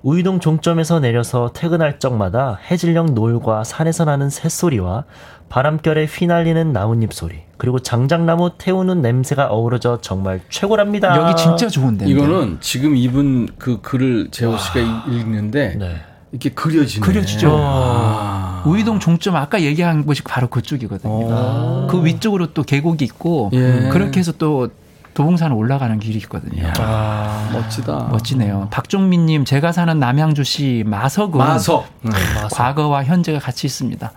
우이동 0.04 0.42
종점에서 0.42 1.00
내려서 1.00 1.52
퇴근할 1.54 1.98
적마다 1.98 2.60
해질녘 2.70 3.14
노을과 3.14 3.64
산에서 3.64 4.04
나는 4.04 4.30
새소리와 4.30 5.06
바람결에 5.52 6.06
휘날리는 6.06 6.72
나뭇잎 6.72 7.14
소리 7.14 7.42
그리고 7.58 7.80
장작나무 7.80 8.52
태우는 8.58 9.02
냄새가 9.02 9.48
어우러져 9.48 10.00
정말 10.02 10.40
최고랍니다. 10.50 11.16
여기 11.18 11.36
진짜 11.36 11.68
좋은데. 11.68 12.08
이거는 12.08 12.58
지금 12.62 12.96
입은 12.96 13.50
그 13.60 13.82
글을 13.82 14.30
재호 14.32 14.58
씨가 14.58 14.80
읽- 14.80 15.14
읽는데 15.14 15.76
네. 15.78 15.98
이렇게 16.32 16.50
그려지네. 16.52 17.06
그려지죠. 17.06 17.54
아. 17.60 18.64
우이동 18.66 19.00
종점 19.00 19.36
아까 19.36 19.62
얘기한 19.62 20.06
곳이 20.06 20.24
바로 20.24 20.48
그쪽이거든요. 20.48 21.88
그 21.88 22.04
위쪽으로 22.06 22.54
또 22.54 22.64
계곡이 22.64 23.04
있고 23.04 23.50
예. 23.54 23.90
그렇게 23.92 24.22
해서 24.22 24.32
또 24.38 24.70
도봉산 25.14 25.52
올라가는 25.52 26.00
길이 26.00 26.18
있거든요. 26.20 26.72
아, 26.80 27.50
멋지다. 27.52 28.08
멋지네요. 28.12 28.70
박종민님, 28.72 29.44
제가 29.44 29.74
사는 29.74 30.00
남양주시 30.00 30.86
마석은 30.88 31.38
마석. 31.38 31.86
음. 32.06 32.12
과거와 32.54 33.04
현재가 33.04 33.40
같이 33.40 33.68
있습니다. 33.68 34.14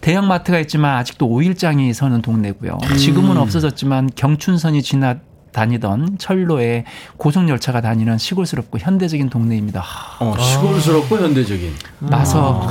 대형 0.00 0.26
마트가 0.28 0.58
있지만 0.60 0.96
아직도 0.96 1.26
오일장이 1.26 1.92
서는 1.92 2.22
동네고요. 2.22 2.78
지금은 2.98 3.36
없어졌지만 3.36 4.10
경춘선이 4.14 4.82
지나 4.82 5.16
다니던 5.52 6.16
철로에 6.18 6.84
고속열차가 7.16 7.80
다니는 7.80 8.18
시골스럽고 8.18 8.78
현대적인 8.78 9.30
동네입니다. 9.30 9.80
하, 9.80 10.24
어, 10.24 10.38
시골스럽고 10.38 11.18
현대적인. 11.18 11.74
마석. 11.98 12.68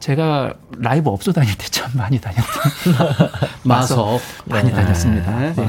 제가 0.00 0.54
라이브 0.78 1.10
업소 1.10 1.32
다닐 1.32 1.54
때 1.56 1.66
참 1.70 1.90
많이 1.94 2.20
다녔던 2.20 2.44
마석. 3.64 4.20
많이 4.44 4.70
다녔습니다. 4.72 5.38
네. 5.38 5.52
네. 5.54 5.64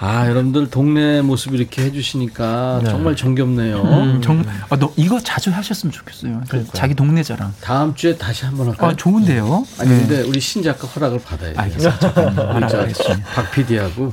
네. 0.00 0.06
아, 0.06 0.28
여러분들 0.28 0.70
동네 0.70 1.20
모습 1.22 1.54
이렇게 1.54 1.82
해주시니까 1.82 2.82
정말 2.86 3.16
정겹네요. 3.16 3.82
음, 3.82 4.22
정, 4.22 4.44
아, 4.68 4.76
너 4.76 4.92
이거 4.96 5.18
자주 5.20 5.50
하셨으면 5.50 5.92
좋겠어요. 5.92 6.42
자기 6.72 6.94
동네 6.94 7.22
자랑. 7.22 7.52
다음 7.60 7.94
주에 7.94 8.16
다시 8.16 8.44
한번 8.44 8.68
할까요? 8.68 8.90
아, 8.90 8.96
좋은데요? 8.96 9.66
아니, 9.78 9.90
네. 9.90 9.98
근데 9.98 10.22
우리 10.22 10.40
신 10.40 10.62
작가 10.62 10.86
허락을 10.86 11.20
받아야 11.20 11.52
돼요. 11.52 11.60
알겠습니다. 11.60 12.12
박 13.34 13.50
PD하고. 13.50 14.12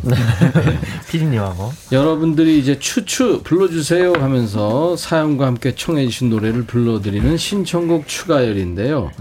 피디님하고 1.10 1.72
여러분들이 1.92 2.60
이제 2.60 2.80
추추 2.80 3.42
불러주세요 3.44 4.14
하면서 4.14 4.98
사연과 4.98 5.46
함께 5.46 5.76
청해주신 5.76 6.30
노래를 6.30 6.64
불러드리는 6.66 7.38
신청곡 7.38 8.08
추가열인데요. 8.08 9.12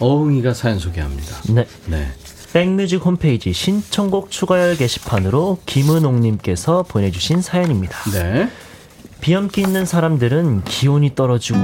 어흥이가 0.00 0.54
사연 0.54 0.78
소개합니다. 0.78 1.36
네. 1.48 1.66
네. 1.86 2.10
백뮤직 2.52 3.04
홈페이지 3.04 3.52
신청곡 3.52 4.30
추가열 4.30 4.76
게시판으로 4.76 5.58
김은옥님께서 5.66 6.82
보내주신 6.82 7.42
사연입니다. 7.42 7.96
네. 8.12 8.48
비염기 9.20 9.60
있는 9.60 9.84
사람들은 9.84 10.64
기온이 10.64 11.14
떨어지고 11.14 11.58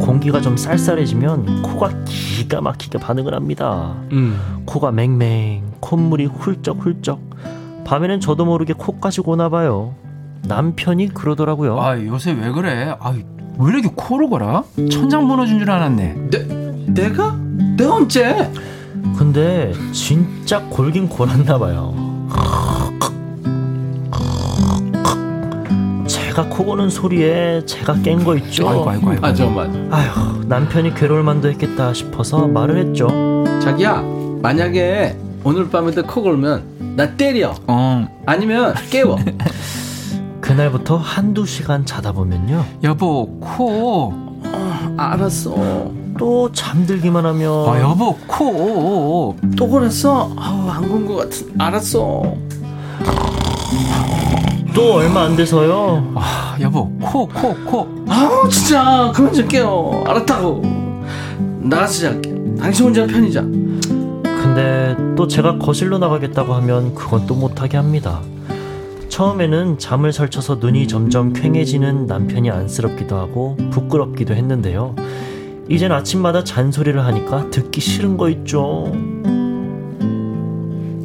공기가 0.00 0.40
좀 0.40 0.56
쌀쌀해지면 0.56 1.62
코가 1.62 1.92
기가 2.06 2.60
막히게 2.60 2.98
반응을 2.98 3.34
합니다. 3.34 3.94
음. 4.10 4.62
코가 4.64 4.90
맹맹, 4.90 5.74
콧물이 5.80 6.26
훌쩍훌쩍. 6.26 7.20
밤에는 7.84 8.20
저도 8.20 8.44
모르게 8.44 8.72
코까지 8.72 9.20
고나 9.20 9.50
봐요. 9.50 9.94
남편이 10.42 11.14
그러더라고요. 11.14 11.80
아, 11.80 11.98
요새 12.06 12.32
왜 12.32 12.50
그래? 12.50 12.94
아, 12.98 13.12
왜 13.58 13.68
이렇게 13.72 13.90
코를 13.94 14.28
골아? 14.28 14.64
천장 14.90 15.26
무너진 15.26 15.58
줄 15.58 15.70
알았네. 15.70 16.30
내, 16.30 16.44
내가? 16.86 17.36
내가 17.76 17.94
언제? 17.94 18.50
근데 19.18 19.72
진짜 19.92 20.62
골긴 20.70 21.08
골았나 21.08 21.58
봐요. 21.58 21.92
제가 26.06 26.48
코 26.48 26.64
고는 26.64 26.88
소리에 26.88 27.64
제가 27.66 27.94
깬 28.02 28.22
거 28.24 28.36
있죠. 28.36 28.68
아이고, 28.68 28.88
아이고, 28.90 29.10
아이고. 29.10 29.26
아, 29.26 29.34
잠깐만. 29.34 29.88
아휴, 29.92 30.44
남편이 30.44 30.94
괴로울 30.94 31.24
만도 31.24 31.48
했겠다 31.50 31.92
싶어서 31.92 32.46
말을 32.46 32.78
했죠. 32.78 33.08
자기야, 33.60 34.02
만약에 34.40 35.16
오늘 35.42 35.68
밤에도 35.68 36.04
코 36.04 36.22
골면 36.22 36.62
나 36.96 37.16
때려. 37.16 37.54
어, 37.66 38.06
아니면 38.24 38.74
깨워. 38.90 39.18
그날부터 40.40 40.96
한두 40.96 41.44
시간 41.44 41.84
자다 41.84 42.12
보면요. 42.12 42.64
여보, 42.84 43.26
코. 43.40 44.14
알았어. 44.96 45.90
또 46.18 46.50
잠들기만 46.52 47.24
하면 47.24 47.68
아, 47.68 47.80
여보, 47.80 48.14
코. 48.26 49.36
또 49.56 49.68
그랬어? 49.68 50.30
아우, 50.36 50.68
안군것 50.68 51.16
같은. 51.16 51.48
알았어. 51.58 52.22
또 54.74 54.94
얼마 54.94 55.22
안 55.22 55.36
돼서요. 55.36 56.12
아, 56.16 56.56
여보, 56.60 56.90
코, 56.98 57.26
코, 57.28 57.54
코. 57.64 57.88
아우, 58.08 58.48
진짜. 58.48 59.10
그만 59.14 59.32
좀 59.32 59.48
깨워. 59.48 60.04
알았다고. 60.06 60.62
나가서 61.60 62.00
잘게. 62.02 62.34
당신 62.58 62.86
혼자 62.86 63.06
편히자. 63.06 63.42
근데 63.42 64.96
또 65.16 65.26
제가 65.28 65.58
거실로 65.58 65.98
나가겠다고 65.98 66.52
하면 66.54 66.94
그건 66.94 67.26
또 67.26 67.34
못하게 67.34 67.76
합니다. 67.76 68.20
처음에는 69.08 69.78
잠을 69.78 70.12
설쳐서 70.12 70.56
눈이 70.56 70.86
점점 70.86 71.32
퀭해지는 71.32 72.06
남편이 72.06 72.50
안쓰럽기도 72.50 73.16
하고 73.16 73.56
부끄럽기도 73.70 74.34
했는데요. 74.34 74.94
이젠 75.68 75.92
아침마다 75.92 76.42
잔소리를 76.44 77.04
하니까 77.04 77.50
듣기 77.50 77.80
싫은 77.80 78.16
거 78.16 78.30
있죠. 78.30 78.92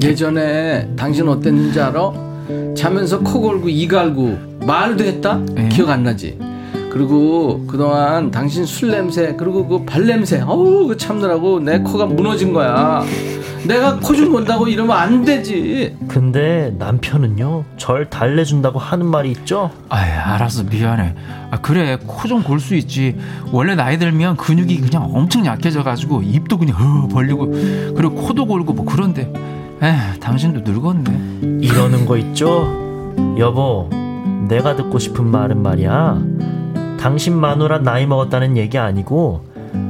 예전에 0.02 0.90
당신 0.96 1.28
어땠는지 1.28 1.80
알아? 1.80 2.12
자면서 2.76 3.20
코 3.20 3.42
골고 3.42 3.70
이 3.70 3.88
갈고 3.88 4.38
말도 4.66 5.04
했다? 5.04 5.38
네. 5.54 5.70
기억 5.70 5.90
안 5.90 6.04
나지? 6.04 6.38
그리고 6.94 7.66
그동안 7.68 8.30
당신 8.30 8.66
술 8.66 8.92
냄새 8.92 9.36
그리고 9.36 9.68
그 9.68 9.84
발 9.86 10.06
냄새 10.06 10.42
어우 10.42 10.88
그 10.88 10.96
참느라고 10.98 11.60
내 11.60 11.80
코가 11.80 12.06
무너진 12.06 12.54
거야 12.54 13.04
내가 13.68 13.98
코좀 14.00 14.32
본다고 14.32 14.68
이러면 14.68 14.96
안 14.96 15.24
되지 15.26 15.96
근데 16.08 16.74
남편은요 16.78 17.64
절 17.78 18.10
달래준다고 18.10 18.78
하는 18.78 19.06
말이 19.08 19.32
있죠 19.32 19.72
아이, 19.90 20.10
알았어. 20.12 20.64
미안해. 20.64 21.16
아, 21.52 21.60
그래. 21.62 21.98
코 22.06 22.28
좀 22.28 22.44
골 22.44 22.60
수 22.60 22.76
있지. 22.76 23.16
원래 23.52 23.74
나이 23.76 23.98
들면 23.98 24.36
근육이 24.38 24.82
그냥 24.82 25.10
엄청 25.14 25.46
약해져가지고 25.46 26.24
입도 26.24 26.58
그냥 26.58 26.76
허 26.76 27.08
벌리고 27.08 27.52
그리고 27.96 28.16
코도 28.16 28.46
골고 28.48 28.74
뭐 28.74 28.86
그런데. 28.86 29.32
에 29.82 30.20
당신도 30.20 30.70
늙었네. 30.70 31.60
이러는 31.66 32.06
거 32.06 32.18
있죠 32.18 33.14
여보 33.38 33.90
내가 34.50 34.76
듣고 34.76 35.00
싶은 35.00 35.26
말은 35.26 35.62
말이야 35.64 36.22
당신 37.04 37.38
마누라 37.38 37.80
나이 37.80 38.06
먹었다는 38.08 38.56
얘기 38.56 38.78
아니고 38.78 39.44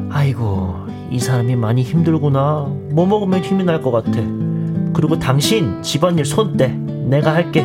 아이고 0.09 0.73
이 1.11 1.19
사람이 1.19 1.55
많이 1.55 1.83
힘들구나. 1.83 2.65
뭐 2.89 3.05
먹으면 3.05 3.43
힘이 3.43 3.63
날 3.63 3.83
것 3.83 3.91
같아. 3.91 4.19
그리고 4.93 5.19
당신 5.19 5.79
집안일 5.83 6.25
손떼 6.25 6.69
내가 6.69 7.35
할게. 7.35 7.63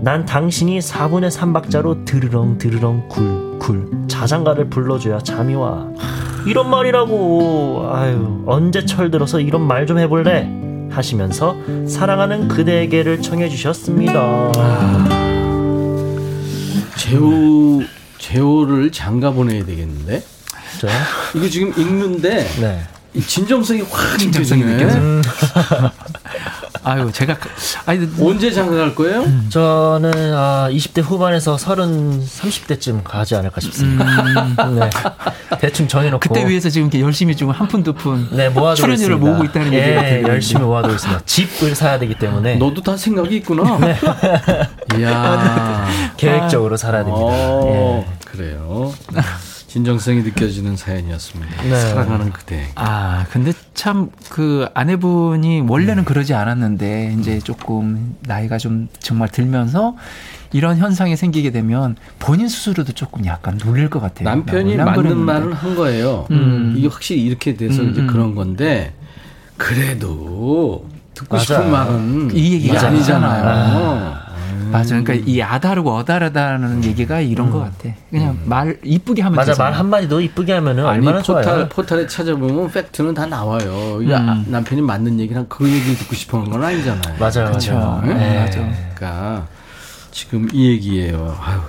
난 0.00 0.24
당신이 0.24 0.78
4분의 0.78 1.30
3박자로 1.30 2.06
드르렁 2.06 2.56
드르렁 2.56 3.08
굴굴 3.10 4.08
자장가를 4.08 4.70
불러줘야 4.70 5.18
잠이 5.18 5.54
와. 5.54 5.86
이런 6.46 6.70
말이라고. 6.70 7.90
아유 7.92 8.42
언제 8.46 8.86
철들어서 8.86 9.40
이런 9.40 9.60
말 9.66 9.84
좀 9.86 9.98
해볼래? 9.98 10.48
하시면서 10.90 11.56
사랑하는 11.86 12.48
그대에게를 12.48 13.20
청해 13.20 13.50
주셨습니다. 13.50 14.50
제호 16.96 17.82
제호를 18.20 18.92
장가 18.92 19.32
보내야 19.32 19.64
되겠는데 19.64 20.22
자, 20.80 20.88
이거 21.34 21.48
지금 21.48 21.72
읽는데 21.76 22.48
네. 22.60 22.82
이 23.14 23.20
진정성이 23.20 23.80
확 23.80 24.18
진정성이 24.18 24.62
느껴지네. 24.62 25.22
아유, 26.84 27.10
제가 27.12 27.36
그- 27.38 27.48
아니 27.86 28.08
언제 28.20 28.50
장가 28.50 28.74
갈 28.76 28.94
거예요? 28.94 29.24
저는 29.50 30.12
아, 30.34 30.68
20대 30.70 31.02
후반에서 31.02 31.56
30, 31.58 31.84
30대쯤 32.24 33.02
가지 33.04 33.34
않을까 33.34 33.60
싶습니다. 33.60 34.04
네. 34.68 34.90
대충 35.60 35.88
정해놓고 35.88 36.20
그때 36.20 36.48
위해서 36.48 36.70
지금 36.70 36.86
이렇게 36.88 37.00
열심히 37.04 37.36
지금 37.36 37.52
한 37.52 37.68
푼 37.68 37.82
두 37.82 37.92
푼. 37.92 38.28
네, 38.32 38.48
모아두고 38.48 38.74
출연료를. 38.86 39.16
모으고 39.16 39.44
있다는 39.44 39.72
예, 39.72 39.78
얘기가 39.78 40.00
들리는데. 40.02 40.28
열심히 40.32 40.62
모아두고 40.62 40.94
있습니다. 40.94 41.22
집을 41.26 41.74
사야 41.74 41.98
되기 41.98 42.14
때문에 42.14 42.56
너도 42.56 42.80
다 42.82 42.96
생각이 42.96 43.36
있구나. 43.36 43.78
이야. 44.98 45.86
계획적으로 46.16 46.76
살아야 46.76 47.04
됩니다. 47.04 47.24
어, 47.26 48.04
예. 48.06 48.26
그래요. 48.30 48.92
진정성이 49.74 50.22
느껴지는 50.22 50.76
사연이었습니다. 50.76 51.62
네. 51.62 51.70
사랑하는 51.80 52.32
그대. 52.32 52.66
아, 52.74 53.24
근데 53.30 53.52
참 53.72 54.10
그 54.28 54.66
아내분이 54.74 55.60
음. 55.60 55.70
원래는 55.70 56.04
그러지 56.04 56.34
않았는데 56.34 57.16
이제 57.20 57.38
조금 57.38 58.16
나이가 58.22 58.58
좀 58.58 58.88
정말 58.98 59.28
들면서 59.28 59.94
이런 60.52 60.76
현상이 60.76 61.16
생기게 61.16 61.52
되면 61.52 61.94
본인 62.18 62.48
스스로도 62.48 62.92
조금 62.94 63.24
약간 63.26 63.58
놀릴 63.64 63.90
것 63.90 64.00
같아요. 64.00 64.28
남편이 64.28 64.76
나 64.76 64.86
맞는. 64.86 65.16
말을 65.18 65.54
한 65.54 65.76
거예요. 65.76 66.26
음. 66.32 66.74
이게 66.76 66.88
확실히 66.88 67.22
이렇게 67.22 67.54
돼서 67.54 67.82
음, 67.82 67.90
이제 67.90 68.00
음. 68.00 68.06
그런 68.08 68.34
건데 68.34 68.92
그래도 69.56 70.84
듣고 71.14 71.36
맞아. 71.36 71.44
싶은 71.44 71.70
말은 71.70 72.30
이 72.34 72.54
얘기가 72.54 72.86
아니잖아요. 72.88 73.48
아니잖아요. 73.48 74.19
맞아. 74.70 75.00
그러니까 75.00 75.14
이 75.26 75.40
아다르고 75.42 75.94
어다르다는 75.94 76.84
얘기가 76.84 77.20
이런 77.20 77.50
것 77.50 77.60
같아. 77.60 77.94
그냥 78.10 78.38
말 78.44 78.78
이쁘게 78.84 79.22
하면 79.22 79.36
맞아 79.36 79.52
되잖아. 79.52 79.70
말 79.70 79.78
한마디도 79.78 80.20
이쁘게 80.20 80.52
하면은 80.54 80.86
아니 80.86 80.98
얼마나 80.98 81.18
포탈 81.22 81.42
좋아요. 81.44 81.68
포탈에 81.68 82.06
찾아보면 82.06 82.70
팩트는 82.70 83.14
다 83.14 83.26
나와요. 83.26 83.98
음. 84.00 84.12
아, 84.12 84.42
남편이 84.46 84.82
맞는 84.82 85.18
얘기랑 85.20 85.46
그 85.48 85.68
얘기 85.68 85.94
듣고 85.94 86.14
싶은 86.14 86.50
건 86.50 86.62
아니잖아요. 86.64 87.16
맞아요. 87.18 87.52
그쵸. 87.52 87.74
맞아요. 87.74 88.02
네? 88.04 88.14
네. 88.14 88.38
맞아. 88.40 88.58
그러니까 88.94 89.46
지금 90.10 90.48
이 90.52 90.68
얘기예요. 90.70 91.36
아유, 91.40 91.60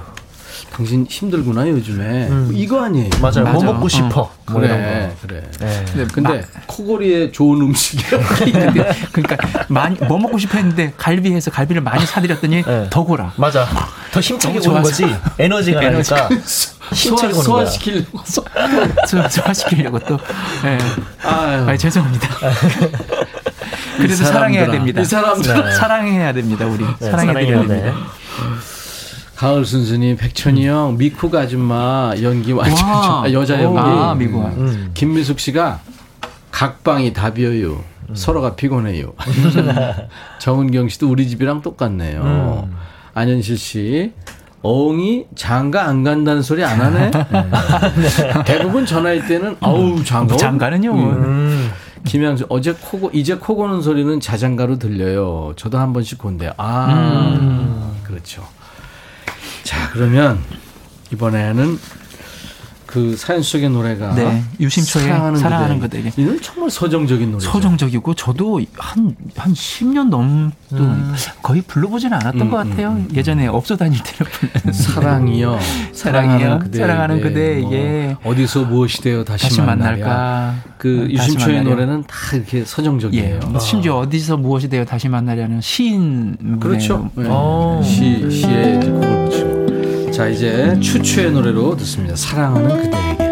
당신 0.73 1.05
힘들구나 1.09 1.67
요즘에. 1.67 2.27
음. 2.29 2.49
이거 2.53 2.83
아니에요. 2.83 3.09
맞아요. 3.21 3.43
뭐 3.43 3.53
맞아. 3.53 3.65
먹고 3.65 3.89
싶어. 3.89 4.31
뭐 4.49 4.63
이런 4.63 4.77
그래, 4.77 5.09
거. 5.21 5.27
그래. 5.27 5.43
네. 5.59 5.85
근데, 5.93 6.13
근데 6.13 6.45
코골이에 6.67 7.31
좋은 7.31 7.61
음식이야. 7.61 8.19
근데 8.37 8.91
그러니까 9.11 9.65
많이 9.67 9.97
뭐 10.07 10.17
먹고 10.17 10.37
싶어 10.37 10.57
했는데 10.57 10.93
갈비해서 10.97 11.51
갈비를 11.51 11.81
많이 11.81 12.05
사드렸더니 12.05 12.63
네. 12.63 12.87
더 12.89 13.03
고라. 13.03 13.33
맞아. 13.35 13.67
더 14.13 14.19
힘차게 14.21 14.59
오는. 14.67 14.81
거지. 14.81 15.05
에너지가 15.37 15.83
에너지. 15.83 16.13
나니까 16.13 16.35
소화, 16.45 16.89
힘차게. 16.93 17.33
소화시키려고. 17.33 18.19
소- 18.25 18.45
소화시키려고 19.29 19.99
또. 19.99 20.17
예. 20.65 20.77
아유. 21.27 21.69
아 21.69 21.77
죄송합니다. 21.77 22.27
그래서 23.97 24.23
이 24.23 24.25
사랑해야. 24.27 24.71
됩니다. 24.71 25.01
이 25.01 25.05
사람들아. 25.05 25.63
네. 25.65 25.71
사랑해야 25.75 26.33
됩니다. 26.33 26.65
우리 26.65 26.85
네, 26.85 26.93
사랑해야 27.11 27.33
사랑해야 27.33 27.67
됩니다. 27.67 27.93
돼. 29.41 29.47
가을 29.47 29.65
순순이 29.65 30.15
백천이 30.17 30.67
형 30.67 30.97
미쿡 30.97 31.33
아줌마 31.33 32.13
연기 32.21 32.51
완전 32.51 32.87
와. 32.87 33.23
아, 33.23 33.31
여자 33.31 33.61
연기. 33.61 33.79
아, 33.79 34.15
미국. 34.15 34.45
음. 34.45 34.91
김민숙 34.93 35.39
씨가 35.39 35.79
각방이 36.51 37.11
다 37.13 37.33
비어요. 37.33 37.83
서로가 38.13 38.55
피곤해요. 38.55 39.13
정은경 40.39 40.89
씨도 40.89 41.09
우리 41.09 41.27
집이랑 41.27 41.61
똑같네요. 41.61 42.21
음. 42.67 42.75
안현실 43.13 43.57
씨. 43.57 44.13
어흥이 44.63 45.25
장가 45.35 45.87
안 45.87 46.03
간다는 46.03 46.43
소리 46.43 46.63
안 46.63 46.79
하네? 46.79 47.09
네. 47.09 48.43
대부분 48.45 48.85
전화할 48.85 49.27
때는 49.27 49.57
아우 49.59 50.03
장가 50.03 50.37
장가는요. 50.37 50.93
뭐. 50.93 51.13
음. 51.13 51.71
김양수 52.03 52.45
어제 52.49 52.73
코고 52.73 53.09
이제 53.13 53.35
코 53.35 53.55
고는 53.55 53.81
소리는 53.81 54.19
자장가로 54.19 54.77
들려요. 54.77 55.53
저도 55.55 55.79
한 55.79 55.93
번씩 55.93 56.19
곤대요. 56.19 56.51
아 56.57 57.37
음. 57.39 57.95
그렇죠. 58.03 58.43
자 59.63 59.89
그러면 59.91 60.43
이번에는 61.11 61.79
그 62.91 63.15
사연 63.15 63.41
속의 63.41 63.69
노래가 63.69 64.13
네, 64.15 64.43
유심초의 64.59 65.05
사랑하는 65.37 65.79
그대에게. 65.79 66.11
이는 66.17 66.39
정말 66.41 66.69
서정적인 66.69 67.31
노래죠. 67.31 67.49
서정적이고 67.49 68.13
저도 68.13 68.61
한 68.77 69.15
한 69.35 69.53
10년 69.53 70.09
넘도 70.09 71.05
거의 71.41 71.61
불러보지는 71.61 72.13
않았던 72.17 72.41
음, 72.41 72.51
것 72.51 72.57
같아요. 72.57 73.01
예전에 73.13 73.47
업소 73.47 73.75
다닐 73.77 73.99
때는 74.03 74.31
불렀는데. 74.31 74.71
사랑이요. 74.73 75.59
사랑이요. 75.93 76.59
사랑하는 76.73 77.21
그대에게 77.21 78.17
뭐 78.21 78.31
어디서 78.31 78.65
무엇이 78.65 79.01
되어 79.01 79.23
다시, 79.23 79.43
다시 79.43 79.61
만날까. 79.61 80.05
만날까. 80.07 80.55
그 80.77 81.07
다시 81.15 81.29
유심초의 81.29 81.57
만나려. 81.57 81.75
노래는 81.75 82.03
다 82.07 82.15
이렇게 82.35 82.59
예. 82.59 82.65
서정적이에요. 82.65 83.39
뭐 83.47 83.59
심지어 83.59 83.97
어디서 83.97 84.37
무엇이 84.37 84.69
되어 84.69 84.85
다시 84.85 85.09
만나려는 85.09 85.61
시인 85.61 86.59
그렇죠. 86.59 87.09
네. 87.15 87.25
어. 87.27 87.81
시, 87.83 88.29
시에 88.29 88.79
곡을 88.79 89.25
붙이고. 89.25 89.60
자, 90.21 90.27
이제 90.27 90.79
추추의 90.79 91.31
노래로 91.31 91.75
듣습니다. 91.77 92.15
사랑하는 92.15 92.77
그대에게. 92.83 93.31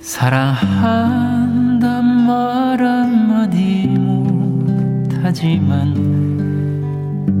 사랑한단 0.00 1.80
말 2.26 2.82
한마디 2.82 3.86
못하지만 3.86 5.54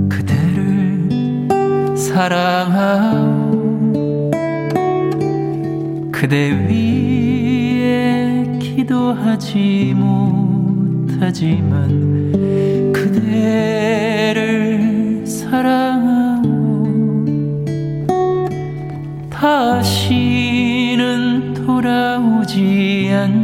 그대를 0.08 1.08
사랑하오 1.96 3.50
그대 6.12 6.52
위에 6.68 8.56
기도하지 8.60 9.94
못하지만 9.96 11.50
그대를 12.92 14.74
사랑하오 15.24 16.44
다시는 19.30 20.84
돌아오지 21.54 23.10
않는 23.12 23.43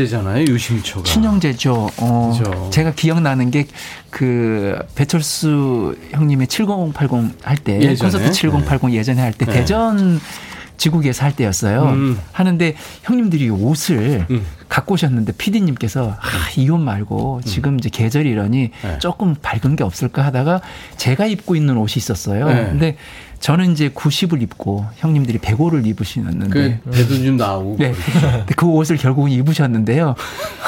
친형제잖아요, 0.00 0.44
유심초가. 0.46 1.04
친형제죠. 1.04 1.88
어, 1.98 2.36
그죠. 2.38 2.70
제가 2.70 2.92
기억나는 2.92 3.50
게 3.50 3.66
그 4.10 4.78
배철수 4.94 5.94
형님의 6.12 6.46
7080 6.46 7.36
할때 7.42 7.76
예전에? 7.82 7.96
콘서트 7.96 8.32
7080 8.32 8.94
예전에 8.94 9.20
할때 9.20 9.44
네. 9.44 9.52
대전 9.52 10.18
지국에서 10.78 11.24
할 11.24 11.36
때였어요. 11.36 11.82
음. 11.82 12.18
하는데 12.32 12.74
형님들이 13.02 13.50
옷을 13.50 14.26
음. 14.30 14.46
갖고 14.70 14.94
오셨는데 14.94 15.32
PD님께서 15.32 16.16
아, 16.18 16.26
이 16.56 16.70
옷 16.70 16.80
말고 16.80 17.42
지금 17.44 17.78
이제 17.78 17.90
계절이 17.90 18.30
이러니 18.30 18.70
네. 18.82 18.98
조금 18.98 19.34
밝은 19.34 19.76
게 19.76 19.84
없을까 19.84 20.22
하다가 20.24 20.62
제가 20.96 21.26
입고 21.26 21.56
있는 21.56 21.76
옷이 21.76 21.94
있었어요. 21.96 22.46
네. 22.48 22.54
근데 22.70 22.96
저는 23.46 23.70
이제 23.70 23.90
90을 23.90 24.42
입고 24.42 24.86
형님들이 24.96 25.38
105를 25.38 25.86
입으시는데 25.86 26.48
그 26.48 26.90
배도 26.90 27.14
좀 27.14 27.36
나오고. 27.36 27.76
네. 27.78 27.94
그 28.56 28.66
옷을 28.66 28.96
결국은 28.96 29.30
입으셨는데요. 29.30 30.16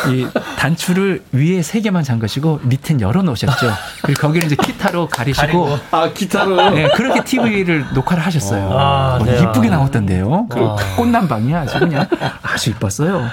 이 0.09 0.29
단추를 0.57 1.25
위에 1.33 1.61
세 1.63 1.81
개만 1.81 2.05
잠그시고 2.05 2.61
밑엔 2.63 3.01
열어 3.01 3.23
놓으셨죠. 3.23 3.73
그리고 4.05 4.21
거기를 4.21 4.47
이제 4.47 4.55
기타로 4.55 5.09
가리시고. 5.09 5.77
아, 5.91 6.13
기타로. 6.13 6.71
네, 6.71 6.89
그렇게 6.95 7.25
TV를 7.25 7.95
녹화를 7.95 8.25
하셨어요. 8.25 8.71
아, 8.71 9.19
어, 9.21 9.25
네. 9.25 9.43
이쁘게 9.43 9.71
나왔던데요. 9.71 10.47
그 10.49 10.61
아. 10.61 10.77
꽃남방이 10.95 11.53
아주 11.53 11.81
그냥 11.81 12.07
아주 12.43 12.71
이뻤어요. 12.71 13.27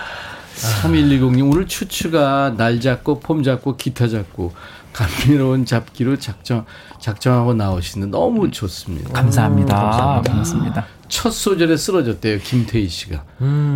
3110님, 0.55 1.51
오늘 1.51 1.67
추추가 1.67 2.51
날 2.57 2.79
잡고 2.79 3.19
폼 3.19 3.43
잡고 3.43 3.77
기타 3.77 4.07
잡고 4.07 4.53
감미로운 4.95 5.65
잡기로 5.65 6.17
작정, 6.17 6.65
작정하고 7.05 7.53
나오시는데 7.53 8.17
너무 8.17 8.49
좋습니다. 8.49 9.13
감사합니다. 9.13 10.21
반갑습니다. 10.25 10.86
첫 11.07 11.29
소절에 11.29 11.77
쓰러졌대요, 11.77 12.39
김태희 12.39 12.87
씨가. 12.89 13.23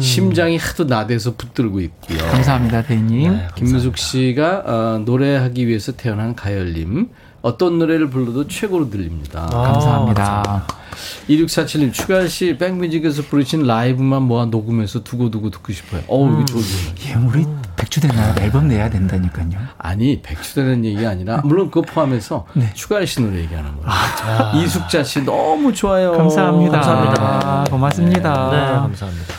심장이 0.01 0.57
하도 0.57 0.85
나대서 0.85 1.35
붙들고 1.35 1.79
있고요. 1.81 2.17
감사합니다, 2.17 2.81
대님. 2.81 3.31
네. 3.31 3.47
김무숙 3.53 3.99
씨가 3.99 4.63
어, 4.65 5.01
노래하기 5.05 5.67
위해서 5.67 5.91
태어난 5.91 6.33
가열님. 6.33 7.09
어떤 7.43 7.77
노래를 7.77 8.09
불러도 8.09 8.47
최고로 8.47 8.89
들립니다. 8.89 9.47
아, 9.53 9.61
감사합니다. 9.61 10.67
2647님, 11.29 11.93
추가할 11.93 12.29
씨 12.29 12.57
백뮤직에서 12.57 13.21
부르신 13.21 13.63
라이브만 13.63 14.23
모아 14.23 14.45
녹음해서 14.45 15.03
두고두고 15.03 15.51
듣고 15.51 15.71
싶어요. 15.71 16.01
어우, 16.07 16.33
이거 16.33 16.45
좋네요. 16.45 16.65
예, 17.05 17.13
우리 17.13 17.45
백주대나 17.79 18.35
앨범 18.39 18.67
내야 18.67 18.89
된다니까요. 18.89 19.49
아니, 19.77 20.21
백수되는 20.21 20.83
얘기 20.85 21.05
아니라, 21.05 21.37
물론 21.43 21.71
그거 21.71 21.81
포함해서 21.81 22.45
네. 22.53 22.69
추가할 22.73 23.07
씨 23.07 23.21
노래 23.21 23.37
얘기하는 23.39 23.71
거예요. 23.77 24.63
이숙자 24.63 25.03
씨 25.03 25.23
너무 25.23 25.73
좋아요. 25.73 26.11
감사합니다. 26.11 26.81
감사합니다. 26.81 27.65
고맙습니다. 27.69 28.49
네, 28.51 28.57
감사합니다. 28.73 29.33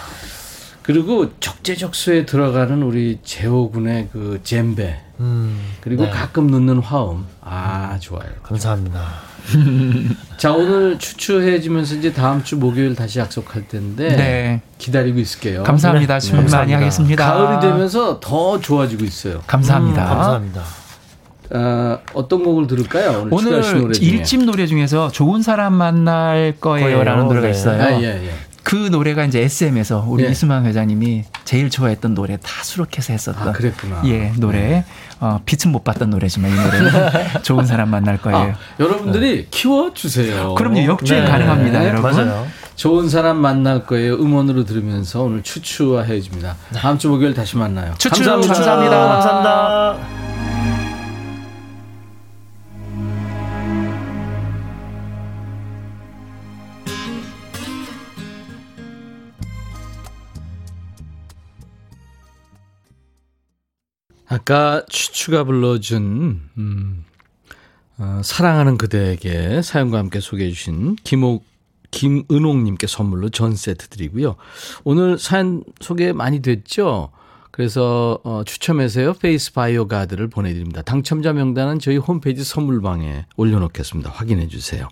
그리고 0.82 1.38
적재적소에 1.38 2.24
들어가는 2.26 2.82
우리 2.82 3.20
재호 3.22 3.70
군의 3.70 4.08
그 4.12 4.40
젬베. 4.42 5.00
음, 5.20 5.60
그리고 5.82 6.04
네. 6.04 6.10
가끔 6.10 6.50
넣는 6.50 6.78
화음. 6.80 7.26
아, 7.42 7.98
좋아요. 8.00 8.30
감사합니다. 8.42 9.29
자, 10.36 10.52
오늘 10.52 10.98
추추해지면서 10.98 11.96
이제 11.96 12.12
다음 12.12 12.42
주 12.42 12.56
목요일 12.56 12.94
다시 12.94 13.18
약속할 13.18 13.68
텐데. 13.68 14.16
네. 14.16 14.60
기다리고 14.78 15.18
있을게요. 15.18 15.62
감사합니다. 15.64 16.14
네, 16.14 16.20
질문 16.20 16.46
많이. 16.46 16.72
하겠습니다. 16.72 17.32
가을이 17.32 17.60
되면서 17.60 18.20
더 18.20 18.60
좋아지고 18.60 19.04
있어요. 19.04 19.42
감사합니다. 19.46 20.02
음, 20.04 20.08
감사합니다. 20.08 20.62
아, 21.52 21.98
어떤 22.14 22.44
곡을 22.44 22.66
들을까요? 22.68 23.26
오늘, 23.30 23.54
오늘 23.54 23.80
노래. 23.80 23.98
일집 23.98 24.44
노래 24.44 24.66
중에서 24.66 25.10
좋은 25.10 25.42
사람 25.42 25.74
만날 25.74 26.54
거예요라는 26.60 27.26
거예요. 27.26 27.28
노래가 27.28 27.46
네. 27.46 27.50
있어요. 27.50 27.82
아, 27.82 28.00
예, 28.00 28.26
예. 28.26 28.30
그 28.70 28.76
노래가 28.76 29.24
이제 29.24 29.40
SM에서 29.40 30.04
우리 30.06 30.24
예. 30.24 30.28
이수만 30.28 30.64
회장님이 30.64 31.24
제일 31.44 31.70
좋아했던 31.70 32.14
노래 32.14 32.36
다 32.36 32.62
수록해서 32.62 33.12
했었던 33.12 33.48
아, 33.48 33.50
그랬구나. 33.50 34.02
예 34.04 34.32
노래 34.36 34.84
어, 35.18 35.40
빛은 35.44 35.72
못 35.72 35.82
봤던 35.82 36.10
노래지만 36.10 36.52
이 36.52 36.54
노래는 36.54 36.90
좋은 37.42 37.66
사람 37.66 37.90
만날 37.90 38.18
거예요. 38.18 38.38
아, 38.38 38.54
여러분들이 38.78 39.48
키워 39.50 39.92
주세요. 39.92 40.54
그럼요 40.54 40.84
역주행 40.84 41.24
네. 41.24 41.28
가능합니다, 41.28 41.84
여러분. 41.84 42.12
맞아요. 42.12 42.46
좋은 42.76 43.08
사람 43.08 43.38
만날 43.38 43.86
거예요. 43.86 44.14
음원으로 44.14 44.64
들으면서 44.64 45.22
오늘 45.22 45.42
추추와 45.42 46.04
헤어집니다. 46.04 46.54
다음 46.72 46.96
주 46.96 47.08
목요일 47.08 47.34
다시 47.34 47.56
만나요. 47.56 47.92
추추, 47.98 48.22
감사합니다. 48.22 48.54
감사합니다. 48.54 48.98
감사합니다. 48.98 50.29
아까 64.30 64.84
추추가 64.88 65.42
불러준 65.42 66.40
음, 66.56 67.04
어, 67.98 68.20
사랑하는 68.22 68.78
그대에게 68.78 69.60
사연과 69.60 69.98
함께 69.98 70.20
소개해 70.20 70.50
주신 70.50 70.94
김옥 71.02 71.44
김은옥님께 71.90 72.86
선물로 72.86 73.30
전 73.30 73.56
세트 73.56 73.88
드리고요. 73.88 74.36
오늘 74.84 75.18
사연 75.18 75.64
소개 75.80 76.12
많이 76.12 76.40
됐죠? 76.40 77.10
그래서 77.50 78.20
어, 78.22 78.44
추첨해서요 78.46 79.14
페이스 79.14 79.52
바이오 79.52 79.88
가드를 79.88 80.28
보내드립니다. 80.28 80.82
당첨자 80.82 81.32
명단은 81.32 81.80
저희 81.80 81.96
홈페이지 81.96 82.44
선물방에 82.44 83.26
올려놓겠습니다. 83.36 84.10
확인해 84.10 84.46
주세요. 84.46 84.86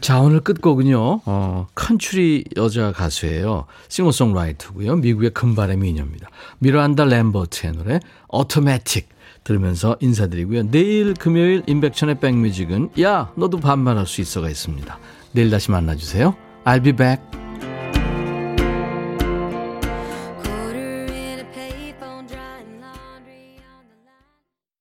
자 0.00 0.20
오늘 0.20 0.40
끝곡은요 0.40 1.20
어, 1.24 1.66
컨츄리 1.74 2.44
여자 2.56 2.92
가수예요. 2.92 3.66
싱어송라이터고요. 3.88 4.96
미국의 4.96 5.30
금발의 5.30 5.76
미녀입니다. 5.76 6.28
미란다 6.58 7.04
램버트의 7.04 7.72
노래 7.72 8.00
오토매틱 8.28 9.08
들으면서 9.44 9.96
인사드리고요. 10.00 10.70
내일 10.70 11.14
금요일 11.14 11.62
인백천의 11.66 12.20
백뮤직은 12.20 12.90
야 13.00 13.30
너도 13.36 13.58
반말할 13.60 14.06
수 14.06 14.20
있어가 14.20 14.48
있습니다. 14.48 14.98
내일 15.32 15.50
다시 15.50 15.70
만나주세요. 15.70 16.34
I'll 16.64 16.82
be 16.82 16.92
back. 16.92 17.43